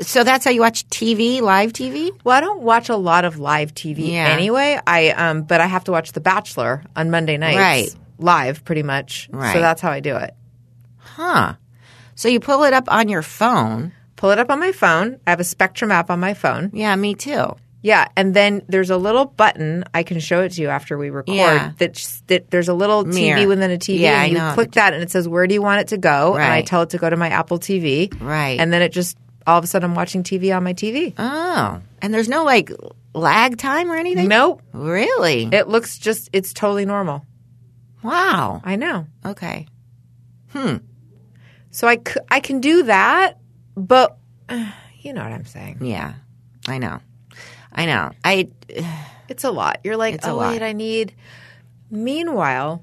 So 0.00 0.24
that's 0.24 0.44
how 0.44 0.50
you 0.50 0.60
watch 0.60 0.86
TV, 0.88 1.40
live 1.40 1.72
TV. 1.72 2.10
Well, 2.24 2.36
I 2.36 2.40
don't 2.40 2.62
watch 2.62 2.88
a 2.88 2.96
lot 2.96 3.24
of 3.24 3.38
live 3.38 3.74
TV 3.74 4.12
Yeah. 4.12 4.28
anyway. 4.28 4.78
I 4.86 5.10
um, 5.10 5.42
but 5.42 5.60
I 5.60 5.66
have 5.66 5.84
to 5.84 5.92
watch 5.92 6.12
The 6.12 6.20
Bachelor 6.20 6.82
on 6.96 7.10
Monday 7.10 7.36
nights. 7.36 7.56
Right. 7.58 7.94
live 8.18 8.64
pretty 8.64 8.82
much. 8.82 9.28
Right. 9.32 9.52
So 9.52 9.60
that's 9.60 9.80
how 9.80 9.90
I 9.90 10.00
do 10.00 10.16
it. 10.16 10.34
Huh. 10.96 11.54
So 12.14 12.28
you 12.28 12.40
pull 12.40 12.64
it 12.64 12.72
up 12.72 12.84
on 12.90 13.08
your 13.08 13.22
phone. 13.22 13.92
Pull 14.16 14.30
it 14.30 14.38
up 14.38 14.50
on 14.50 14.58
my 14.58 14.72
phone. 14.72 15.20
I 15.26 15.30
have 15.30 15.40
a 15.40 15.44
Spectrum 15.44 15.92
app 15.92 16.10
on 16.10 16.18
my 16.18 16.34
phone. 16.34 16.70
Yeah, 16.72 16.94
me 16.96 17.14
too. 17.14 17.54
Yeah, 17.80 18.08
and 18.16 18.34
then 18.34 18.62
there's 18.68 18.90
a 18.90 18.96
little 18.96 19.24
button. 19.26 19.84
I 19.94 20.02
can 20.02 20.18
show 20.18 20.42
it 20.42 20.50
to 20.52 20.62
you 20.62 20.68
after 20.68 20.98
we 20.98 21.10
record. 21.10 21.36
Yeah. 21.36 21.70
That, 21.78 22.20
that 22.26 22.50
there's 22.50 22.68
a 22.68 22.74
little 22.74 23.04
Mirror. 23.04 23.38
TV 23.38 23.46
within 23.46 23.70
a 23.70 23.78
TV, 23.78 24.00
Yeah, 24.00 24.24
and 24.24 24.32
you 24.32 24.38
I 24.38 24.48
know. 24.48 24.54
click 24.54 24.72
that, 24.72 24.94
and 24.94 25.02
it 25.02 25.12
says 25.12 25.28
where 25.28 25.46
do 25.46 25.54
you 25.54 25.62
want 25.62 25.82
it 25.82 25.88
to 25.88 25.96
go, 25.98 26.34
and 26.34 26.42
I 26.42 26.62
tell 26.62 26.82
it 26.82 26.90
to 26.90 26.98
go 26.98 27.08
to 27.08 27.16
my 27.16 27.28
Apple 27.28 27.60
TV. 27.60 28.12
Right. 28.20 28.58
and 28.58 28.72
then 28.72 28.82
it 28.82 28.90
just 28.90 29.16
all 29.48 29.58
of 29.58 29.64
a 29.64 29.66
sudden 29.66 29.90
I'm 29.90 29.96
watching 29.96 30.22
TV 30.22 30.54
on 30.56 30.62
my 30.62 30.74
TV. 30.74 31.14
Oh. 31.18 31.80
And 32.02 32.12
there's 32.14 32.28
no 32.28 32.44
like 32.44 32.70
lag 33.14 33.56
time 33.56 33.90
or 33.90 33.96
anything? 33.96 34.28
Nope, 34.28 34.62
Really? 34.72 35.48
it 35.52 35.68
looks 35.68 35.98
just 35.98 36.28
it's 36.32 36.52
totally 36.52 36.84
normal. 36.84 37.24
wow. 38.02 38.60
I 38.64 38.76
know. 38.76 39.06
Okay. 39.24 39.66
Hmm. 40.52 40.76
So 41.70 41.86
I, 41.88 41.96
c- 41.96 42.20
I 42.30 42.40
can 42.40 42.60
do 42.60 42.84
that, 42.84 43.38
but 43.76 44.16
uh, 44.48 44.70
you 45.00 45.12
know 45.12 45.22
what 45.22 45.32
I'm 45.32 45.44
saying. 45.44 45.78
Yeah. 45.82 46.14
I 46.66 46.78
know. 46.78 47.00
I 47.72 47.86
know. 47.86 48.10
I 48.24 48.48
It's 49.28 49.44
a 49.44 49.50
lot. 49.50 49.80
You're 49.84 49.96
like, 49.98 50.20
oh 50.24 50.38
wait, 50.38 50.62
I 50.62 50.72
need. 50.72 51.14
Meanwhile, 51.90 52.82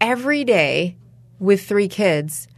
every 0.00 0.44
day 0.44 0.96
with 1.38 1.66
three 1.66 1.88
kids, 1.88 2.48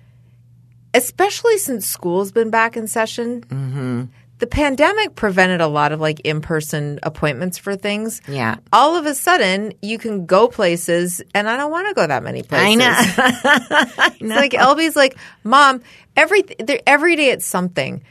especially 0.95 1.59
since 1.59 1.87
school's 1.87 2.33
been 2.33 2.51
back 2.51 2.77
in 2.77 2.87
session, 2.87 3.43
Mm-hmm. 3.43 4.05
the 4.39 4.47
pandemic 4.47 5.15
prevented 5.15 5.61
a 5.61 5.67
lot 5.69 5.93
of 5.93 6.01
like 6.01 6.21
in 6.21 6.41
person 6.41 6.99
appointments 7.03 7.57
for 7.59 7.77
things. 7.77 8.21
yeah. 8.29 8.57
All 8.73 8.97
of 8.97 9.07
a 9.07 9.15
sudden, 9.15 9.73
you 9.83 9.99
can 9.99 10.27
go 10.27 10.49
places, 10.49 11.23
and 11.35 11.49
I 11.49 11.57
don't 11.57 11.71
want 11.71 11.89
to 11.89 11.95
go 11.95 12.07
that 12.07 12.23
many 12.23 12.43
places. 12.43 12.65
I 12.67 12.75
know. 12.75 14.15
It's 14.21 14.23
like 14.23 14.53
Elby's 14.55 14.97
like, 14.97 15.17
Mom, 15.45 15.83
every 16.17 16.45
every 16.87 17.17
day 17.17 17.31
it's 17.31 17.47
something 17.47 18.03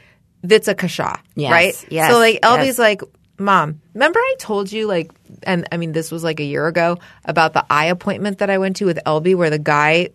that's 0.42 0.68
a 0.68 0.74
kasha, 0.74 1.20
Yes, 1.34 1.50
right? 1.52 1.86
yes, 1.90 2.10
so 2.12 2.18
like 2.18 2.40
Elby's 2.42 2.66
yes. 2.66 2.78
like, 2.78 3.02
Mom, 3.38 3.80
remember 3.94 4.18
I 4.20 4.36
told 4.38 4.70
you 4.70 4.86
like, 4.86 5.10
and 5.42 5.66
I 5.72 5.76
mean 5.76 5.92
this 5.92 6.10
was 6.12 6.22
like 6.22 6.38
a 6.40 6.44
year 6.44 6.66
ago 6.66 6.98
about 7.24 7.52
the 7.52 7.64
eye 7.68 7.86
appointment 7.86 8.38
that 8.38 8.50
I 8.50 8.58
went 8.58 8.76
to 8.76 8.84
with 8.86 8.98
Elby, 9.04 9.34
where 9.34 9.50
the 9.50 9.58
guy, 9.58 10.10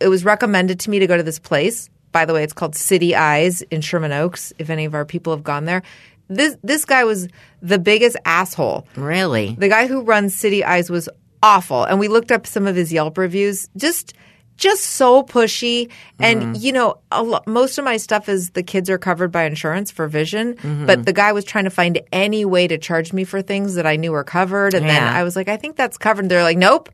it 0.00 0.08
was 0.08 0.24
recommended 0.24 0.80
to 0.80 0.90
me 0.90 0.98
to 0.98 1.06
go 1.06 1.16
to 1.16 1.22
this 1.22 1.38
place. 1.38 1.88
By 2.12 2.24
the 2.24 2.32
way, 2.32 2.42
it's 2.42 2.52
called 2.52 2.74
City 2.74 3.14
Eyes 3.14 3.62
in 3.62 3.80
Sherman 3.80 4.12
Oaks. 4.12 4.52
If 4.58 4.70
any 4.70 4.84
of 4.84 4.94
our 4.94 5.04
people 5.04 5.34
have 5.34 5.44
gone 5.44 5.66
there, 5.66 5.82
this 6.28 6.56
this 6.62 6.84
guy 6.84 7.04
was 7.04 7.28
the 7.62 7.78
biggest 7.78 8.16
asshole. 8.24 8.86
Really? 8.96 9.56
The 9.58 9.68
guy 9.68 9.86
who 9.86 10.02
runs 10.02 10.34
City 10.34 10.64
Eyes 10.64 10.90
was 10.90 11.08
awful, 11.42 11.84
and 11.84 11.98
we 11.98 12.08
looked 12.08 12.32
up 12.32 12.46
some 12.46 12.66
of 12.66 12.76
his 12.76 12.92
Yelp 12.92 13.18
reviews. 13.18 13.68
Just, 13.76 14.14
just 14.56 14.84
so 14.84 15.22
pushy. 15.22 15.90
And 16.18 16.42
mm-hmm. 16.42 16.52
you 16.56 16.72
know, 16.72 16.98
a 17.12 17.22
lo- 17.22 17.42
most 17.46 17.78
of 17.78 17.84
my 17.84 17.96
stuff 17.96 18.28
is 18.28 18.50
the 18.50 18.62
kids 18.62 18.90
are 18.90 18.98
covered 18.98 19.30
by 19.30 19.44
insurance 19.44 19.90
for 19.90 20.08
vision, 20.08 20.54
mm-hmm. 20.54 20.86
but 20.86 21.04
the 21.06 21.12
guy 21.12 21.32
was 21.32 21.44
trying 21.44 21.64
to 21.64 21.70
find 21.70 22.00
any 22.12 22.44
way 22.44 22.66
to 22.68 22.78
charge 22.78 23.12
me 23.12 23.24
for 23.24 23.40
things 23.42 23.74
that 23.76 23.86
I 23.86 23.96
knew 23.96 24.12
were 24.12 24.24
covered. 24.24 24.74
And 24.74 24.86
then 24.86 25.02
I 25.02 25.22
was 25.24 25.36
like, 25.36 25.48
I 25.48 25.56
think 25.56 25.76
that's 25.76 25.96
covered. 25.96 26.22
And 26.22 26.30
they're 26.30 26.42
like, 26.42 26.58
nope. 26.58 26.90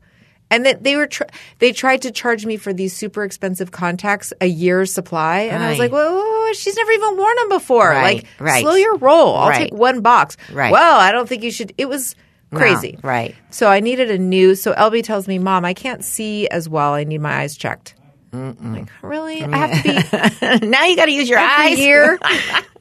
And 0.51 0.63
then 0.65 0.77
they 0.81 0.95
were 0.95 1.07
tr- 1.07 1.23
they 1.59 1.71
tried 1.71 2.03
to 2.03 2.11
charge 2.11 2.45
me 2.45 2.55
for 2.57 2.71
these 2.71 2.95
super 2.95 3.23
expensive 3.23 3.71
contacts 3.71 4.31
a 4.41 4.45
year's 4.45 4.93
supply, 4.93 5.39
and 5.41 5.63
I 5.63 5.69
was 5.71 5.79
like, 5.79 5.91
"Whoa, 5.91 6.11
whoa, 6.13 6.21
whoa, 6.47 6.53
she's 6.53 6.75
never 6.75 6.91
even 6.91 7.17
worn 7.17 7.35
them 7.37 7.49
before. 7.49 7.89
Right, 7.89 8.17
like, 8.17 8.27
right. 8.39 8.61
slow 8.61 8.75
your 8.75 8.95
roll. 8.97 9.35
I'll 9.35 9.49
Right. 9.49 9.69
take 9.69 9.73
one 9.73 10.01
box. 10.01 10.37
Right. 10.51 10.71
Well, 10.71 10.99
I 10.99 11.11
don't 11.11 11.27
think 11.27 11.41
you 11.43 11.51
should. 11.51 11.73
It 11.79 11.89
was 11.89 12.15
crazy. 12.53 12.99
No, 13.03 13.09
right. 13.09 13.35
So 13.49 13.67
I 13.69 13.79
needed 13.79 14.11
a 14.11 14.17
new. 14.19 14.53
So 14.55 14.73
Elby 14.75 15.03
tells 15.03 15.27
me, 15.27 15.39
"Mom, 15.39 15.65
I 15.65 15.73
can't 15.73 16.05
see 16.05 16.47
as 16.49 16.69
well. 16.69 16.93
I 16.93 17.03
need 17.05 17.21
my 17.21 17.37
eyes 17.39 17.57
checked." 17.57 17.95
I'm 18.31 18.73
like, 18.73 18.89
really? 19.01 19.41
I 19.43 19.57
have 19.57 19.83
to 19.83 20.59
be 20.59 20.67
now 20.67 20.83
you 20.83 20.95
got 20.97 21.05
to 21.05 21.11
use 21.11 21.29
your 21.29 21.39
eyes. 21.39 21.79
year. 21.79 22.19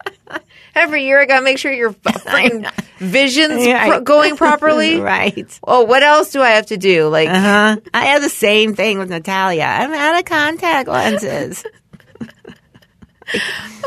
every 0.75 1.05
year, 1.07 1.21
I 1.21 1.27
got 1.27 1.39
to 1.41 1.45
make 1.45 1.59
sure 1.59 1.73
your 1.73 1.93
freaking 1.95 2.71
vision's 2.99 3.67
I- 3.67 3.89
pro- 3.89 4.01
going 4.01 4.37
properly. 4.37 5.01
right. 5.01 5.59
Oh, 5.63 5.83
what 5.85 6.03
else 6.03 6.31
do 6.33 6.41
I 6.43 6.51
have 6.51 6.67
to 6.67 6.77
do? 6.77 7.09
Like, 7.09 7.29
Uh-huh. 7.29 7.77
I 7.93 8.05
have 8.07 8.23
the 8.23 8.29
same 8.29 8.75
thing 8.75 8.99
with 8.99 9.11
Natalia. 9.11 9.65
I'm 9.65 9.93
out 9.93 10.19
of 10.19 10.25
contact 10.25 10.89
lenses. 10.89 11.65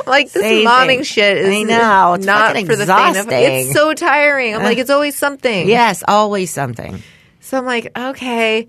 like 0.07 0.31
this 0.31 0.41
Same 0.41 0.65
momming 0.67 0.87
thing. 0.87 1.03
shit 1.03 1.37
is 1.37 1.47
I 1.55 1.63
know. 1.63 2.13
It's 2.15 2.25
not 2.25 2.47
fucking 2.49 2.65
for 2.65 2.75
the 2.75 2.85
faint 2.87 3.17
of 3.17 3.25
exhausting. 3.27 3.43
It's 3.67 3.73
so 3.73 3.93
tiring. 3.93 4.55
I'm 4.55 4.63
like, 4.63 4.77
it's 4.79 4.89
always 4.89 5.15
something. 5.15 5.67
yes, 5.67 6.03
always 6.07 6.51
something. 6.51 7.01
So 7.41 7.57
I'm 7.57 7.65
like, 7.65 7.91
okay. 7.97 8.67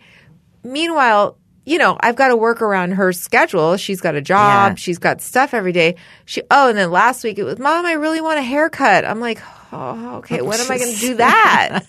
Meanwhile, 0.62 1.38
you 1.68 1.76
know, 1.76 1.98
I've 2.00 2.16
got 2.16 2.28
to 2.28 2.36
work 2.36 2.62
around 2.62 2.92
her 2.92 3.12
schedule. 3.12 3.76
She's 3.76 4.00
got 4.00 4.14
a 4.14 4.22
job. 4.22 4.72
Yeah. 4.72 4.74
She's 4.76 4.98
got 4.98 5.20
stuff 5.20 5.52
every 5.52 5.72
day. 5.72 5.96
She 6.24 6.42
oh, 6.50 6.70
and 6.70 6.78
then 6.78 6.90
last 6.90 7.22
week 7.22 7.38
it 7.38 7.44
was, 7.44 7.58
Mom, 7.58 7.84
I 7.84 7.92
really 7.92 8.22
want 8.22 8.38
a 8.38 8.42
haircut. 8.42 9.04
I'm 9.04 9.20
like, 9.20 9.40
oh, 9.70 10.16
okay. 10.16 10.40
When 10.40 10.58
am 10.58 10.70
I 10.70 10.78
going 10.78 10.94
to 10.94 10.98
do 10.98 11.14
that? 11.16 11.80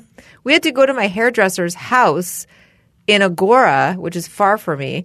we 0.44 0.52
had 0.52 0.64
to 0.64 0.72
go 0.72 0.84
to 0.84 0.92
my 0.92 1.06
hairdresser's 1.06 1.74
house 1.74 2.48
in 3.06 3.22
Agoura, 3.22 3.96
which 3.96 4.16
is 4.16 4.26
far 4.26 4.58
from 4.58 4.80
me, 4.80 5.04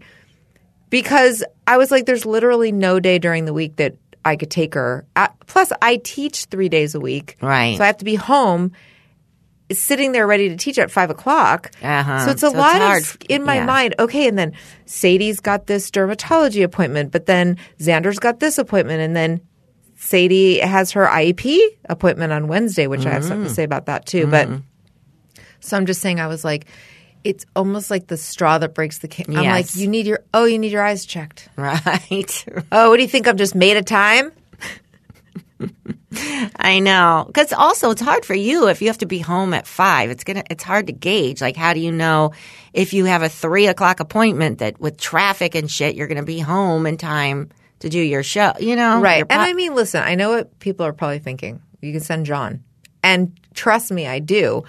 because 0.89 1.43
I 1.67 1.77
was 1.77 1.91
like, 1.91 2.07
there's 2.07 2.25
literally 2.25 2.71
no 2.71 2.99
day 2.99 3.19
during 3.19 3.45
the 3.45 3.53
week 3.53 3.75
that 3.75 3.95
I 4.25 4.35
could 4.35 4.49
take 4.49 4.73
her. 4.73 5.05
Uh, 5.15 5.27
plus, 5.45 5.71
I 5.79 5.97
teach 5.97 6.45
three 6.45 6.69
days 6.69 6.95
a 6.95 6.99
week, 6.99 7.37
Right. 7.39 7.77
So 7.77 7.83
I 7.83 7.87
have 7.87 7.97
to 7.97 8.05
be 8.05 8.15
home 8.15 8.71
sitting 9.79 10.12
there 10.12 10.25
ready 10.27 10.49
to 10.49 10.55
teach 10.57 10.77
at 10.79 10.91
five 10.91 11.09
o'clock. 11.09 11.71
Uh-huh. 11.81 12.25
So 12.25 12.31
it's 12.31 12.43
a 12.43 12.47
So 12.47 12.47
it's 12.49 12.57
lot 12.57 12.77
hard. 12.81 13.03
of 13.03 13.17
in 13.29 13.43
my 13.43 13.55
Yeah. 13.55 13.65
mind. 13.65 13.95
Okay, 13.99 14.27
and 14.27 14.38
then 14.38 14.53
Sadie's 14.86 15.39
got 15.39 15.67
this 15.67 15.89
dermatology 15.91 16.63
appointment, 16.63 17.12
but 17.12 17.25
then 17.25 17.57
Xander's 17.79 18.19
got 18.19 18.39
this 18.39 18.57
appointment, 18.57 19.01
and 19.01 19.15
then 19.15 19.41
Sadie 19.95 20.59
has 20.59 20.91
her 20.91 21.05
IEP 21.07 21.59
appointment 21.89 22.33
on 22.33 22.47
Wednesday, 22.47 22.88
which 22.88 23.05
I 23.05 23.12
have 23.12 23.23
something 23.23 23.45
Mm. 23.45 23.49
to 23.49 23.53
say 23.53 23.63
about 23.63 23.86
that 23.86 24.05
too. 24.05 24.27
But 24.27 24.49
so 25.62 25.77
I'm 25.77 25.86
just 25.86 26.01
saying, 26.01 26.19
I 26.19 26.27
was 26.27 26.43
like, 26.43 26.65
it's 27.23 27.45
almost 27.55 27.89
like 27.89 28.07
the 28.07 28.17
straw 28.17 28.57
that 28.57 28.73
breaks 28.75 28.97
the 28.97 29.07
cake. 29.07 29.27
I'm 29.29 29.36
like, 29.36 29.73
you 29.77 29.88
need 29.88 30.05
your 30.05 30.19
oh, 30.33 30.43
you 30.43 30.59
need 30.59 30.73
your 30.73 30.83
eyes 30.83 31.05
checked. 31.05 31.47
Right. 31.57 32.45
Oh, 32.71 32.89
what 32.89 32.97
do 32.97 33.01
you 33.03 33.07
think? 33.07 33.27
I'm 33.29 33.38
just 33.38 33.55
made 33.55 33.77
of 33.77 33.86
time. 33.86 34.33
I 36.56 36.80
know. 36.80 37.23
Because 37.28 37.54
also, 37.54 37.91
it's 37.91 38.02
hard 38.02 38.26
for 38.26 38.36
you 38.36 38.67
if 38.67 38.82
you 38.82 38.88
have 38.88 38.97
to 38.99 39.06
be 39.06 39.19
home 39.19 39.54
at 39.54 39.67
five. 39.67 40.10
It's 40.10 40.23
gonna. 40.23 40.43
It's 40.49 40.63
hard 40.63 40.88
to 40.88 40.93
gauge. 40.93 41.41
Like, 41.41 41.56
how 41.56 41.73
do 41.73 41.80
you 41.80 41.91
know 41.91 42.32
if 42.73 42.93
you 42.93 43.06
have 43.06 43.23
a 43.23 43.30
three 43.30 43.67
o'clock 43.67 43.99
appointment 43.99 44.60
that 44.60 44.80
with 44.80 44.99
traffic 44.99 45.56
and 45.56 45.69
shit, 45.69 45.95
you're 45.95 46.08
gonna 46.08 46.23
be 46.23 46.39
home 46.39 46.86
in 46.86 46.97
time 46.97 47.49
to 47.80 47.89
do 47.89 47.99
your 47.99 48.23
show? 48.23 48.54
You 48.60 48.76
know, 48.76 49.02
Right. 49.02 49.26
And 49.30 49.41
I 49.41 49.54
mean, 49.54 49.76
listen, 49.76 50.04
I 50.04 50.15
know 50.15 50.32
what 50.32 50.60
people 50.60 50.86
are 50.86 50.93
probably 50.93 51.19
thinking. 51.19 51.62
You 51.82 51.91
can 51.91 52.02
send 52.02 52.26
John. 52.26 52.63
And 53.04 53.38
trust 53.54 53.91
me, 53.91 54.08
I 54.08 54.19
do. 54.19 54.63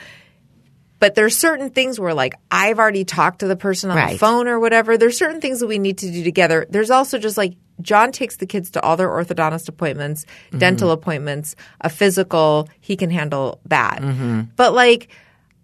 But 0.99 1.15
there's 1.15 1.37
certain 1.37 1.71
things 1.71 2.01
where, 2.01 2.15
like, 2.15 2.35
I've 2.51 2.79
already 2.79 3.05
talked 3.05 3.41
to 3.41 3.47
the 3.47 3.57
person 3.57 3.91
on 3.91 3.97
the 4.13 4.19
phone 4.19 4.49
or 4.49 4.59
whatever. 4.59 4.97
There's 4.97 5.19
certain 5.19 5.41
things 5.41 5.61
that 5.61 5.67
we 5.67 5.79
need 5.79 5.99
to 5.99 6.11
do 6.11 6.25
together. 6.25 6.67
There's 6.71 6.91
also 6.91 7.19
just 7.19 7.37
like 7.37 7.57
John 7.81 8.13
takes 8.13 8.37
the 8.37 8.47
kids 8.47 8.71
to 8.73 8.83
all 8.83 8.97
their 8.97 9.09
orthodontist 9.09 9.69
appointments, 9.69 10.25
Mm-hmm. 10.49 10.59
dental 10.59 10.91
appointments, 10.91 11.57
a 11.81 11.91
physical. 11.91 12.69
He 12.81 12.97
can 12.97 13.11
handle 13.11 13.61
that. 13.67 14.01
Mm-hmm. 14.01 14.43
But 14.57 14.75
like, 14.75 15.09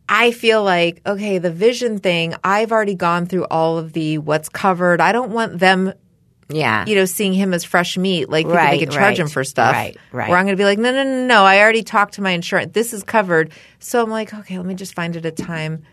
I 0.08 0.32
feel 0.32 0.64
like, 0.64 1.00
okay, 1.06 1.38
the 1.38 1.52
vision 1.52 1.98
thing, 1.98 2.34
I've 2.42 2.72
already 2.72 2.96
gone 2.96 3.26
through 3.26 3.44
all 3.44 3.78
of 3.78 3.92
the 3.92 4.18
what's 4.18 4.48
covered. 4.48 5.00
I 5.00 5.12
don't 5.12 5.30
want 5.30 5.58
them 5.60 5.92
yeah, 6.52 6.84
you 6.84 6.96
know, 6.96 7.04
seeing 7.04 7.32
him 7.32 7.54
as 7.54 7.62
fresh 7.62 7.96
meat, 7.96 8.28
like 8.28 8.44
thinking 8.44 8.56
Right, 8.56 8.70
they 8.72 8.78
could 8.86 8.90
charge 8.90 9.02
right, 9.02 9.18
him 9.20 9.28
for 9.28 9.44
stuff. 9.44 9.72
right, 9.72 9.96
right. 10.10 10.28
Where 10.28 10.36
I'm 10.36 10.46
going 10.46 10.56
to 10.56 10.60
be 10.60 10.64
like, 10.64 10.80
no, 10.80 10.90
no, 10.90 11.04
no, 11.04 11.24
no. 11.26 11.44
I 11.44 11.60
already 11.60 11.84
talked 11.84 12.14
to 12.14 12.22
my 12.22 12.32
insurance. 12.32 12.72
This 12.72 12.92
is 12.92 13.04
covered. 13.04 13.52
So 13.78 14.02
I'm 14.02 14.10
like, 14.10 14.34
okay, 14.34 14.56
let 14.56 14.66
me 14.66 14.74
just 14.74 14.92
find 14.94 15.14
it 15.14 15.24
a 15.24 15.30
time. 15.30 15.84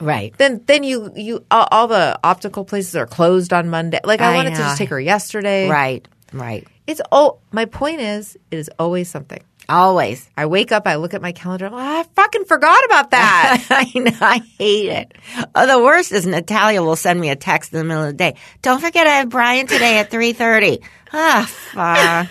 Right. 0.00 0.36
Then, 0.38 0.62
then 0.66 0.82
you, 0.82 1.12
you, 1.14 1.44
all, 1.50 1.68
all 1.70 1.88
the 1.88 2.18
optical 2.24 2.64
places 2.64 2.96
are 2.96 3.06
closed 3.06 3.52
on 3.52 3.68
Monday. 3.68 4.00
Like 4.04 4.20
I, 4.20 4.32
I 4.32 4.34
wanted 4.34 4.50
to 4.50 4.56
just 4.56 4.78
take 4.78 4.90
her 4.90 5.00
yesterday. 5.00 5.68
Right, 5.68 6.06
right. 6.32 6.66
It's 6.86 7.00
oh, 7.12 7.38
my 7.52 7.66
point 7.66 8.00
is, 8.00 8.36
it 8.50 8.58
is 8.58 8.70
always 8.78 9.08
something. 9.08 9.42
Always. 9.70 10.28
I 10.36 10.46
wake 10.46 10.72
up, 10.72 10.88
I 10.88 10.96
look 10.96 11.14
at 11.14 11.22
my 11.22 11.30
calendar. 11.30 11.66
I'm 11.66 11.72
like, 11.72 12.06
I 12.06 12.08
fucking 12.16 12.44
forgot 12.46 12.84
about 12.86 13.12
that. 13.12 13.66
I 13.70 13.98
know. 14.00 14.10
I 14.20 14.38
hate 14.58 14.88
it. 14.88 15.12
Oh, 15.54 15.66
the 15.66 15.78
worst 15.78 16.10
is 16.10 16.26
Natalia 16.26 16.82
will 16.82 16.96
send 16.96 17.20
me 17.20 17.30
a 17.30 17.36
text 17.36 17.72
in 17.72 17.78
the 17.78 17.84
middle 17.84 18.02
of 18.02 18.08
the 18.08 18.16
day. 18.16 18.34
Don't 18.62 18.80
forget 18.80 19.06
I 19.06 19.10
have 19.18 19.28
Brian 19.28 19.68
today 19.68 19.98
at 19.98 20.10
three 20.10 20.32
thirty. 20.32 20.80
Ah, 21.12 21.50
fuck. 21.72 22.28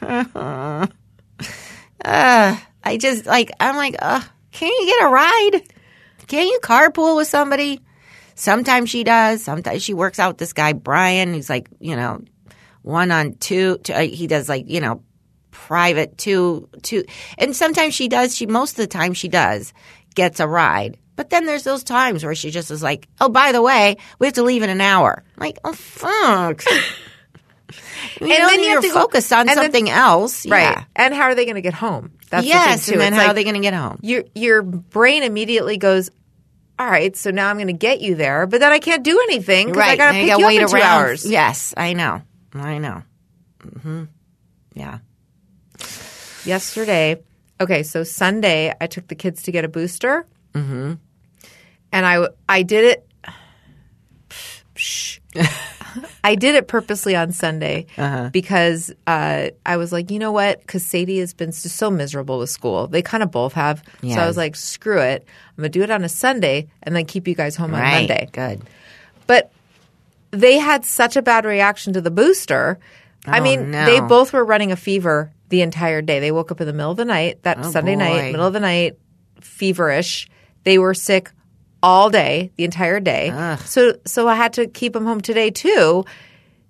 uh, 0.00 0.86
I 2.84 2.96
just 2.98 3.26
like. 3.26 3.50
I'm 3.58 3.74
like, 3.74 3.96
uh, 3.98 4.20
can 4.52 4.68
you 4.68 4.86
get 4.86 5.06
a 5.06 5.08
ride? 5.08 5.62
Can 6.26 6.46
you 6.46 6.58
carpool 6.62 7.16
with 7.16 7.28
somebody? 7.28 7.80
Sometimes 8.34 8.90
she 8.90 9.04
does. 9.04 9.42
Sometimes 9.42 9.82
she 9.82 9.94
works 9.94 10.18
out 10.18 10.30
with 10.30 10.38
this 10.38 10.52
guy 10.52 10.72
Brian. 10.72 11.32
He's 11.34 11.48
like, 11.48 11.68
you 11.80 11.96
know, 11.96 12.20
one 12.82 13.10
on 13.10 13.34
two. 13.34 13.78
two 13.78 13.92
uh, 13.92 14.00
he 14.00 14.26
does 14.26 14.48
like, 14.48 14.64
you 14.68 14.80
know, 14.80 15.02
private 15.50 16.18
two 16.18 16.68
two. 16.82 17.04
And 17.38 17.56
sometimes 17.56 17.94
she 17.94 18.08
does. 18.08 18.36
She 18.36 18.46
most 18.46 18.72
of 18.72 18.76
the 18.76 18.86
time 18.86 19.14
she 19.14 19.28
does 19.28 19.72
gets 20.14 20.40
a 20.40 20.46
ride 20.46 20.98
But 21.16 21.30
then 21.30 21.46
there's 21.46 21.64
those 21.64 21.82
times 21.84 22.24
where 22.24 22.34
she 22.34 22.50
just 22.50 22.70
is 22.70 22.82
like, 22.82 23.08
"Oh, 23.20 23.28
by 23.28 23.52
the 23.52 23.62
way, 23.62 23.96
we 24.18 24.26
have 24.26 24.34
to 24.34 24.42
leave 24.42 24.62
in 24.62 24.70
an 24.70 24.80
hour." 24.82 25.24
I'm 25.36 25.40
like, 25.40 25.58
oh 25.64 25.72
fuck. 25.72 26.62
you 28.20 28.28
know, 28.28 28.46
then 28.48 28.60
you 28.60 28.68
have 28.70 28.82
to 28.82 28.90
focus 28.90 29.32
on 29.32 29.40
and 29.40 29.48
then- 29.50 29.56
something 29.56 29.88
else, 29.90 30.46
Right. 30.46 30.62
Yeah. 30.62 30.84
And 30.94 31.14
how 31.14 31.22
are 31.22 31.34
they 31.34 31.44
going 31.44 31.56
to 31.56 31.62
get 31.62 31.74
home? 31.74 32.12
That's 32.30 32.42
the 32.44 32.48
yes, 32.48 32.86
thing 32.86 32.94
too. 32.94 33.00
and 33.00 33.00
then 33.02 33.12
It's 33.12 33.20
how 33.20 33.28
like 33.28 33.30
are 33.32 33.34
they 33.34 33.44
going 33.44 33.54
to 33.54 33.60
get 33.60 33.74
home? 33.74 33.98
Your 34.02 34.24
your 34.34 34.62
brain 34.62 35.22
immediately 35.22 35.76
goes, 35.76 36.10
all 36.78 36.86
right, 36.86 37.16
so 37.16 37.30
now 37.30 37.48
I'm 37.48 37.56
going 37.56 37.68
to 37.68 37.72
get 37.72 38.00
you 38.00 38.14
there, 38.16 38.46
but 38.46 38.60
then 38.60 38.72
I 38.72 38.78
can't 38.80 39.02
do 39.04 39.20
anything 39.28 39.68
because 39.68 39.82
I 39.82 39.96
got 39.96 40.12
to 40.12 40.18
pick 40.18 40.26
gotta 40.28 40.40
you 40.40 40.46
up 40.46 40.48
wait 40.50 40.60
in 40.60 40.68
two 40.68 40.74
around. 40.76 40.84
hours. 40.84 41.24
Yes, 41.30 41.72
I 41.76 41.92
know. 41.92 42.22
I 42.52 42.78
know. 42.78 43.02
hmm 43.82 44.04
Yeah. 44.74 44.98
yesterday. 46.44 47.22
Okay, 47.60 47.82
so 47.82 48.02
Sunday 48.04 48.74
I 48.80 48.86
took 48.86 49.08
the 49.08 49.14
kids 49.14 49.42
to 49.44 49.52
get 49.52 49.64
a 49.64 49.68
booster, 49.68 50.26
mm-hmm. 50.52 50.94
and 51.92 52.06
I 52.06 52.28
I 52.48 52.62
did 52.62 52.84
it. 52.84 53.08
Shh. 54.74 55.20
I 56.26 56.34
did 56.34 56.54
it 56.56 56.66
purposely 56.66 57.14
on 57.14 57.30
Sunday 57.32 57.86
Uh-huh. 57.96 58.30
because 58.32 58.92
uh, 59.06 59.48
I 59.64 59.76
was 59.76 59.92
like, 59.92 60.10
you 60.10 60.18
know 60.18 60.32
what? 60.32 60.60
Because 60.60 60.84
Sadie 60.84 61.18
has 61.20 61.32
been 61.34 61.52
so 61.52 61.90
miserable 61.90 62.38
with 62.40 62.50
school. 62.50 62.88
They 62.88 63.02
kind 63.02 63.22
of 63.22 63.30
both 63.30 63.52
have. 63.52 63.82
So 64.02 64.08
I 64.20 64.26
was 64.26 64.36
like, 64.36 64.56
screw 64.56 64.98
it. 65.00 65.24
I'm 65.50 65.62
gonna 65.62 65.68
do 65.68 65.82
it 65.82 65.90
on 65.90 66.02
a 66.04 66.08
Sunday 66.08 66.66
and 66.82 66.94
then 66.96 67.04
keep 67.06 67.28
you 67.28 67.34
guys 67.34 67.54
home 67.56 67.72
on 67.74 67.80
Right. 67.80 68.08
Monday. 68.08 68.28
Good. 68.32 68.62
But 69.26 69.52
they 70.32 70.58
had 70.58 70.84
such 70.84 71.16
a 71.16 71.22
bad 71.22 71.44
reaction 71.44 71.92
to 71.94 72.00
the 72.00 72.10
booster. 72.10 72.78
I 73.26 73.38
Oh, 73.38 73.42
mean, 73.42 73.70
no. 73.70 73.86
they 73.86 74.00
both 74.00 74.32
were 74.32 74.44
running 74.44 74.72
a 74.72 74.76
fever 74.76 75.32
the 75.48 75.62
entire 75.62 76.02
day. 76.02 76.18
They 76.20 76.32
woke 76.32 76.50
up 76.50 76.60
in 76.60 76.66
the 76.66 76.72
middle 76.72 76.90
of 76.90 76.96
the 76.96 77.04
night, 77.04 77.42
that 77.44 77.58
Oh, 77.60 77.70
Sunday 77.70 77.94
boy. 77.94 78.00
night, 78.04 78.32
middle 78.32 78.46
of 78.46 78.52
the 78.52 78.60
night, 78.60 78.98
feverish. 79.40 80.28
They 80.64 80.78
were 80.78 80.94
sick 80.94 81.30
all 81.82 82.10
day, 82.10 82.50
the 82.56 82.64
entire 82.64 83.00
day. 83.00 83.56
So 83.64 83.98
so 84.04 84.28
I 84.28 84.34
had 84.34 84.52
to 84.54 84.66
keep 84.66 84.92
them 84.92 85.04
home 85.04 85.20
today 85.20 85.50
too. 85.50 86.04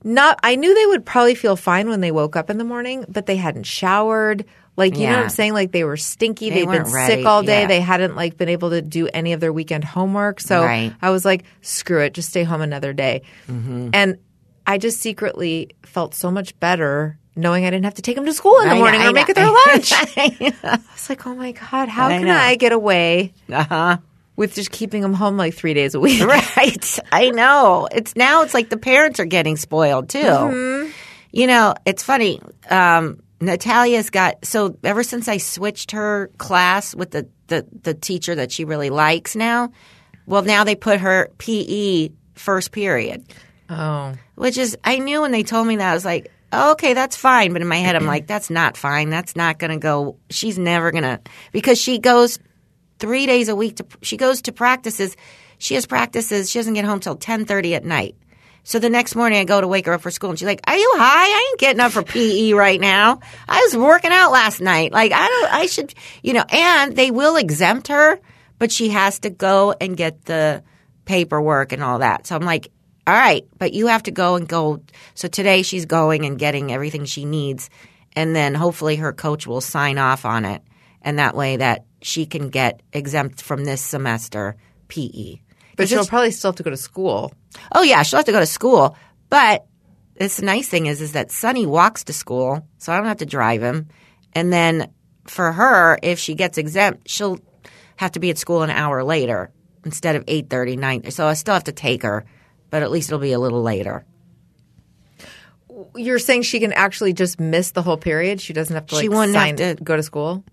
Not 0.04 0.38
I 0.42 0.56
knew 0.56 0.74
they 0.74 0.86
would 0.86 1.04
probably 1.04 1.34
feel 1.34 1.56
fine 1.56 1.88
when 1.88 2.00
they 2.00 2.12
woke 2.12 2.36
up 2.36 2.50
in 2.50 2.58
the 2.58 2.64
morning, 2.64 3.04
but 3.08 3.26
they 3.26 3.36
hadn't 3.36 3.64
showered. 3.64 4.44
Like 4.76 4.96
you 4.98 5.06
know 5.06 5.14
what 5.14 5.22
I'm 5.24 5.28
saying? 5.30 5.54
Like 5.54 5.72
they 5.72 5.84
were 5.84 5.96
stinky. 5.96 6.50
They 6.50 6.56
They'd 6.66 6.70
been 6.70 6.92
ready, 6.92 7.14
sick 7.14 7.26
all 7.26 7.42
day. 7.42 7.62
yeah. 7.62 7.66
They 7.66 7.80
hadn't 7.80 8.14
like 8.14 8.36
been 8.36 8.50
able 8.50 8.70
to 8.70 8.82
do 8.82 9.08
any 9.08 9.32
of 9.32 9.40
their 9.40 9.52
weekend 9.52 9.84
homework. 9.84 10.38
So 10.38 10.62
Right. 10.62 10.92
I 11.00 11.10
was 11.10 11.24
like, 11.24 11.44
screw 11.62 12.00
it, 12.02 12.12
just 12.12 12.28
stay 12.28 12.44
home 12.44 12.60
another 12.60 12.92
day. 12.92 13.22
Mm-hmm. 13.48 13.90
And 13.94 14.18
I 14.66 14.76
just 14.78 15.00
secretly 15.00 15.70
felt 15.86 16.14
so 16.14 16.30
much 16.30 16.58
better 16.60 17.18
knowing 17.34 17.64
I 17.64 17.70
didn't 17.70 17.84
have 17.84 17.94
to 17.94 18.02
take 18.02 18.16
them 18.16 18.26
to 18.26 18.34
school 18.34 18.58
in 18.60 18.68
the 18.68 18.74
I 18.74 18.78
morning 18.78 19.00
know, 19.00 19.06
or 19.06 19.10
I 19.10 19.12
make 19.12 19.28
it 19.30 19.34
their 19.36 19.46
lunch. 19.66 19.92
I 19.92 20.78
was 20.92 21.08
like, 21.08 21.26
oh 21.26 21.34
my 21.34 21.52
God, 21.52 21.88
how 21.88 22.08
I 22.08 22.18
can 22.18 22.26
know. 22.26 22.34
I 22.36 22.54
get 22.56 22.72
away 22.72 23.32
Uh 23.50 23.64
huh. 23.64 23.96
With 24.36 24.54
just 24.54 24.70
keeping 24.70 25.02
them 25.02 25.14
home 25.14 25.36
like 25.36 25.54
three 25.54 25.74
days 25.74 25.94
a 25.94 26.00
week? 26.00 26.22
Right. 26.26 26.98
I 27.12 27.30
know. 27.30 27.88
It's 27.92 28.16
now 28.16 28.42
it's 28.42 28.54
like 28.54 28.68
the 28.68 28.76
parents 28.76 29.20
are 29.20 29.24
getting 29.24 29.56
spoiled 29.56 30.08
too. 30.08 30.18
Mm-hmm. 30.18 30.90
You 31.32 31.46
know, 31.46 31.74
it's 31.84 32.02
funny. 32.02 32.40
Um, 32.68 33.20
Natalia's 33.40 34.10
got 34.10 34.44
so 34.44 34.76
ever 34.82 35.02
since 35.02 35.28
I 35.28 35.36
switched 35.36 35.92
her 35.92 36.30
class 36.38 36.94
with 36.94 37.10
the, 37.10 37.28
the, 37.48 37.66
the 37.82 37.94
teacher 37.94 38.34
that 38.34 38.50
she 38.50 38.64
really 38.64 38.90
likes 38.90 39.36
now, 39.36 39.70
well 40.26 40.42
now 40.42 40.64
they 40.64 40.74
put 40.74 41.00
her 41.00 41.30
PE 41.38 42.10
first 42.34 42.72
period. 42.72 43.24
Oh. 43.68 44.14
Which 44.34 44.58
is 44.58 44.76
I 44.84 44.98
knew 44.98 45.20
when 45.20 45.32
they 45.32 45.42
told 45.42 45.66
me 45.66 45.76
that 45.76 45.90
I 45.90 45.94
was 45.94 46.04
like, 46.04 46.32
oh, 46.52 46.72
okay, 46.72 46.94
that's 46.94 47.16
fine. 47.16 47.52
But 47.52 47.62
in 47.62 47.68
my 47.68 47.76
head 47.76 47.96
I'm 47.96 48.06
like, 48.06 48.26
that's 48.26 48.50
not 48.50 48.76
fine. 48.76 49.10
That's 49.10 49.36
not 49.36 49.58
gonna 49.58 49.78
go 49.78 50.16
she's 50.30 50.58
never 50.58 50.90
gonna 50.90 51.20
because 51.52 51.80
she 51.80 51.98
goes 51.98 52.38
three 52.98 53.26
days 53.26 53.48
a 53.48 53.56
week 53.56 53.76
to 53.76 53.86
she 54.02 54.16
goes 54.16 54.42
to 54.42 54.52
practices. 54.52 55.16
She 55.58 55.74
has 55.74 55.86
practices. 55.86 56.50
She 56.50 56.58
doesn't 56.58 56.74
get 56.74 56.84
home 56.84 57.00
till 57.00 57.16
10.30 57.16 57.76
at 57.76 57.84
night. 57.84 58.16
So 58.62 58.80
the 58.80 58.90
next 58.90 59.14
morning 59.14 59.38
i 59.38 59.44
go 59.44 59.60
to 59.60 59.68
wake 59.68 59.86
her 59.86 59.92
up 59.92 60.00
for 60.00 60.10
school 60.10 60.30
and 60.30 60.38
she's 60.38 60.46
like 60.46 60.60
are 60.66 60.76
you 60.76 60.92
high? 60.96 61.04
I 61.04 61.48
ain't 61.50 61.60
getting 61.60 61.80
up 61.80 61.92
for 61.92 62.02
pe 62.02 62.52
right 62.52 62.80
now. 62.80 63.20
I 63.48 63.60
was 63.60 63.76
working 63.76 64.10
out 64.10 64.32
last 64.32 64.60
night. 64.60 64.92
Like 64.92 65.12
i 65.12 65.28
don't 65.28 65.54
i 65.54 65.66
should 65.66 65.94
you 66.22 66.32
know 66.32 66.44
and 66.50 66.96
they 66.96 67.12
will 67.12 67.36
exempt 67.36 67.88
her 67.88 68.18
but 68.58 68.72
she 68.72 68.88
has 68.88 69.20
to 69.20 69.30
go 69.30 69.74
and 69.80 69.96
get 69.96 70.24
the 70.24 70.64
paperwork 71.04 71.72
and 71.72 71.82
all 71.82 72.00
that. 72.00 72.26
So 72.26 72.34
i'm 72.34 72.42
like 72.42 72.72
all 73.06 73.14
right 73.14 73.46
but 73.56 73.72
you 73.72 73.86
have 73.86 74.02
to 74.04 74.10
go 74.10 74.34
and 74.34 74.48
go. 74.48 74.82
So 75.14 75.28
today 75.28 75.62
she's 75.62 75.86
going 75.86 76.24
and 76.24 76.36
getting 76.36 76.72
everything 76.72 77.04
she 77.04 77.24
needs 77.24 77.70
and 78.16 78.34
then 78.34 78.54
hopefully 78.54 78.96
her 78.96 79.12
coach 79.12 79.46
will 79.46 79.60
sign 79.60 79.96
off 79.96 80.24
on 80.24 80.44
it. 80.44 80.60
And 81.02 81.20
that 81.20 81.36
way 81.36 81.58
that 81.58 81.84
she 82.06 82.24
can 82.26 82.48
get 82.50 82.82
exempt 82.92 83.42
from 83.42 83.64
this 83.64 83.80
semester 83.80 84.56
PE. 84.88 85.40
But 85.76 85.88
she'll 85.88 86.06
probably 86.06 86.30
still 86.30 86.50
have 86.52 86.56
to 86.56 86.62
go 86.62 86.70
to 86.70 86.76
school. 86.76 87.32
oh 87.74 87.82
yeah, 87.82 88.02
she'll 88.02 88.18
have 88.18 88.26
to 88.26 88.32
go 88.32 88.40
to 88.40 88.46
school, 88.46 88.96
but 89.28 89.66
this 90.18 90.40
nice 90.40 90.68
thing 90.68 90.86
is 90.86 91.00
is 91.00 91.12
that 91.12 91.30
Sonny 91.30 91.66
walks 91.66 92.04
to 92.04 92.12
school, 92.12 92.66
so 92.78 92.92
I 92.92 92.96
don't 92.96 93.06
have 93.06 93.18
to 93.18 93.26
drive 93.26 93.60
him. 93.62 93.88
And 94.32 94.52
then 94.52 94.90
for 95.26 95.52
her, 95.52 95.98
if 96.02 96.18
she 96.18 96.34
gets 96.34 96.56
exempt, 96.58 97.10
she'll 97.10 97.38
have 97.96 98.12
to 98.12 98.20
be 98.20 98.30
at 98.30 98.38
school 98.38 98.62
an 98.62 98.70
hour 98.70 99.02
later 99.02 99.50
instead 99.84 100.14
of 100.16 100.24
8:30, 100.26 100.78
9. 100.78 101.10
So 101.10 101.26
I 101.26 101.34
still 101.34 101.54
have 101.54 101.64
to 101.64 101.72
take 101.72 102.02
her, 102.04 102.24
but 102.70 102.82
at 102.82 102.90
least 102.90 103.08
it'll 103.08 103.18
be 103.18 103.32
a 103.32 103.38
little 103.38 103.62
later. 103.62 104.04
You're 105.94 106.18
saying 106.18 106.42
she 106.42 106.60
can 106.60 106.72
actually 106.72 107.12
just 107.12 107.38
miss 107.38 107.72
the 107.72 107.82
whole 107.82 107.98
period? 107.98 108.40
She 108.40 108.52
doesn't 108.52 108.74
have 108.74 108.86
to 108.86 108.94
like 108.94 109.02
She 109.02 109.08
wouldn't 109.08 109.36
have 109.36 109.56
to- 109.56 109.84
go 109.84 109.96
to 109.96 110.02
school? 110.02 110.44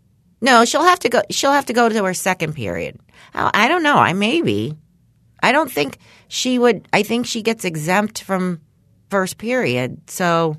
No, 0.43 0.65
she'll 0.65 0.83
have 0.83 0.99
to 0.99 1.09
go. 1.09 1.21
She'll 1.29 1.53
have 1.53 1.67
to 1.67 1.73
go 1.73 1.87
to 1.87 2.03
her 2.03 2.13
second 2.13 2.53
period. 2.53 2.99
I 3.33 3.69
don't 3.69 3.81
know. 3.81 3.95
I 3.95 4.11
maybe. 4.11 4.77
I 5.41 5.53
don't 5.53 5.71
think 5.71 5.97
she 6.27 6.59
would. 6.59 6.85
I 6.91 7.03
think 7.03 7.25
she 7.25 7.41
gets 7.41 7.63
exempt 7.63 8.21
from 8.21 8.59
first 9.09 9.37
period. 9.37 10.09
So 10.09 10.57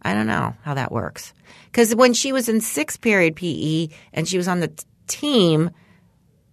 I 0.00 0.14
don't 0.14 0.26
know 0.26 0.54
how 0.62 0.72
that 0.72 0.90
works. 0.90 1.34
Because 1.66 1.94
when 1.94 2.14
she 2.14 2.32
was 2.32 2.48
in 2.48 2.62
sixth 2.62 3.02
period 3.02 3.36
PE 3.36 3.88
and 4.14 4.26
she 4.26 4.38
was 4.38 4.48
on 4.48 4.60
the 4.60 4.68
t- 4.68 4.84
team, 5.06 5.70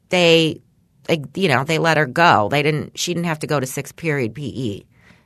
they, 0.10 0.62
like, 1.08 1.38
you 1.38 1.48
know, 1.48 1.64
they 1.64 1.78
let 1.78 1.96
her 1.96 2.06
go. 2.06 2.50
They 2.50 2.64
didn't. 2.64 3.00
She 3.00 3.14
didn't 3.14 3.28
have 3.28 3.40
to 3.40 3.48
go 3.48 3.62
to 3.62 3.66
sixth 3.66 3.96
period 3.96 4.36
PE. 4.36 4.82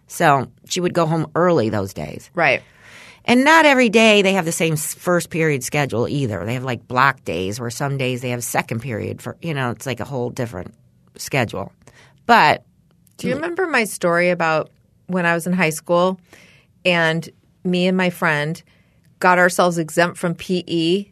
So 0.06 0.52
she 0.70 0.80
would 0.80 0.94
go 0.94 1.08
home 1.08 1.32
early 1.34 1.70
those 1.70 1.92
days. 1.92 2.30
Right. 2.36 2.62
And 3.28 3.44
not 3.44 3.66
every 3.66 3.90
day 3.90 4.22
they 4.22 4.34
have 4.34 4.46
the 4.46 4.52
same 4.52 4.76
first 4.78 5.30
period 5.32 5.64
schedule 5.64 6.08
either. 6.08 6.46
They 6.46 6.54
have 6.54 6.64
like 6.64 6.88
block 6.88 7.24
days 7.26 7.60
where 7.60 7.72
some 7.72 7.98
days 7.98 8.22
they 8.22 8.30
have 8.30 8.44
second 8.44 8.82
period 8.82 9.22
for, 9.22 9.36
you 9.42 9.54
know, 9.54 9.72
it's 9.72 9.86
like 9.86 10.00
a 10.00 10.06
whole 10.06 10.30
different 10.30 10.74
schedule. 11.18 11.72
But 12.28 12.64
Do 13.18 13.28
you 13.28 13.36
remember 13.36 13.66
my 13.68 13.84
story 13.86 14.30
about 14.30 14.70
when 15.08 15.26
I 15.26 15.34
was 15.34 15.48
in 15.48 15.54
high 15.54 15.70
school 15.72 16.20
and 16.84 17.28
me 17.64 17.88
and 17.88 17.98
my 17.98 18.10
friend 18.12 18.62
got 19.20 19.40
ourselves 19.40 19.78
exempt 19.80 20.18
from 20.18 20.36
PE 20.36 21.06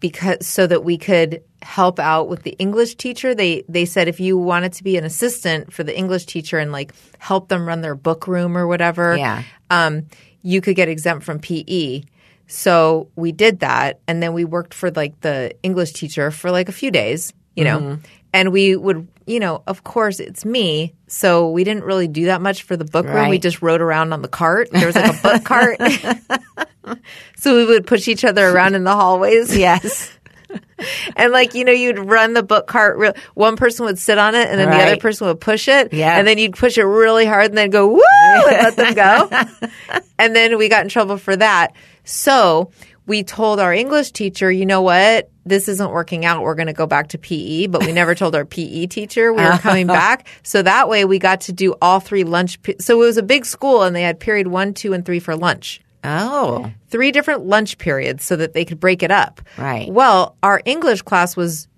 because 0.00 0.46
so 0.46 0.66
that 0.66 0.82
we 0.82 0.96
could 0.98 1.42
help 1.62 1.98
out 2.00 2.28
with 2.28 2.42
the 2.42 2.52
English 2.58 2.96
teacher? 2.96 3.34
They 3.34 3.62
they 3.68 3.84
said 3.84 4.08
if 4.08 4.18
you 4.18 4.36
wanted 4.38 4.72
to 4.74 4.82
be 4.84 4.96
an 4.96 5.04
assistant 5.04 5.72
for 5.72 5.84
the 5.84 5.96
English 5.96 6.26
teacher 6.26 6.58
and 6.58 6.72
like 6.72 6.92
help 7.18 7.48
them 7.48 7.66
run 7.66 7.80
their 7.80 7.94
book 7.94 8.26
room 8.26 8.56
or 8.56 8.66
whatever, 8.66 9.16
Yeah. 9.16 9.42
um, 9.70 10.06
you 10.42 10.60
could 10.60 10.76
get 10.76 10.88
exempt 10.88 11.24
from 11.24 11.38
PE. 11.40 12.02
So 12.46 13.08
we 13.14 13.30
did 13.32 13.60
that, 13.60 14.00
and 14.08 14.22
then 14.22 14.32
we 14.32 14.44
worked 14.44 14.74
for 14.74 14.90
like 14.90 15.20
the 15.20 15.52
English 15.62 15.92
teacher 15.92 16.30
for 16.30 16.50
like 16.50 16.68
a 16.68 16.72
few 16.72 16.90
days, 16.90 17.32
you 17.54 17.64
know, 17.64 17.78
Mm-hmm. 17.78 18.00
and 18.32 18.52
we 18.52 18.74
would, 18.74 19.06
you 19.26 19.38
know, 19.38 19.62
of 19.68 19.84
course 19.84 20.18
it's 20.18 20.44
me, 20.44 20.94
so 21.06 21.50
we 21.50 21.62
didn't 21.62 21.84
really 21.84 22.08
do 22.08 22.24
that 22.26 22.40
much 22.40 22.62
for 22.64 22.76
the 22.76 22.84
book 22.84 23.06
room. 23.06 23.28
We 23.28 23.38
just 23.38 23.62
rode 23.62 23.80
around 23.80 24.12
on 24.12 24.22
the 24.22 24.28
cart. 24.28 24.68
There 24.72 24.86
was 24.86 24.96
like 24.96 25.16
a 25.16 25.22
book 25.22 25.44
cart, 25.52 25.78
so 27.36 27.54
we 27.56 27.66
would 27.66 27.86
push 27.86 28.08
each 28.08 28.24
other 28.24 28.48
around 28.48 28.74
in 28.74 28.82
the 28.84 28.94
hallways. 28.94 29.56
yes. 29.56 30.10
And 31.16 31.30
like 31.32 31.54
you 31.54 31.64
know, 31.64 31.72
you'd 31.72 31.98
run 31.98 32.32
the 32.32 32.42
book 32.42 32.66
cart. 32.66 32.96
Real, 32.96 33.12
one 33.34 33.56
person 33.56 33.84
would 33.84 33.98
sit 33.98 34.16
on 34.16 34.34
it, 34.34 34.48
and 34.48 34.58
then 34.58 34.70
the 34.70 34.76
other 34.76 34.96
person 34.96 35.26
would 35.26 35.40
push 35.40 35.68
it. 35.68 35.92
Yeah. 35.92 36.16
And 36.18 36.26
then 36.26 36.38
you'd 36.38 36.56
push 36.56 36.78
it 36.78 36.84
really 36.84 37.26
hard, 37.26 37.46
and 37.50 37.58
then 37.58 37.68
go 37.68 37.86
woo, 37.88 38.00
and 38.48 38.76
let 38.76 38.76
them 38.76 38.94
go. 38.94 39.98
and 40.18 40.34
then 40.34 40.56
we 40.56 40.68
got 40.70 40.82
in 40.82 40.88
trouble 40.88 41.18
for 41.18 41.36
that. 41.36 41.74
So 42.04 42.70
we 43.06 43.22
told 43.24 43.60
our 43.60 43.74
English 43.74 44.12
teacher, 44.12 44.50
you 44.50 44.64
know 44.64 44.80
what, 44.80 45.30
this 45.44 45.68
isn't 45.68 45.90
working 45.90 46.24
out. 46.24 46.42
We're 46.42 46.54
going 46.54 46.68
to 46.68 46.72
go 46.72 46.86
back 46.86 47.08
to 47.08 47.18
PE. 47.18 47.66
But 47.66 47.84
we 47.84 47.92
never 47.92 48.14
told 48.14 48.34
our 48.34 48.46
PE 48.46 48.86
teacher 48.86 49.34
we 49.34 49.42
were 49.42 49.58
coming 49.58 49.86
back. 50.00 50.28
So 50.42 50.62
that 50.62 50.88
way, 50.88 51.04
we 51.04 51.18
got 51.18 51.42
to 51.42 51.52
do 51.52 51.74
all 51.82 52.00
three 52.00 52.24
lunch. 52.24 52.62
pe- 52.62 52.76
So 52.78 53.02
it 53.02 53.04
was 53.06 53.18
a 53.18 53.22
big 53.22 53.44
school, 53.44 53.82
and 53.82 53.94
they 53.94 54.02
had 54.02 54.18
period 54.18 54.46
one, 54.46 54.72
two, 54.72 54.94
and 54.94 55.04
three 55.04 55.20
for 55.20 55.36
lunch 55.36 55.80
Oh. 56.04 56.70
three 56.88 57.12
different 57.12 57.44
lunch 57.46 57.78
periods 57.78 58.24
so 58.24 58.36
that 58.36 58.52
they 58.54 58.64
could 58.64 58.80
break 58.80 59.02
it 59.02 59.10
up. 59.10 59.40
Right. 59.58 59.90
Well, 59.90 60.36
our 60.42 60.60
English 60.64 61.02
class 61.02 61.36
was 61.36 61.68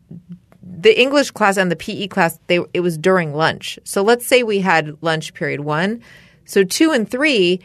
the 0.62 0.98
English 1.00 1.30
class 1.32 1.56
and 1.56 1.70
the 1.70 1.76
PE 1.76 2.06
class. 2.08 2.38
They 2.46 2.60
it 2.72 2.80
was 2.80 2.96
during 2.98 3.34
lunch. 3.34 3.78
So 3.84 4.02
let's 4.02 4.26
say 4.26 4.42
we 4.42 4.60
had 4.60 4.96
lunch 5.02 5.34
period 5.34 5.60
one. 5.60 6.02
So 6.44 6.64
two 6.64 6.90
and 6.92 7.08
three 7.10 7.60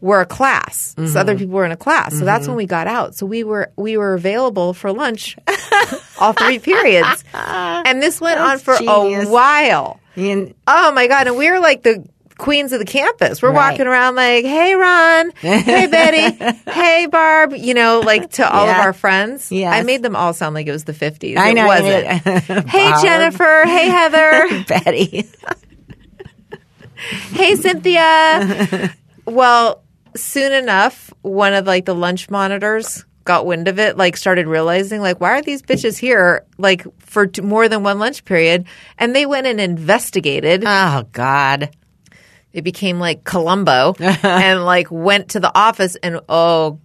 were 0.00 0.20
a 0.22 0.26
class. 0.26 0.94
So 0.96 1.02
Mm-hmm. 1.02 1.16
other 1.18 1.36
people 1.36 1.54
were 1.54 1.64
in 1.66 1.72
a 1.72 1.76
class. 1.76 2.18
So 2.18 2.24
that's 2.24 2.46
when 2.48 2.56
we 2.56 2.66
got 2.66 2.86
out. 2.86 3.14
So 3.14 3.26
we 3.26 3.44
were 3.44 3.70
we 3.76 3.96
were 3.96 4.14
available 4.14 4.72
for 4.74 4.92
lunch 4.92 5.36
all 6.18 6.32
three 6.32 6.58
periods. 6.58 7.24
And 7.34 8.02
this 8.02 8.20
went 8.20 8.38
on 8.40 8.58
for 8.58 8.76
genius. 8.76 9.26
a 9.28 9.30
while. 9.30 10.00
And 10.16 10.54
Oh 10.66 10.92
my 10.92 11.06
god! 11.06 11.26
And 11.26 11.36
we 11.36 11.50
were 11.50 11.60
like 11.60 11.82
the 11.82 12.04
queens 12.40 12.72
of 12.72 12.78
the 12.80 12.84
campus. 12.84 13.40
We're 13.42 13.52
Right. 13.52 13.70
walking 13.70 13.86
around 13.86 14.16
like, 14.16 14.44
"Hey, 14.44 14.74
Ron. 14.74 15.30
Hey, 15.36 15.86
Betty. 15.86 16.58
hey, 16.70 17.06
Barb." 17.06 17.52
You 17.54 17.74
know, 17.74 18.00
like 18.00 18.30
to 18.32 18.50
all 18.52 18.68
of 18.68 18.76
our 18.78 18.92
friends. 18.92 19.52
Yes. 19.52 19.72
I 19.72 19.82
made 19.84 20.02
them 20.02 20.16
all 20.16 20.32
sound 20.32 20.54
like 20.54 20.66
it 20.66 20.72
was 20.72 20.84
the 20.84 20.94
fifties. 20.94 21.36
I 21.38 21.52
know, 21.52 21.70
it 21.70 21.84
you 21.84 21.84
wasn't. 22.46 22.68
hey, 22.68 22.92
Jennifer. 23.02 23.62
Hey, 23.66 23.88
Heather. 23.88 24.64
Betty. 24.68 25.28
hey, 27.32 27.56
Cynthia. 27.56 28.94
well, 29.26 29.82
soon 30.16 30.52
enough, 30.52 31.12
one 31.22 31.52
of 31.54 31.66
like 31.66 31.84
the 31.84 31.94
lunch 31.94 32.30
monitors 32.30 33.04
got 33.24 33.46
wind 33.46 33.68
of 33.68 33.78
it, 33.78 33.96
like 33.96 34.16
started 34.16 34.46
realizing, 34.46 35.00
like, 35.02 35.20
why 35.20 35.38
are 35.38 35.42
these 35.42 35.62
bitches 35.62 35.98
here, 35.98 36.44
like 36.58 36.84
for 37.00 37.26
t- 37.26 37.42
more 37.42 37.68
than 37.68 37.82
one 37.82 37.98
lunch 37.98 38.24
period? 38.24 38.64
And 38.98 39.14
they 39.14 39.26
went 39.26 39.46
and 39.46 39.60
investigated. 39.60 40.64
Oh 40.66 41.04
God. 41.12 41.70
It 42.52 42.62
became 42.62 42.98
like 42.98 43.24
Columbo 43.24 43.94
and 44.00 44.64
like 44.64 44.90
went 44.90 45.30
to 45.30 45.40
the 45.40 45.56
office 45.56 45.96
and 45.96 46.20
oh 46.28 46.78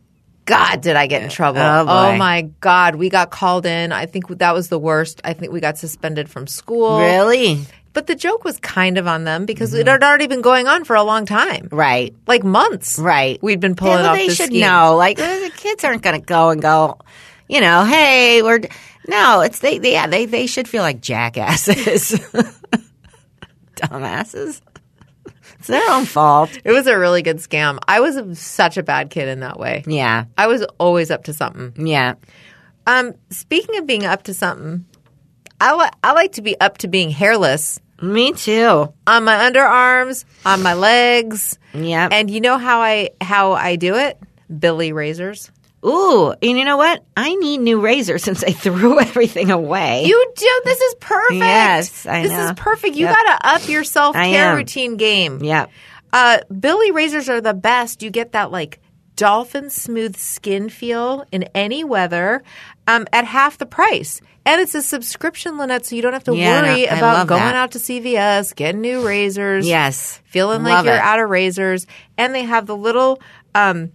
God, 0.45 0.81
did 0.81 0.95
I 0.95 1.07
get 1.07 1.23
in 1.23 1.29
trouble? 1.29 1.59
Oh, 1.59 1.85
boy. 1.85 1.91
Oh, 1.91 2.17
my 2.17 2.43
God, 2.59 2.95
we 2.95 3.09
got 3.09 3.31
called 3.31 3.65
in. 3.65 3.91
I 3.91 4.05
think 4.05 4.27
that 4.27 4.53
was 4.53 4.69
the 4.69 4.77
worst. 4.77 5.19
I 5.23 5.33
think 5.33 5.51
we 5.51 5.59
got 5.59 5.79
suspended 5.79 6.29
from 6.29 6.45
school. 6.45 6.99
Really? 6.99 7.65
But 7.93 8.05
the 8.07 8.15
joke 8.15 8.43
was 8.43 8.59
kind 8.59 8.97
of 8.97 9.07
on 9.07 9.23
them 9.23 9.45
because 9.45 9.73
it 9.73 9.79
mm-hmm. 9.79 9.87
had 9.89 10.03
already 10.03 10.27
been 10.27 10.41
going 10.41 10.67
on 10.67 10.83
for 10.83 10.95
a 10.95 11.03
long 11.03 11.25
time, 11.25 11.69
Right. 11.71 12.13
like 12.27 12.43
months. 12.43 12.99
Right. 12.99 13.41
We'd 13.41 13.59
been 13.59 13.75
pulling 13.75 14.03
Yeah, 14.03 14.11
off 14.11 14.17
they 14.17 14.27
should 14.29 14.47
scheme. 14.47 14.61
know. 14.61 14.97
Like 14.97 15.17
the 15.17 15.51
kids 15.55 15.83
aren't 15.83 16.03
going 16.03 16.19
to 16.19 16.25
go 16.25 16.49
and 16.49 16.61
go. 16.61 16.99
You 17.47 17.61
know, 17.61 17.85
hey, 17.85 18.41
we're 18.41 18.59
no. 19.07 19.41
It's 19.41 19.59
they. 19.59 19.77
they 19.77 19.93
yeah, 19.93 20.07
they 20.07 20.25
they 20.25 20.45
should 20.47 20.67
feel 20.67 20.81
like 20.81 20.99
jackasses, 20.99 22.19
dumbasses. 23.75 24.61
It's 25.69 25.85
their 25.85 25.91
own 25.95 26.05
fault. 26.05 26.49
It 26.63 26.71
was 26.71 26.87
a 26.87 26.97
really 26.97 27.21
good 27.21 27.37
scam. 27.37 27.79
I 27.87 27.99
was 27.99 28.39
such 28.39 28.77
a 28.77 28.83
bad 28.83 29.09
kid 29.09 29.27
in 29.27 29.39
that 29.41 29.59
way. 29.59 29.83
Yeah, 29.87 30.25
I 30.37 30.47
was 30.47 30.63
always 30.79 31.11
up 31.11 31.25
to 31.25 31.33
something. 31.33 31.73
yeah. 31.87 32.15
Um, 32.87 33.13
speaking 33.31 33.77
of 33.77 33.87
being 33.87 34.05
up 34.05 34.23
to 34.23 34.33
something, 34.33 34.85
I 35.59 35.73
li- 35.75 35.89
I 36.03 36.13
like 36.13 36.33
to 36.33 36.41
be 36.43 36.59
up 36.59 36.77
to 36.79 36.87
being 36.87 37.09
hairless. 37.09 37.79
Me 38.01 38.33
too. 38.33 38.93
on 39.07 39.23
my 39.23 39.49
underarms, 39.49 40.25
on 40.45 40.61
my 40.61 40.73
legs. 40.73 41.57
Yeah. 41.73 42.09
And 42.11 42.29
you 42.29 42.41
know 42.41 42.57
how 42.57 42.81
I 42.81 43.09
how 43.21 43.53
I 43.53 43.75
do 43.77 43.95
it? 43.95 44.19
Billie 44.59 44.91
razors. 44.93 45.49
Ooh, 45.85 46.31
and 46.31 46.57
you 46.57 46.65
know 46.65 46.77
what? 46.77 47.03
I 47.15 47.35
need 47.35 47.59
new 47.59 47.79
razors 47.79 48.23
since 48.27 48.43
I 48.43 48.51
threw 48.51 48.99
everything 49.01 49.51
away. 49.51 50.05
You 50.05 50.33
do. 50.35 50.61
This 50.65 50.81
is 50.81 50.95
perfect. 50.99 51.35
Yes, 51.39 52.05
I 52.05 52.23
this 52.23 52.31
know. 52.31 52.45
is 52.45 52.51
perfect. 52.53 52.95
You 52.95 53.05
Yep. 53.05 53.15
got 53.15 53.39
to 53.39 53.47
up 53.55 53.69
your 53.69 53.83
self 53.83 54.15
care 54.15 54.55
routine 54.55 54.97
game. 54.97 55.43
yeah. 55.43 55.67
Uh, 56.13 56.39
Billie 56.59 56.91
razors 56.91 57.27
are 57.29 57.41
the 57.41 57.53
best. 57.53 58.01
You 58.01 58.09
get 58.09 58.31
that 58.31 58.49
like 58.51 58.79
dolphin 59.17 59.69
smooth 59.69 60.15
skin 60.17 60.69
feel 60.69 61.25
in 61.31 61.43
any 61.55 61.83
weather 61.83 62.41
um, 62.87 63.05
at 63.13 63.25
half 63.25 63.57
the 63.57 63.65
price. 63.65 64.21
And 64.45 64.61
it's 64.61 64.75
a 64.75 64.81
subscription, 64.81 65.57
Lynette, 65.57 65.85
so 65.85 65.95
you 65.95 66.01
don't 66.01 66.13
have 66.13 66.23
to 66.25 66.35
Yeah, 66.35 66.61
worry 66.61 66.87
I 66.87 66.97
about 66.97 67.27
going 67.27 67.41
that. 67.41 67.55
out 67.55 67.71
to 67.71 67.79
CVS, 67.79 68.55
getting 68.55 68.81
new 68.81 69.05
razors. 69.05 69.67
Yes. 69.67 70.21
feeling 70.25 70.63
like 70.63 70.85
you're 70.85 70.93
it. 70.93 70.99
out 71.01 71.19
of 71.19 71.29
razors. 71.29 71.87
And 72.17 72.33
they 72.35 72.43
have 72.43 72.65
the 72.67 72.75
little 72.77 73.19
um, 73.55 73.91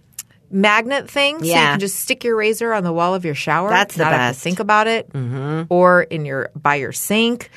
magnet 0.51 1.09
thing, 1.09 1.39
so 1.39 1.45
you 1.45 1.53
can 1.53 1.79
just 1.79 1.99
stick 1.99 2.23
your 2.23 2.35
razor 2.35 2.73
on 2.73 2.83
the 2.83 2.93
wall 2.93 3.15
of 3.15 3.25
your 3.25 3.35
shower. 3.35 3.69
That's 3.69 3.95
the 3.95 4.03
not 4.03 4.11
have 4.11 4.19
best. 4.31 4.39
to 4.39 4.43
think 4.43 4.59
about 4.59 4.87
it, 4.87 5.11
mm-hmm. 5.11 5.63
or 5.69 6.03
in 6.03 6.25
your 6.25 6.49
by 6.55 6.75
your 6.75 6.91
sink. 6.91 7.49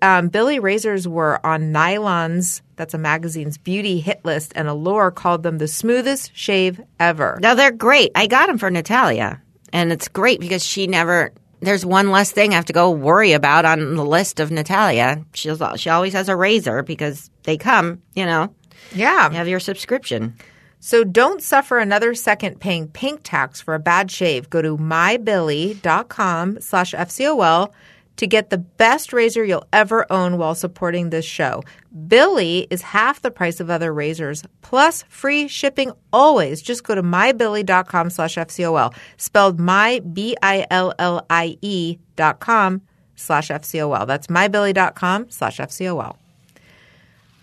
Um, 0.00 0.28
Billie 0.28 0.60
razors 0.60 1.08
were 1.08 1.44
on 1.44 1.72
Nylons. 1.72 2.62
That's 2.76 2.94
a 2.94 2.98
magazine's 2.98 3.58
beauty 3.58 3.98
hit 4.00 4.24
list, 4.24 4.52
and 4.54 4.68
Allure 4.68 5.10
called 5.10 5.42
them 5.42 5.58
the 5.58 5.66
smoothest 5.68 6.30
shave 6.36 6.80
ever. 7.00 7.38
Now 7.42 7.54
they're 7.54 7.72
great. 7.72 8.12
I 8.14 8.26
got 8.28 8.46
them 8.46 8.58
for 8.58 8.70
Natalia, 8.70 9.42
and 9.72 9.90
it's 9.92 10.08
great 10.08 10.40
because 10.40 10.64
she 10.64 10.86
never. 10.86 11.32
There's 11.60 11.84
one 11.84 12.12
less 12.12 12.30
thing 12.30 12.52
I 12.52 12.54
have 12.54 12.66
to 12.66 12.72
go 12.72 12.92
worry 12.92 13.32
about 13.32 13.64
on 13.64 13.96
the 13.96 14.04
list 14.04 14.38
of 14.38 14.52
Natalia. 14.52 15.24
She's 15.34 15.60
she 15.76 15.90
always 15.90 16.12
has 16.12 16.28
a 16.28 16.36
razor 16.36 16.84
because 16.84 17.30
they 17.42 17.56
come. 17.56 18.00
You 18.14 18.26
know, 18.26 18.54
Yeah. 18.94 19.28
you 19.30 19.36
have 19.36 19.48
your 19.48 19.58
subscription. 19.58 20.36
So 20.80 21.04
don't 21.04 21.42
suffer 21.42 21.78
another 21.78 22.14
second 22.14 22.60
paying 22.60 22.88
pink 22.88 23.20
tax 23.24 23.60
for 23.60 23.74
a 23.74 23.78
bad 23.78 24.10
shave. 24.10 24.48
Go 24.48 24.62
to 24.62 24.76
mybillie.com 24.76 26.60
slash 26.60 26.92
FCOL 26.92 27.72
to 28.18 28.26
get 28.26 28.50
the 28.50 28.58
best 28.58 29.12
razor 29.12 29.44
you'll 29.44 29.66
ever 29.72 30.10
own 30.12 30.38
while 30.38 30.54
supporting 30.54 31.10
this 31.10 31.24
show. 31.24 31.62
Billie 32.08 32.66
is 32.68 32.82
half 32.82 33.22
the 33.22 33.30
price 33.30 33.60
of 33.60 33.70
other 33.70 33.92
razors, 33.94 34.42
plus 34.60 35.04
free 35.08 35.48
shipping 35.48 35.92
always. 36.12 36.60
Just 36.60 36.84
go 36.84 36.94
to 36.94 37.02
mybillie.com 37.02 38.10
slash 38.10 38.34
FCOL, 38.34 38.94
spelled 39.16 39.60
my, 39.60 40.00
B-I-L-L-I-E 40.12 41.98
dot 42.16 42.40
com 42.40 42.82
slash 43.14 43.48
FCOL. 43.48 44.06
That's 44.06 44.26
mybillie.com 44.26 45.30
slash 45.30 45.58
FCOL. 45.58 46.16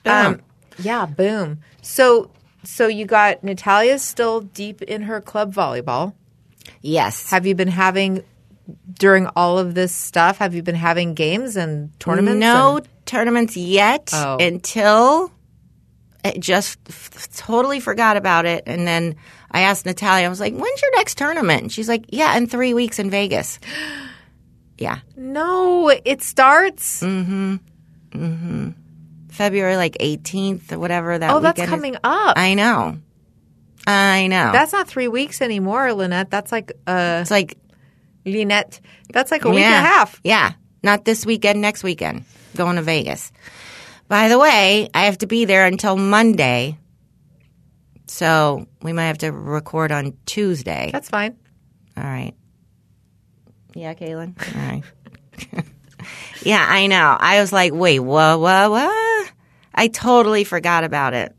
Um, 0.06 0.42
yeah, 0.78 1.06
boom. 1.06 1.60
So, 1.82 2.30
so 2.68 2.88
you 2.88 3.06
got 3.06 3.44
Natalia's 3.44 4.02
still 4.02 4.42
deep 4.42 4.82
in 4.82 5.04
her 5.04 5.22
club 5.22 5.54
volleyball. 5.54 6.14
Yes. 6.82 7.30
Have 7.32 7.46
you 7.46 7.56
been 7.56 7.68
having 7.68 8.24
during 8.98 9.28
all 9.36 9.58
of 9.60 9.76
this 9.76 9.94
stuff? 9.94 10.38
Have 10.40 10.56
you 10.56 10.64
been 10.64 10.76
having 10.76 11.14
games 11.14 11.56
and 11.56 11.98
tournaments? 12.00 12.40
no 12.40 12.78
and- 12.78 12.88
tournaments 13.06 13.56
yet 13.56 14.10
Oh. 14.14 14.38
until 14.40 15.32
I 16.24 16.32
just 16.40 16.80
f- 16.90 17.28
totally 17.36 17.80
forgot 17.80 18.18
about 18.18 18.46
it. 18.48 18.64
And 18.66 18.88
then 18.88 19.16
I 19.52 19.62
asked 19.62 19.86
Natalia, 19.86 20.26
I 20.26 20.30
was 20.30 20.40
like, 20.40 20.54
when's 20.56 20.82
your 20.82 20.96
next 20.96 21.18
tournament? 21.20 21.62
And 21.62 21.72
she's 21.72 21.88
like, 21.88 22.06
yeah, 22.10 22.36
in 22.36 22.48
three 22.48 22.74
weeks 22.74 22.98
in 23.00 23.10
Vegas. 23.10 23.60
Yeah. 24.78 25.00
no, 25.16 25.88
it 25.88 26.22
starts. 26.22 27.02
Mm. 27.02 27.62
February 29.36 29.76
like 29.76 29.98
18th 30.00 30.72
or 30.72 30.80
whatever 30.80 31.18
that 31.18 31.32
oh, 31.32 31.40
that's 31.40 31.62
is. 31.62 31.70
coming 31.70 31.96
up. 32.04 32.38
I 32.38 32.54
know. 32.54 32.98
I 33.88 34.28
know. 34.28 34.52
that's 34.52 34.74
not 34.74 34.88
three 34.88 35.08
weeks 35.08 35.42
anymore, 35.42 35.94
Lynette. 35.94 36.32
That's 36.32 36.52
like 36.52 36.72
uh, 36.88 37.20
it's 37.22 37.32
like 37.32 37.58
Lynette. 38.26 38.80
That's 39.12 39.30
like 39.30 39.46
a 39.46 39.50
week 39.50 39.60
yeah, 39.60 39.78
and 39.78 39.86
a 39.86 39.90
half. 39.90 40.22
Yeah. 40.24 40.54
Not 40.82 41.06
this 41.06 41.26
weekend, 41.26 41.62
next 41.62 41.84
weekend. 41.84 42.26
Going 42.56 42.78
to 42.78 42.82
Vegas. 42.82 43.32
By 44.08 44.28
the 44.28 44.40
way, 44.40 44.90
I 44.94 45.06
have 45.06 45.20
to 45.20 45.28
be 45.28 45.46
there 45.46 45.66
until 45.66 45.98
Monday. 45.98 46.78
So 48.08 48.68
we 48.82 48.94
might 48.94 49.08
have 49.08 49.18
to 49.20 49.32
record 49.32 49.92
on 49.92 50.18
Tuesday. 50.26 50.90
That's 50.92 51.10
fine. 51.10 51.38
All 51.98 52.04
right. 52.04 52.34
Yeah, 53.74 53.94
Kaylin? 53.94 54.36
All 54.56 55.54
right. 55.54 55.66
yeah, 56.44 56.66
I 56.68 56.88
know. 56.88 57.18
I 57.20 57.40
was 57.42 57.52
like, 57.54 57.74
wait, 57.74 58.00
what, 58.00 58.40
what, 58.40 58.72
what? 58.72 59.32
I 59.74 59.88
totally 59.88 60.44
forgot 60.44 60.84
about 60.84 61.14
it. 61.14 61.36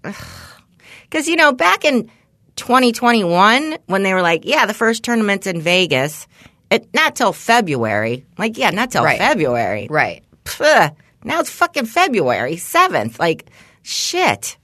Because, 1.02 1.28
you 1.28 1.36
know, 1.36 1.52
back 1.52 1.84
in 1.84 2.10
2021, 2.56 3.78
when 3.86 4.02
they 4.02 4.12
were 4.12 4.22
like, 4.22 4.44
yeah, 4.44 4.66
the 4.66 4.74
first 4.74 5.02
tournament's 5.02 5.46
in 5.46 5.60
Vegas, 5.60 6.26
it, 6.70 6.92
not 6.94 7.16
till 7.16 7.32
February. 7.32 8.26
Like, 8.38 8.58
yeah, 8.58 8.70
not 8.70 8.90
till 8.90 9.04
Right. 9.04 9.18
February. 9.18 9.86
Right. 9.88 10.22
Pfft, 10.44 10.94
now 11.24 11.40
it's 11.40 11.50
fucking 11.50 11.86
February 11.86 12.56
7th. 12.56 13.18
Like, 13.18 13.46
shit. 13.82 14.56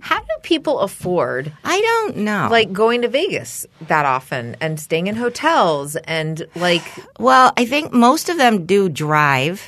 How 0.00 0.18
do 0.20 0.26
people 0.42 0.80
afford 0.80 1.52
I 1.64 1.80
don't 1.80 2.16
know. 2.18 2.48
like 2.50 2.72
going 2.72 3.02
to 3.02 3.08
Vegas 3.08 3.66
that 3.88 4.06
often 4.06 4.56
and 4.60 4.78
staying 4.80 5.06
in 5.06 5.14
hotels 5.16 5.96
and 5.96 6.46
like 6.54 6.82
well, 7.18 7.52
I 7.56 7.64
think 7.64 7.92
most 7.92 8.28
of 8.28 8.36
them 8.36 8.66
do 8.66 8.88
drive. 8.88 9.62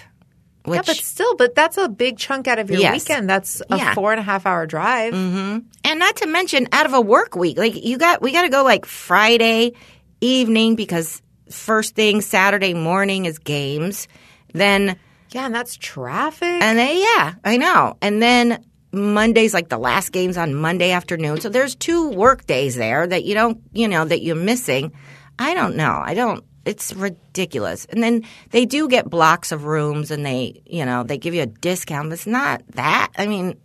Which, 0.65 0.77
yeah, 0.77 0.83
but 0.87 0.97
still, 0.97 1.35
but 1.35 1.57
that's 1.57 1.77
a 1.77 1.89
big 1.89 2.19
chunk 2.19 2.47
out 2.47 2.61
of 2.61 2.71
your 2.71 2.79
Yes. 2.81 3.03
weekend. 3.03 3.29
That's 3.29 3.61
a 3.69 3.77
Yeah. 3.79 3.95
four 3.95 4.13
and 4.13 4.21
a 4.21 4.23
half 4.23 4.47
hour 4.47 4.65
drive. 4.65 5.13
Mm-hmm. 5.13 5.59
and 5.85 5.99
not 5.99 6.17
to 6.19 6.27
mention 6.29 6.69
out 6.71 6.87
of 6.87 6.93
a 6.95 7.01
work 7.01 7.35
week 7.35 7.59
like 7.59 7.75
you 7.85 7.99
got 7.99 8.23
we 8.23 8.31
got 8.33 8.43
to 8.43 8.49
go 8.49 8.63
like 8.63 8.87
friday 8.87 9.73
evening 10.21 10.77
because 10.77 11.21
first 11.51 11.95
thing 11.97 12.21
saturday 12.21 12.75
morning 12.75 13.25
is 13.27 13.39
games 13.39 14.07
then 14.55 14.97
Yeah, 15.33 15.47
and 15.47 15.55
that's 15.55 15.77
traffic. 15.77 16.63
and 16.63 16.79
then 16.79 16.97
yeah 16.97 17.35
i 17.45 17.57
know 17.57 17.97
and 18.01 18.23
then 18.23 18.65
monday's 18.93 19.55
like 19.55 19.69
the 19.69 19.79
last 19.79 20.13
games 20.13 20.37
on 20.37 20.55
monday 20.55 20.91
afternoon 20.91 21.41
so 21.41 21.49
there's 21.49 21.75
two 21.75 22.11
work 22.11 22.47
days 22.47 22.77
there 22.77 23.07
that 23.07 23.25
you 23.25 23.35
don't 23.35 23.61
you 23.73 23.89
know 23.89 24.05
that 24.05 24.23
you're 24.23 24.37
missing 24.37 24.93
i 25.39 25.55
don't 25.55 25.77
know 25.77 26.03
i 26.05 26.15
don't 26.15 26.45
it's 26.65 26.93
ridiculous 26.93 27.87
and 27.87 28.03
then 28.03 28.23
they 28.51 28.67
do 28.67 28.89
get 28.89 29.09
blocks 29.09 29.51
of 29.51 29.65
rooms 29.65 30.11
and 30.11 30.25
they 30.25 30.61
you 30.67 30.85
know 30.85 31.03
they 31.03 31.19
give 31.19 31.35
you 31.35 31.43
a 31.43 31.47
discount 31.47 32.11
but 32.11 32.15
it's 32.15 32.27
not 32.27 32.63
that 32.69 33.11
i 33.17 33.27
mean 33.27 33.57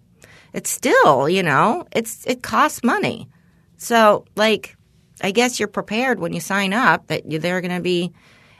it's 0.57 0.71
still, 0.71 1.30
you 1.30 1.43
know, 1.43 1.86
it's 1.91 2.25
it 2.25 2.41
costs 2.41 2.84
money. 2.84 3.30
So, 3.78 4.25
like, 4.36 4.75
I 5.21 5.30
guess 5.30 5.59
you're 5.59 5.67
prepared 5.67 6.19
when 6.19 6.34
you 6.34 6.39
sign 6.39 6.73
up 6.73 7.07
that 7.07 7.23
they're 7.30 7.61
going 7.61 7.75
to 7.75 7.82
be. 7.82 8.11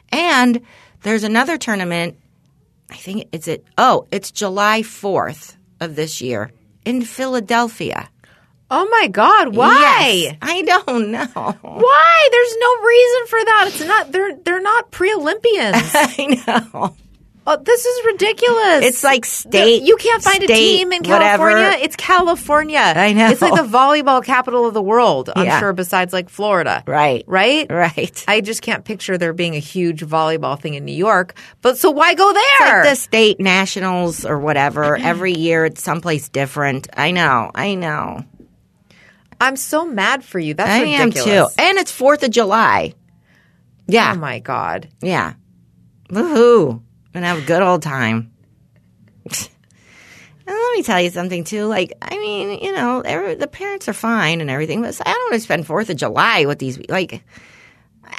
And 0.10 0.62
there's 1.02 1.24
another 1.24 1.58
tournament. 1.58 2.18
I 2.92 2.98
think 2.98 3.30
it's 3.32 3.48
it. 3.48 3.66
Oh, 3.80 4.08
it's 4.12 4.30
July 4.32 4.82
4th 4.82 5.56
of 5.80 5.96
this 5.96 6.22
year 6.22 6.52
in 6.88 7.02
Philadelphia. 7.02 8.10
Oh 8.72 8.88
my 8.90 9.08
God! 9.08 9.56
Why? 9.56 10.24
Yes. 10.24 10.38
I 10.42 10.62
don't 10.62 11.12
know. 11.12 11.26
Why? 11.62 12.30
There's 12.32 12.56
no 12.60 12.72
reason 12.88 13.28
for 13.28 13.40
that. 13.46 13.64
It's 13.68 13.86
not. 13.86 14.12
They're 14.12 14.36
they're 14.36 14.62
not 14.62 14.92
pre-Olympians. 14.92 15.76
I 15.94 16.44
know. 16.48 16.96
Oh, 17.48 17.58
this 17.58 17.86
is 17.86 18.06
ridiculous. 18.06 18.84
It's 18.86 19.04
like 19.04 19.26
state. 19.26 19.82
You 19.84 19.96
can't 19.98 20.22
find 20.22 20.44
a 20.44 20.48
team 20.48 20.92
in 20.92 21.02
whatever. 21.04 21.50
California. 21.50 21.80
It's 21.84 21.96
California. 21.96 22.80
I 22.80 23.14
know. 23.14 23.30
It's 23.30 23.42
like 23.42 23.56
the 23.56 23.68
volleyball 23.68 24.24
capital 24.24 24.68
of 24.68 24.74
the 24.74 24.82
world. 24.82 25.32
I'm 25.36 25.46
Yeah. 25.46 25.60
sure, 25.60 25.74
besides 25.74 26.14
like 26.14 26.30
Florida. 26.30 26.84
Right. 26.86 27.24
Right. 27.26 27.66
Right. 27.72 28.24
I 28.28 28.42
just 28.42 28.62
can't 28.62 28.84
picture 28.86 29.18
there 29.18 29.34
being 29.34 29.56
a 29.56 29.60
huge 29.60 30.02
volleyball 30.02 30.60
thing 30.60 30.74
in 30.76 30.86
New 30.86 30.94
York. 30.96 31.34
But 31.62 31.78
so 31.78 31.90
why 31.90 32.14
go 32.14 32.32
there? 32.34 32.84
like 32.84 32.90
the 32.92 32.96
state 32.96 33.40
nationals 33.40 34.26
or 34.26 34.38
whatever. 34.40 34.98
Every 34.98 35.34
year 35.34 35.66
it's 35.66 35.82
someplace 35.82 36.30
different. 36.30 36.88
I 36.96 37.12
know. 37.12 37.50
I 37.56 37.76
know. 37.76 38.24
I'm 39.40 39.56
so 39.56 39.86
mad 39.86 40.24
for 40.24 40.40
you. 40.40 40.54
That's 40.54 40.70
I 40.70 40.78
am 40.86 41.10
ridiculous. 41.10 41.56
too. 41.56 41.62
And 41.62 41.78
it's 41.78 41.92
4th 41.98 42.24
of 42.24 42.32
July. 42.32 42.94
Yeah. 43.88 44.14
Oh 44.16 44.20
my 44.20 44.40
god. 44.40 44.90
Yeah. 45.02 45.34
Woohoo. 46.10 46.82
Gonna 47.18 47.30
have 47.30 47.40
a 47.40 47.48
good 47.48 47.64
old 47.64 47.82
time. 47.82 48.32
And 49.26 49.50
let 50.46 50.74
me 50.76 50.84
tell 50.84 51.02
you 51.02 51.10
something 51.10 51.44
too. 51.44 51.66
Like, 51.66 51.94
I 52.00 52.16
mean, 52.16 52.60
you 52.62 52.72
know, 52.72 53.02
every, 53.02 53.34
the 53.34 53.48
parents 53.48 53.90
are 53.90 53.94
fine 53.94 54.40
and 54.40 54.52
everything, 54.52 54.84
but 54.84 55.02
I 55.04 55.14
don't 55.14 55.32
want 55.32 55.34
to 55.34 55.40
spend 55.40 55.66
Fourth 55.66 55.90
of 55.90 55.98
July 55.98 56.46
with 56.46 56.60
these 56.60 56.80
like 56.90 57.24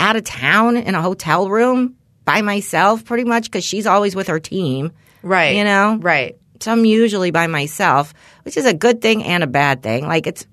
out 0.00 0.16
of 0.16 0.24
town 0.24 0.76
in 0.76 0.96
a 0.96 1.00
hotel 1.00 1.48
room 1.48 1.94
by 2.24 2.42
myself, 2.42 3.04
pretty 3.04 3.22
much, 3.22 3.44
because 3.44 3.62
she's 3.62 3.86
always 3.86 4.16
with 4.16 4.26
her 4.26 4.40
team. 4.40 4.90
Right. 5.22 5.54
You 5.54 5.62
know? 5.62 5.98
Right. 6.00 6.36
So 6.58 6.72
I'm 6.72 6.84
usually 6.84 7.30
by 7.30 7.46
myself, 7.46 8.12
which 8.42 8.56
is 8.56 8.66
a 8.66 8.74
good 8.74 9.00
thing 9.00 9.22
and 9.22 9.44
a 9.44 9.46
bad 9.46 9.84
thing. 9.84 10.08
Like 10.08 10.26
it's 10.26 10.44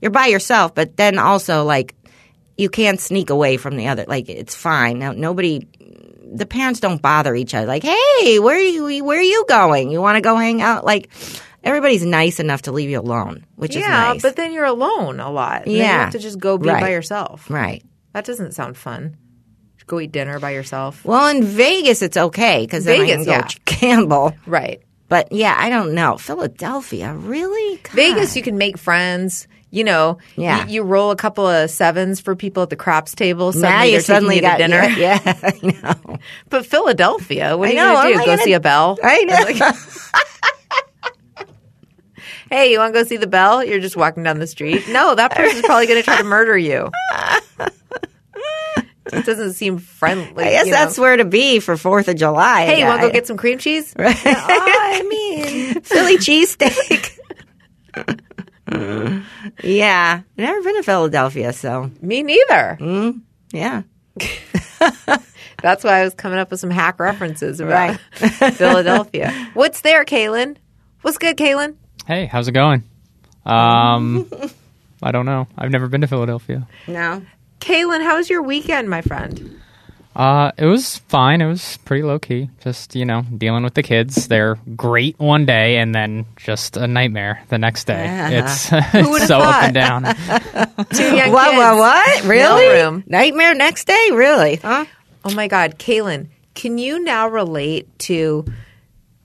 you're 0.00 0.10
by 0.10 0.26
yourself, 0.26 0.74
but 0.74 0.96
then 0.96 1.20
also 1.20 1.62
like 1.62 1.94
you 2.56 2.68
can't 2.68 3.00
sneak 3.00 3.30
away 3.30 3.56
from 3.56 3.76
the 3.76 3.88
other. 3.88 4.04
Like 4.08 4.28
it's 4.28 4.54
fine. 4.54 4.98
Now 4.98 5.12
nobody 5.12 5.66
the 6.34 6.46
parents 6.46 6.80
don't 6.80 7.00
bother 7.02 7.34
each 7.34 7.54
other. 7.54 7.66
Like, 7.66 7.82
"Hey, 7.82 8.38
where 8.38 8.56
are 8.56 8.60
you 8.60 9.04
where 9.04 9.18
are 9.18 9.22
you 9.22 9.44
going? 9.48 9.90
You 9.90 10.00
want 10.00 10.16
to 10.16 10.20
go 10.22 10.36
hang 10.36 10.62
out?" 10.62 10.84
Like 10.84 11.10
everybody's 11.64 12.04
nice 12.04 12.40
enough 12.40 12.62
to 12.62 12.72
leave 12.72 12.90
you 12.90 12.98
alone, 13.00 13.44
which 13.56 13.76
is 13.76 13.82
Yeah, 13.82 14.12
nice. 14.12 14.22
but 14.22 14.36
then 14.36 14.52
you're 14.52 14.64
alone 14.64 15.20
a 15.20 15.30
lot. 15.30 15.62
And 15.62 15.66
then 15.66 15.72
you 15.74 15.78
Yeah. 15.82 16.04
have 16.04 16.12
to 16.12 16.18
just 16.18 16.38
go 16.38 16.58
be 16.58 16.68
Right. 16.68 16.80
by 16.80 16.90
yourself. 16.90 17.50
right. 17.50 17.82
That 18.14 18.24
doesn't 18.24 18.52
sound 18.52 18.76
fun. 18.76 19.16
Go 19.86 19.98
eat 20.00 20.12
dinner 20.12 20.38
by 20.38 20.50
yourself. 20.52 21.04
Well, 21.04 21.26
in 21.28 21.42
Vegas 21.44 22.02
it's 22.02 22.16
okay 22.16 22.66
cuz 22.66 22.84
then 22.84 23.00
I 23.00 23.04
Vegas, 23.04 23.16
can 23.16 23.24
go 23.24 23.30
yeah. 23.32 23.48
gamble. 23.80 24.34
Right. 24.46 24.80
But 25.08 25.32
yeah, 25.32 25.54
I 25.58 25.68
don't 25.68 25.92
know. 25.92 26.16
Philadelphia, 26.16 27.14
really? 27.14 27.76
God. 27.82 27.92
Vegas, 27.92 28.34
you 28.36 28.42
can 28.42 28.56
make 28.56 28.78
friends. 28.78 29.46
You 29.74 29.84
know, 29.84 30.18
Yeah. 30.36 30.66
you, 30.66 30.74
you 30.74 30.82
roll 30.82 31.10
a 31.10 31.16
couple 31.16 31.46
of 31.48 31.70
sevens 31.70 32.20
for 32.20 32.36
people 32.36 32.62
at 32.62 32.68
the 32.70 32.76
craps 32.76 33.14
table. 33.14 33.52
Suddenly 33.52 33.70
now 33.74 33.82
you 33.84 34.00
suddenly 34.00 34.36
you 34.36 34.42
got 34.42 34.58
to 34.58 34.64
dinner. 34.68 34.82
Yeah, 34.84 35.18
yeah, 35.24 35.34
I 35.42 35.58
know. 36.06 36.18
But 36.50 36.66
Philadelphia, 36.66 37.56
what 37.56 37.70
I 37.70 37.78
are 37.78 38.08
you 38.10 38.12
going 38.12 38.12
to 38.12 38.12
do? 38.12 38.18
Oh 38.18 38.22
I 38.22 38.24
Go 38.24 38.30
gonna- 38.32 38.42
see 38.42 38.52
a 38.52 38.60
bell? 38.60 38.98
I 39.02 39.24
know. 39.24 39.72
Hey, 42.50 42.70
you 42.70 42.78
want 42.80 42.92
to 42.92 43.00
go 43.00 43.04
see 43.08 43.16
the 43.16 43.26
bell? 43.26 43.64
You're 43.64 43.80
just 43.80 43.96
walking 43.96 44.24
down 44.24 44.38
the 44.38 44.46
street. 44.46 44.86
No, 44.86 45.14
that 45.14 45.30
person's 45.34 45.62
probably 45.64 45.86
going 45.86 46.00
to 46.00 46.04
try 46.04 46.18
to 46.18 46.24
murder 46.24 46.56
you. 46.58 46.90
It 49.06 49.24
doesn't 49.24 49.54
seem 49.54 49.78
friendly. 49.78 50.44
I 50.44 50.50
guess 50.50 50.66
you 50.66 50.72
know. 50.72 50.76
that's 50.76 50.98
where 50.98 51.16
to 51.16 51.24
be 51.24 51.60
for 51.60 51.78
Fourth 51.78 52.08
of 52.08 52.16
July. 52.16 52.66
Hey, 52.66 52.80
you 52.80 52.84
want 52.86 53.00
to 53.00 53.06
go 53.08 53.12
get 53.12 53.26
some 53.26 53.38
cream 53.38 53.56
cheese? 53.56 53.94
Right. 53.98 54.14
I 54.24 55.02
mean, 55.08 55.80
Philly 55.80 56.18
cheesesteak? 56.18 57.18
yeah, 59.62 60.22
never 60.36 60.62
been 60.62 60.76
to 60.76 60.82
Philadelphia, 60.82 61.52
so 61.52 61.90
me 62.00 62.22
neither. 62.22 62.78
yeah. 63.52 63.82
That's 65.62 65.84
why 65.84 66.00
I 66.00 66.04
was 66.04 66.14
coming 66.14 66.38
up 66.38 66.50
with 66.50 66.58
some 66.60 66.70
hack 66.70 66.98
references 66.98 67.60
about 67.60 67.98
Right. 68.20 68.54
Philadelphia. 68.54 69.30
What's 69.54 69.80
there, 69.82 70.04
Kaylin? 70.04 70.56
What's 71.02 71.18
good, 71.18 71.36
Kaylin? 71.36 71.76
Hey, 72.06 72.26
how's 72.26 72.48
it 72.48 72.52
going? 72.52 72.82
Um, 73.46 74.28
I 75.02 75.12
don't 75.12 75.26
know. 75.26 75.46
I've 75.56 75.70
never 75.70 75.88
been 75.88 76.00
to 76.00 76.06
Philadelphia. 76.08 76.66
No. 76.88 77.22
Kaylin, 77.60 78.02
how 78.02 78.16
was 78.16 78.28
your 78.28 78.42
weekend, 78.42 78.90
my 78.90 79.02
friend? 79.02 79.60
Uh, 80.14 80.52
it 80.58 80.66
was 80.66 80.98
fine. 81.08 81.40
It 81.40 81.46
was 81.46 81.78
pretty 81.84 82.02
low 82.02 82.18
key. 82.18 82.50
Just 82.60 82.94
you 82.94 83.04
know, 83.04 83.22
dealing 83.36 83.64
with 83.64 83.74
the 83.74 83.82
kids. 83.82 84.28
They're 84.28 84.56
great 84.76 85.18
one 85.18 85.46
day, 85.46 85.78
and 85.78 85.94
then 85.94 86.26
just 86.36 86.76
a 86.76 86.86
nightmare 86.86 87.42
the 87.48 87.58
next 87.58 87.86
day. 87.86 88.04
It's, 88.38 88.68
it's 88.72 89.26
so 89.26 89.40
thought? 89.40 89.54
up 89.54 89.62
and 89.64 89.74
down. 89.74 90.02
Two 90.92 91.16
young 91.16 91.32
What? 91.32 91.50
kids. 91.50 91.56
What? 91.58 91.76
What? 91.76 92.24
Really? 92.24 92.62
Mailroom. 92.64 93.06
Nightmare 93.08 93.54
next 93.54 93.86
day? 93.86 94.08
Really? 94.12 94.56
Huh? 94.56 94.84
Oh 95.24 95.34
my 95.34 95.48
God, 95.48 95.78
Kaylin, 95.78 96.28
can 96.54 96.76
you 96.78 97.02
now 97.02 97.28
relate 97.28 97.88
to, 98.00 98.44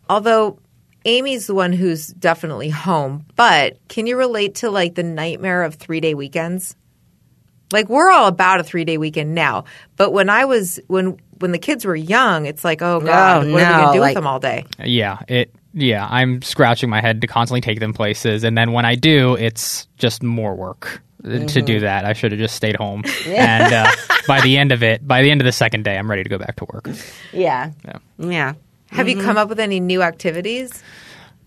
although 0.09 0.59
Amy's 1.05 1.47
the 1.47 1.55
one 1.55 1.73
who's 1.73 2.07
definitely 2.07 2.69
home, 2.69 3.25
but 3.35 3.77
can 3.89 4.07
you 4.07 4.17
relate 4.17 4.55
to 4.55 4.69
like 4.69 4.95
the 4.95 5.03
nightmare 5.03 5.63
of 5.63 5.75
three 5.75 5.99
day 5.99 6.13
weekends? 6.13 6.75
Like 7.71 7.89
we're 7.89 8.09
all 8.11 8.27
about 8.27 8.59
a 8.59 8.63
three 8.63 8.85
day 8.85 8.97
weekend 8.97 9.35
now, 9.35 9.65
but 9.97 10.11
when 10.13 10.29
I 10.29 10.45
was 10.45 10.79
when 10.87 11.17
when 11.39 11.51
the 11.51 11.59
kids 11.59 11.85
were 11.85 11.95
young, 11.95 12.45
it's 12.45 12.63
like, 12.63 12.81
oh 12.81 12.99
God, 13.01 13.45
Oh, 13.45 13.51
what 13.51 13.61
are 13.63 13.69
we 13.69 13.75
gonna 13.81 13.93
do 13.93 13.99
like- 13.99 14.09
with 14.09 14.15
them 14.15 14.27
all 14.27 14.39
day? 14.39 14.65
yeah, 14.83 15.19
it. 15.27 15.53
Yeah, 15.73 16.07
I'm 16.09 16.41
scratching 16.41 16.89
my 16.89 17.01
head 17.01 17.21
to 17.21 17.27
constantly 17.27 17.61
take 17.61 17.79
them 17.79 17.93
places, 17.93 18.43
and 18.43 18.57
then 18.57 18.71
when 18.71 18.83
I 18.85 18.95
do, 18.95 19.35
it's 19.35 19.85
just 19.97 20.23
more 20.23 20.55
work 20.55 21.03
uh, 21.23 21.45
to 21.45 21.61
do 21.61 21.81
that. 21.81 22.03
I 22.03 22.13
should 22.13 22.31
have 22.31 22.39
just 22.39 22.55
stayed 22.55 22.75
home. 22.75 23.03
And 23.27 23.71
uh, 23.71 23.91
by 24.27 24.41
the 24.41 24.57
end 24.57 24.71
of 24.71 24.81
it, 24.81 25.07
by 25.07 25.21
the 25.21 25.29
end 25.29 25.39
of 25.41 25.45
the 25.45 25.51
second 25.51 25.83
day, 25.83 25.95
I'm 25.95 26.09
ready 26.09 26.23
to 26.23 26.29
go 26.29 26.39
back 26.39 26.55
to 26.55 26.65
work. 26.73 26.89
Yeah. 27.31 27.71
Yeah. 27.85 27.97
Yeah. 28.17 28.53
Have 28.89 29.07
you 29.07 29.21
come 29.21 29.37
up 29.37 29.49
with 29.49 29.59
any 29.59 29.79
new 29.79 30.01
activities? 30.01 30.81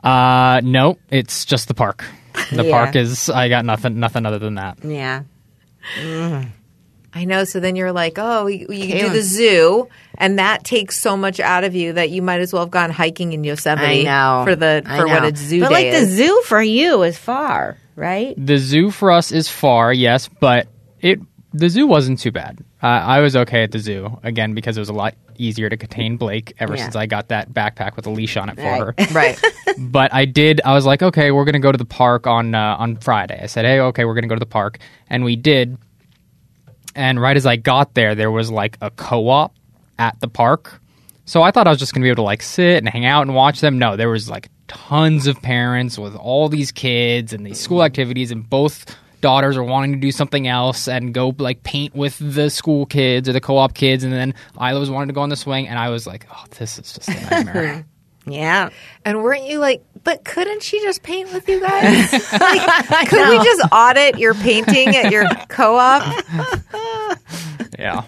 Uh, 0.05 0.61
no, 0.63 0.99
it's 1.11 1.45
just 1.45 1.67
the 1.67 1.75
park. 1.75 2.05
The 2.53 2.65
Yeah. 2.67 2.71
park 2.85 2.95
is. 2.95 3.29
I 3.31 3.49
got 3.49 3.65
nothing. 3.65 3.99
Nothing 3.99 4.27
other 4.27 4.39
than 4.39 4.55
that. 4.57 4.79
Yeah. 4.85 5.23
Mm-hmm. 5.99 6.49
I 7.13 7.25
know. 7.25 7.45
So 7.45 7.59
then 7.59 7.75
you're 7.75 7.93
like, 7.93 8.15
oh, 8.19 8.47
you, 8.47 8.67
you 8.71 9.01
do 9.01 9.09
the 9.11 9.23
zoo, 9.23 9.89
and 10.15 10.39
that 10.39 10.63
takes 10.63 11.01
so 11.01 11.17
much 11.17 11.41
out 11.41 11.65
of 11.65 11.75
you 11.75 11.95
that 11.95 12.11
you 12.11 12.23
might 12.23 12.41
as 12.41 12.53
well 12.53 12.63
have 12.63 12.71
gone 12.71 12.91
hiking 12.91 13.33
in 13.33 13.43
Yosemite 13.43 14.09
I 14.09 14.39
know. 14.39 14.45
for 14.45 14.55
the 14.55 14.83
I 14.87 14.97
for 14.99 15.07
what 15.09 15.23
know. 15.23 15.29
a 15.29 15.37
zoo 15.37 15.61
day. 15.61 15.67
But 15.67 15.69
day 15.71 15.91
like 15.93 16.01
the 16.01 16.07
zoo 16.07 16.43
for 16.47 16.63
you 16.63 17.03
is 17.03 17.19
far, 17.19 17.77
right? 17.97 18.35
The 18.37 18.59
zoo 18.59 18.91
for 18.91 19.11
us 19.11 19.33
is 19.33 19.49
far, 19.49 19.93
yes, 19.93 20.29
but 20.29 20.69
it 21.01 21.19
the 21.53 21.69
zoo 21.69 21.87
wasn't 21.87 22.21
too 22.21 22.31
bad. 22.31 22.65
Uh, 22.83 22.87
I 22.87 23.21
was 23.21 23.37
okay 23.37 23.63
at 23.63 23.73
the 23.73 23.79
zoo 23.79 24.19
again 24.23 24.55
because 24.55 24.77
it 24.77 24.81
was 24.81 24.89
a 24.89 24.95
lot 24.95 25.15
easier 25.37 25.69
to 25.69 25.77
contain 25.77 26.17
Blake 26.17 26.55
ever 26.59 26.77
Yeah. 26.77 26.85
since 26.85 26.97
I 26.97 27.07
got 27.07 27.29
that 27.29 27.53
backpack 27.53 27.95
with 27.97 28.07
a 28.07 28.11
leash 28.11 28.37
on 28.39 28.49
it 28.49 28.57
for 28.57 28.63
Right. 28.63 28.81
her. 28.81 28.95
right. 29.13 29.41
but 29.79 30.15
I 30.15 30.25
did. 30.25 30.61
I 30.65 30.73
was 30.73 30.87
like, 30.87 31.03
okay, 31.03 31.31
we're 31.31 31.45
gonna 31.45 31.59
go 31.59 31.73
to 31.73 31.79
the 31.79 31.85
park 31.85 32.27
on 32.27 32.55
uh, 32.55 32.77
on 32.79 32.97
Friday. 32.97 33.39
I 33.43 33.47
said, 33.47 33.65
hey, 33.67 33.81
okay, 33.81 34.05
we're 34.07 34.15
gonna 34.15 34.29
go 34.29 34.35
to 34.35 34.41
the 34.41 34.47
park, 34.47 34.79
and 35.09 35.25
we 35.25 35.37
did. 35.37 35.77
And 36.95 37.21
right 37.21 37.37
as 37.37 37.47
I 37.47 37.57
got 37.57 37.95
there, 37.95 38.15
there 38.15 38.31
was 38.31 38.51
like 38.51 38.77
a 38.81 38.91
co-op 38.91 39.55
at 39.99 40.19
the 40.21 40.29
park. 40.29 40.81
So 41.25 41.43
I 41.43 41.51
thought 41.53 41.67
I 41.67 41.71
was 41.71 41.79
just 41.79 41.95
gonna 41.95 42.05
be 42.05 42.09
able 42.09 42.17
to 42.17 42.23
like 42.23 42.43
sit 42.43 42.79
and 42.79 42.89
hang 42.89 43.05
out 43.05 43.23
and 43.23 43.35
watch 43.35 43.61
them. 43.61 43.79
No, 43.79 43.97
there 43.97 44.09
was 44.09 44.29
like 44.29 44.49
tons 44.69 45.27
of 45.27 45.41
parents 45.43 45.99
with 45.99 46.17
all 46.17 46.49
these 46.49 46.73
kids 46.73 47.33
and 47.33 47.45
these 47.47 47.61
school 47.61 47.83
activities, 47.85 48.31
and 48.33 48.49
both 48.49 48.87
daughters 49.21 49.57
are 49.57 49.63
wanting 49.65 49.93
to 49.93 49.99
do 49.99 50.11
something 50.13 50.47
else 50.49 50.89
and 50.89 51.13
go 51.15 51.35
like 51.39 51.63
paint 51.63 51.95
with 51.95 52.17
the 52.19 52.51
school 52.51 52.87
kids 52.87 53.29
or 53.29 53.33
the 53.33 53.41
co-op 53.41 53.75
kids, 53.75 54.05
and 54.05 54.13
then 54.13 54.35
Isla 54.57 54.79
was 54.81 54.91
wanting 54.91 55.09
to 55.09 55.15
go 55.15 55.21
on 55.23 55.29
the 55.29 55.37
swing, 55.37 55.69
and 55.69 55.79
I 55.79 55.91
was 55.91 56.07
like, 56.07 56.27
oh, 56.33 56.45
this 56.59 56.79
is 56.79 56.93
just 56.93 57.09
a 57.09 57.15
nightmare. 57.31 57.87
Yeah. 58.27 58.69
And 59.07 59.23
weren't 59.23 59.45
you 59.47 59.59
like, 59.59 59.83
but 60.05 60.27
couldn't 60.27 60.63
she 60.63 60.79
just 60.83 61.03
paint 61.03 61.33
with 61.33 61.49
you 61.49 61.59
guys? 61.59 62.13
like, 62.41 63.09
could 63.09 63.29
we 63.31 63.43
just 63.43 63.63
audit 63.73 64.19
your 64.19 64.35
painting 64.35 64.89
at 64.89 65.11
your 65.11 65.25
co-op? 65.49 66.03
yeah. 67.79 68.03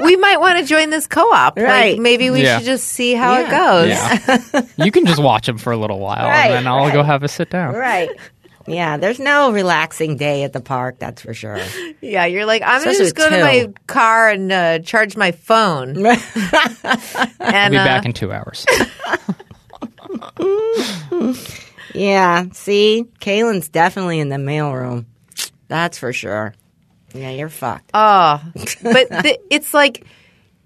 We 0.00 0.16
might 0.16 0.40
want 0.40 0.58
to 0.58 0.64
join 0.64 0.90
this 0.90 1.06
co-op. 1.06 1.56
Right. 1.56 1.92
Like, 1.92 2.00
maybe 2.00 2.30
we 2.30 2.42
Yeah. 2.42 2.58
should 2.58 2.66
just 2.66 2.88
see 2.88 3.14
how 3.14 3.38
it 3.40 3.50
goes. 3.50 3.88
Yeah. 3.88 4.84
you 4.84 4.90
can 4.90 5.06
just 5.06 5.22
watch 5.22 5.46
them 5.46 5.58
for 5.58 5.72
a 5.72 5.76
little 5.76 6.00
while, 6.00 6.26
Right, 6.26 6.46
and 6.46 6.54
then 6.54 6.66
I'll 6.66 6.90
go 6.92 7.04
have 7.04 7.22
a 7.22 7.28
sit 7.28 7.50
down. 7.50 7.74
Right. 7.74 8.10
Yeah, 8.66 8.96
there's 8.96 9.20
no 9.20 9.52
relaxing 9.52 10.16
day 10.16 10.42
at 10.44 10.52
the 10.52 10.60
park, 10.60 10.98
that's 10.98 11.22
for 11.22 11.34
sure. 11.34 11.60
Yeah, 12.00 12.26
you're 12.26 12.44
like, 12.44 12.60
I'm 12.62 12.84
going 12.84 12.94
to 12.94 13.02
just 13.02 13.14
go 13.14 13.30
to 13.30 13.40
my 13.40 13.72
car 13.86 14.28
and 14.28 14.52
uh, 14.52 14.78
charge 14.80 15.16
my 15.16 15.32
phone. 15.32 16.04
I'll 16.06 16.12
and 17.40 17.72
be 17.72 17.78
uh, 17.78 17.84
back 17.84 18.04
in 18.04 18.12
two 18.12 18.30
hours. 18.30 18.66
Yeah, 21.94 22.46
see, 22.52 23.06
Kaylin's 23.20 23.68
definitely 23.68 24.18
in 24.18 24.28
the 24.28 24.36
mailroom. 24.36 25.06
That's 25.68 25.96
for 25.96 26.12
sure. 26.12 26.52
Yeah, 27.14 27.30
you're 27.30 27.48
fucked. 27.48 27.90
Oh, 27.94 28.42
but 28.82 29.08
the, 29.08 29.38
it's 29.48 29.72
like, 29.72 30.04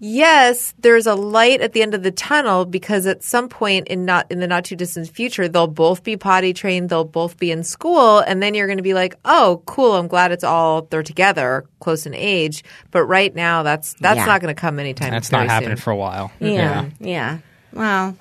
yes, 0.00 0.74
there's 0.78 1.06
a 1.06 1.14
light 1.14 1.60
at 1.60 1.72
the 1.72 1.82
end 1.82 1.94
of 1.94 2.02
the 2.02 2.10
tunnel 2.10 2.64
because 2.64 3.06
at 3.06 3.22
some 3.22 3.48
point 3.48 3.88
in 3.88 4.04
not 4.04 4.30
in 4.30 4.40
the 4.40 4.46
not 4.46 4.64
too 4.64 4.76
distant 4.76 5.08
future, 5.10 5.48
they'll 5.48 5.66
both 5.66 6.02
be 6.02 6.16
potty 6.16 6.52
trained, 6.52 6.88
they'll 6.88 7.04
both 7.04 7.36
be 7.38 7.50
in 7.50 7.64
school, 7.64 8.18
and 8.20 8.42
then 8.42 8.54
you're 8.54 8.66
going 8.66 8.76
to 8.78 8.82
be 8.82 8.94
like, 8.94 9.14
oh, 9.24 9.62
cool, 9.66 9.94
I'm 9.94 10.08
glad 10.08 10.32
it's 10.32 10.44
all 10.44 10.82
they're 10.82 11.02
together, 11.02 11.64
close 11.80 12.06
in 12.06 12.14
age. 12.14 12.64
But 12.90 13.04
right 13.04 13.34
now, 13.34 13.62
that's 13.62 13.94
that's 13.94 14.18
Yeah. 14.18 14.26
not 14.26 14.40
going 14.40 14.54
to 14.54 14.60
come 14.60 14.78
anytime. 14.78 15.10
That's 15.10 15.32
not 15.32 15.46
happening 15.48 15.76
soon. 15.76 15.82
for 15.82 15.90
a 15.90 15.96
while. 15.96 16.30
yeah, 16.40 16.90
yeah. 17.00 17.38
Well, 17.72 18.16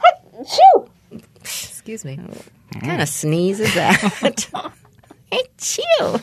Excuse 1.42 2.04
me. 2.06 2.18
what 2.18 2.84
kind 2.84 3.02
of 3.02 3.08
sneeze 3.10 3.60
is 3.60 3.74
that? 3.76 4.50
it's 5.32 5.80
you. 5.80 6.20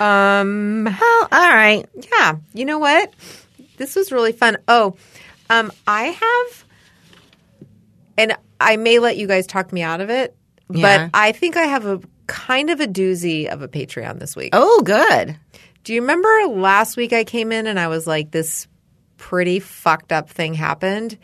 Um. 0.00 0.86
Oh, 0.88 1.28
all 1.32 1.48
right. 1.54 1.84
Yeah. 2.12 2.36
You 2.54 2.64
know 2.64 2.78
what? 2.78 3.12
This 3.80 3.96
was 3.96 4.12
really 4.12 4.32
fun. 4.32 4.58
Oh, 4.68 4.96
um, 5.48 5.72
I 5.86 6.04
have, 6.04 6.64
and 8.18 8.36
I 8.60 8.76
may 8.76 8.98
let 8.98 9.16
you 9.16 9.26
guys 9.26 9.46
talk 9.46 9.72
me 9.72 9.80
out 9.80 10.02
of 10.02 10.10
it, 10.10 10.36
Yeah. 10.70 11.08
but 11.08 11.18
I 11.18 11.32
think 11.32 11.56
I 11.56 11.62
have 11.64 11.86
a 11.86 11.98
kind 12.26 12.68
of 12.68 12.80
a 12.80 12.86
doozy 12.86 13.48
of 13.48 13.62
a 13.62 13.68
Patreon 13.68 14.18
this 14.18 14.36
week. 14.36 14.50
Oh, 14.52 14.82
good. 14.82 15.34
Do 15.82 15.94
you 15.94 16.02
remember 16.02 16.28
last 16.48 16.98
week 16.98 17.14
I 17.14 17.24
came 17.24 17.52
in 17.52 17.66
and 17.66 17.80
I 17.80 17.88
was 17.88 18.06
like, 18.06 18.30
this 18.30 18.68
pretty 19.16 19.60
fucked 19.60 20.12
up 20.12 20.28
thing 20.28 20.52
happened? 20.52 21.16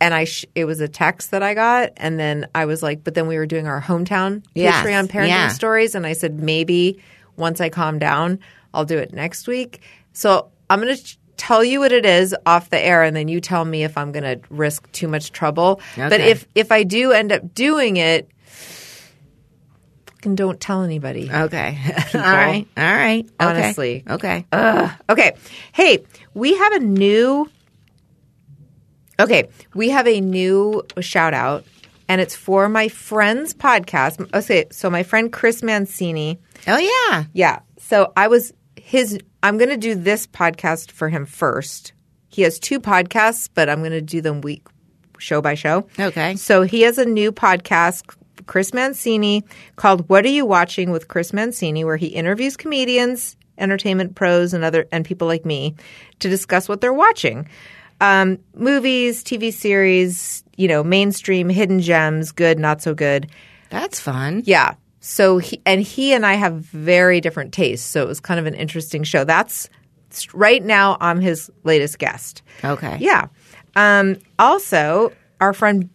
And 0.00 0.14
I, 0.14 0.24
sh- 0.24 0.46
it 0.54 0.64
was 0.64 0.80
a 0.80 0.88
text 0.88 1.30
that 1.32 1.42
I 1.42 1.52
got, 1.52 1.92
and 1.98 2.18
then 2.18 2.48
I 2.54 2.64
was 2.64 2.82
like, 2.82 3.04
but 3.04 3.12
then 3.14 3.26
we 3.26 3.36
were 3.36 3.46
doing 3.46 3.66
our 3.66 3.82
hometown 3.82 4.44
Yes, 4.54 4.82
Patreon 4.82 5.08
parenting 5.08 5.28
yeah. 5.28 5.48
stories, 5.48 5.94
and 5.94 6.06
I 6.06 6.14
said 6.14 6.40
maybe 6.40 7.02
once 7.36 7.60
I 7.60 7.68
calm 7.68 7.98
down, 7.98 8.38
I'll 8.72 8.86
do 8.86 8.96
it 8.96 9.12
next 9.12 9.46
week. 9.46 9.82
So 10.14 10.50
I'm 10.70 10.80
going 10.80 10.96
to 10.96 11.16
tell 11.36 11.62
you 11.64 11.80
what 11.80 11.92
it 11.92 12.06
is 12.06 12.34
off 12.46 12.70
the 12.70 12.78
air, 12.78 13.02
and 13.02 13.14
then 13.16 13.28
you 13.28 13.40
tell 13.40 13.64
me 13.64 13.84
if 13.84 13.96
I'm 13.96 14.12
going 14.12 14.24
to 14.24 14.40
risk 14.50 14.90
too 14.92 15.08
much 15.08 15.32
trouble. 15.32 15.80
But 15.96 16.20
if 16.20 16.46
if 16.54 16.72
I 16.72 16.82
do 16.82 17.12
end 17.12 17.32
up 17.32 17.54
doing 17.54 17.96
it, 17.96 18.28
fucking 20.06 20.34
don't 20.34 20.60
tell 20.60 20.82
anybody. 20.82 21.30
Okay. 21.30 21.78
all 22.14 22.20
right. 22.20 22.66
All 22.76 22.84
right. 22.84 23.24
Okay. 23.24 23.34
Honestly. 23.40 24.04
Okay. 24.08 24.46
Okay. 25.08 25.32
Hey, 25.72 26.04
we 26.34 26.56
have 26.56 26.72
a 26.72 26.80
new. 26.80 27.50
Okay, 29.18 29.48
we 29.74 29.88
have 29.88 30.06
a 30.06 30.20
new 30.20 30.82
shout 31.00 31.32
out, 31.32 31.64
and 32.06 32.20
it's 32.20 32.36
for 32.36 32.68
my 32.68 32.88
friend's 32.88 33.54
podcast. 33.54 34.28
Okay, 34.34 34.66
so 34.70 34.90
my 34.90 35.02
friend 35.04 35.32
Chris 35.32 35.62
Mancini. 35.62 36.38
oh, 36.68 36.76
yeah. 36.76 37.24
Yeah. 37.32 37.60
So 37.78 38.12
I 38.14 38.28
was 38.28 38.52
his. 38.86 39.18
I'm 39.42 39.58
going 39.58 39.70
to 39.70 39.76
do 39.76 39.96
this 39.96 40.28
podcast 40.28 40.92
for 40.92 41.08
him 41.08 41.26
first. 41.26 41.92
He 42.28 42.42
has 42.42 42.60
two 42.60 42.78
podcasts, 42.78 43.50
but 43.52 43.68
I'm 43.68 43.80
going 43.80 43.90
to 43.90 44.00
do 44.00 44.20
them 44.20 44.40
week, 44.42 44.64
show 45.18 45.42
by 45.42 45.54
show. 45.54 45.88
Okay. 45.98 46.36
So 46.36 46.62
he 46.62 46.82
has 46.82 46.96
a 46.96 47.04
new 47.04 47.32
podcast, 47.32 48.14
Chris 48.46 48.72
Mancini, 48.72 49.42
called 49.74 50.08
"What 50.08 50.24
Are 50.24 50.28
You 50.28 50.46
Watching" 50.46 50.92
with 50.92 51.08
Chris 51.08 51.32
Mancini, 51.32 51.82
where 51.84 51.96
he 51.96 52.06
interviews 52.06 52.56
comedians, 52.56 53.36
entertainment 53.58 54.14
pros, 54.14 54.54
and 54.54 54.62
other 54.62 54.86
and 54.92 55.04
people 55.04 55.26
like 55.26 55.44
me 55.44 55.74
to 56.20 56.28
discuss 56.28 56.68
what 56.68 56.80
they're 56.80 56.92
watching. 56.92 57.48
Um, 58.00 58.38
movies, 58.54 59.24
TV 59.24 59.52
series, 59.52 60.44
you 60.56 60.68
know, 60.68 60.84
mainstream, 60.84 61.48
hidden 61.48 61.80
gems, 61.80 62.30
good, 62.30 62.60
not 62.60 62.82
so 62.82 62.94
good. 62.94 63.28
That's 63.68 63.98
fun. 63.98 64.42
Yeah. 64.46 64.74
So 65.08 65.38
he 65.38 65.62
and 65.64 65.80
he 65.80 66.12
and 66.12 66.26
I 66.26 66.34
have 66.34 66.54
very 66.54 67.20
different 67.20 67.52
tastes. 67.52 67.86
So 67.86 68.02
it 68.02 68.08
was 68.08 68.18
kind 68.18 68.40
of 68.40 68.46
an 68.46 68.54
interesting 68.54 69.04
show. 69.04 69.22
That's 69.22 69.70
right 70.34 70.60
now. 70.64 70.96
I'm 71.00 71.20
his 71.20 71.48
latest 71.62 72.00
guest. 72.00 72.42
Okay. 72.64 72.96
Yeah. 72.98 73.28
Um, 73.76 74.16
also, 74.36 75.12
our 75.40 75.52
friend 75.52 75.90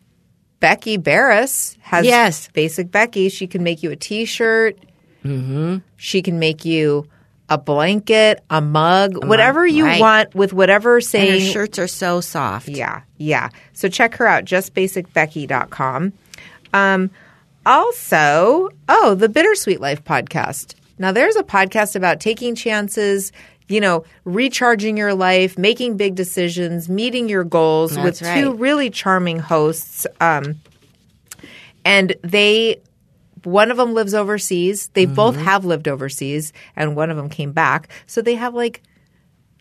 Becky 0.61 0.95
Barris 0.95 1.77
has 1.81 2.05
Yes. 2.05 2.47
Basic 2.53 2.89
Becky. 2.89 3.27
She 3.27 3.47
can 3.47 3.63
make 3.63 3.83
you 3.83 3.91
a 3.91 3.97
T-shirt. 3.97 4.77
Mm-hmm. 5.25 5.79
She 5.97 6.21
can 6.21 6.39
make 6.39 6.63
you 6.63 7.05
a 7.49 7.57
blanket, 7.57 8.41
a 8.49 8.61
mug, 8.61 9.25
whatever 9.25 9.67
you 9.67 9.83
right. 9.87 9.99
want 9.99 10.33
with 10.33 10.53
whatever 10.53 10.95
And 10.95 11.03
her 11.03 11.09
saying. 11.09 11.51
shirts 11.51 11.77
are 11.79 11.87
so 11.87 12.21
soft. 12.21 12.69
Yeah, 12.69 13.01
yeah. 13.17 13.49
So 13.73 13.89
check 13.89 14.15
her 14.15 14.25
out, 14.25 14.45
justbasicbecky.com. 14.45 16.13
Um, 16.73 17.11
also, 17.65 18.69
oh, 18.89 19.15
the 19.15 19.29
Bittersweet 19.29 19.79
Life 19.79 20.03
podcast. 20.03 20.75
Now, 20.97 21.11
there's 21.11 21.35
a 21.35 21.43
podcast 21.43 21.95
about 21.95 22.19
taking 22.19 22.55
chances, 22.55 23.31
you 23.67 23.79
know, 23.81 24.03
recharging 24.23 24.97
your 24.97 25.13
life, 25.13 25.57
making 25.57 25.97
big 25.97 26.15
decisions, 26.15 26.89
meeting 26.89 27.27
your 27.29 27.43
goals 27.43 27.95
That's 27.95 28.21
with 28.21 28.33
two 28.33 28.53
really 28.53 28.89
charming 28.89 29.39
hosts. 29.39 30.05
Um, 30.19 30.55
and 31.83 32.15
they 32.23 32.81
one 33.43 33.71
of 33.71 33.77
them 33.77 33.95
lives 33.95 34.13
overseas. 34.13 34.89
They 34.89 35.05
both 35.07 35.33
Mm-hmm. 35.35 35.43
have 35.45 35.65
lived 35.65 35.87
overseas, 35.87 36.53
and 36.75 36.95
one 36.95 37.09
of 37.09 37.17
them 37.17 37.29
came 37.29 37.51
back. 37.53 37.87
So 38.05 38.21
they 38.21 38.35
have 38.35 38.53
like 38.53 38.83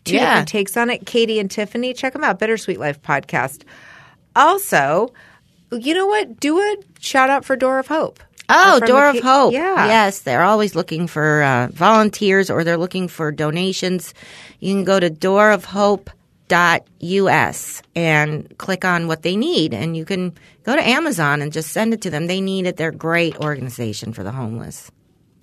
two 0.03 0.15
Yeah. 0.15 0.25
different 0.29 0.47
takes 0.49 0.77
on 0.77 0.89
it. 0.91 1.05
Katie 1.07 1.39
and 1.39 1.49
Tiffany, 1.49 1.93
check 1.93 2.13
them 2.13 2.23
out. 2.23 2.37
Bittersweet 2.37 2.77
Life 2.79 3.01
podcast. 3.01 3.63
Also, 4.35 5.11
you 5.71 5.93
know 5.93 6.07
what? 6.07 6.39
Do 6.39 6.59
a 6.59 6.75
shout 6.99 7.29
out 7.29 7.45
for 7.45 7.55
Door 7.55 7.79
of 7.79 7.87
Hope. 7.87 8.19
Oh, 8.49 8.79
Door 8.81 9.07
of 9.07 9.19
Hope. 9.19 9.53
Yeah. 9.53 9.87
Yes, 9.87 10.19
they're 10.19 10.43
always 10.43 10.75
looking 10.75 11.07
for 11.07 11.41
uh, 11.41 11.69
volunteers 11.71 12.49
or 12.49 12.63
they're 12.63 12.77
looking 12.77 13.07
for 13.07 13.31
donations. 13.31 14.13
You 14.59 14.75
can 14.75 14.83
go 14.83 14.99
to 14.99 15.09
doorofhope.us 15.09 17.81
and 17.95 18.57
click 18.57 18.83
on 18.83 19.07
what 19.07 19.21
they 19.21 19.37
need. 19.37 19.73
And 19.73 19.95
you 19.95 20.03
can 20.03 20.33
go 20.63 20.75
to 20.75 20.85
Amazon 20.85 21.41
and 21.41 21.53
just 21.53 21.71
send 21.71 21.93
it 21.93 22.01
to 22.01 22.09
them. 22.09 22.27
They 22.27 22.41
need 22.41 22.67
it. 22.67 22.77
They're 22.77 22.89
a 22.89 22.95
great 22.95 23.37
organization 23.37 24.13
for 24.13 24.23
the 24.23 24.31
homeless. 24.31 24.91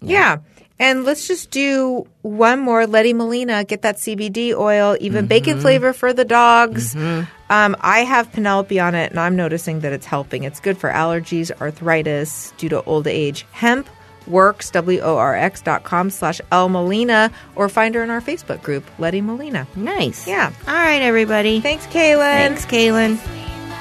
Yeah. 0.00 0.38
And 0.80 1.04
let's 1.04 1.26
just 1.26 1.50
do 1.50 2.06
one 2.22 2.60
more. 2.60 2.86
Letty 2.86 3.12
Molina, 3.12 3.64
get 3.64 3.82
that 3.82 3.96
CBD 3.96 4.54
oil, 4.54 4.96
even 5.00 5.24
Mm-hmm. 5.24 5.28
bacon 5.28 5.60
flavor 5.60 5.92
for 5.92 6.12
the 6.12 6.24
dogs. 6.24 6.94
Um, 6.94 7.76
I 7.80 8.00
have 8.00 8.30
Penelope 8.32 8.78
on 8.78 8.94
it, 8.94 9.10
and 9.10 9.18
I'm 9.18 9.34
noticing 9.34 9.80
that 9.80 9.92
it's 9.92 10.06
helping. 10.06 10.44
It's 10.44 10.60
good 10.60 10.78
for 10.78 10.90
allergies, 10.90 11.50
arthritis 11.60 12.52
due 12.58 12.68
to 12.68 12.82
old 12.84 13.06
age. 13.08 13.44
Hemp 13.52 13.88
works, 14.28 14.70
W-O-R-X 14.70 15.62
dot 15.62 15.82
com 15.84 16.10
slash 16.10 16.40
L 16.52 16.68
Molina, 16.68 17.32
or 17.56 17.68
find 17.70 17.94
her 17.94 18.02
in 18.04 18.10
our 18.10 18.20
Facebook 18.20 18.62
group, 18.62 18.84
Letty 18.98 19.20
Molina. 19.22 19.66
Nice. 19.74 20.28
Yeah. 20.28 20.52
All 20.68 20.74
right, 20.74 21.00
everybody. 21.02 21.60
Thanks, 21.60 21.86
Kaylin. 21.86 22.18
Thanks, 22.54 22.66
Kaylin. 22.66 23.18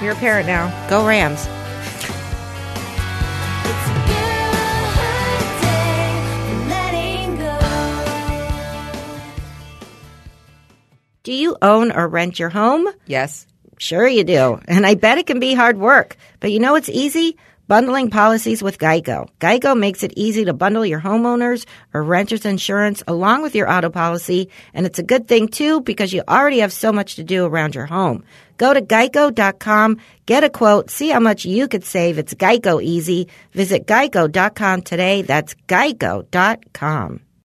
You're 0.02 0.14
a 0.14 0.16
parent 0.16 0.48
now. 0.48 0.90
Go 0.90 1.06
Rams. 1.06 1.46
Do 11.28 11.34
you 11.34 11.58
own 11.62 11.92
or 11.92 12.08
rent 12.08 12.40
your 12.40 12.48
home? 12.48 12.88
Yes. 13.06 13.46
Sure, 13.78 14.08
you 14.08 14.24
do. 14.24 14.62
And 14.66 14.86
I 14.86 14.96
bet 14.96 15.18
it 15.18 15.28
can 15.28 15.42
be 15.42 15.54
hard 15.54 15.78
work. 15.78 16.16
But 16.40 16.54
you 16.54 16.60
know 16.60 16.72
what's 16.72 16.88
easy? 16.88 17.36
Bundling 17.68 18.10
policies 18.10 18.64
with 18.64 18.78
Geico. 18.78 19.28
Geico 19.42 19.78
makes 19.78 20.04
it 20.04 20.14
easy 20.16 20.46
to 20.46 20.54
bundle 20.54 20.86
your 20.86 21.02
homeowners 21.02 21.66
or 21.94 22.02
renters 22.02 22.46
insurance 22.46 23.04
along 23.10 23.42
with 23.42 23.56
your 23.56 23.70
auto 23.70 23.90
policy. 23.90 24.48
And 24.74 24.86
it's 24.86 25.00
a 25.00 25.04
good 25.04 25.28
thing 25.28 25.50
too 25.50 25.82
because 25.82 26.14
you 26.14 26.24
already 26.30 26.60
have 26.60 26.72
so 26.72 26.94
much 26.94 27.16
to 27.16 27.26
do 27.26 27.46
around 27.46 27.76
your 27.76 27.88
home. 27.88 28.24
Go 28.56 28.74
to 28.74 28.82
geico.com, 28.82 29.98
get 30.28 30.46
a 30.46 30.50
quote, 30.50 30.90
see 30.90 31.10
how 31.10 31.20
much 31.20 31.44
you 31.44 31.68
could 31.68 31.84
save. 31.84 32.20
It's 32.20 32.36
Geico 32.36 32.82
easy. 32.82 33.28
Visit 33.52 33.86
geico.com 33.86 34.82
today. 34.82 35.24
That's 35.24 35.56
geico.com. 35.68 37.20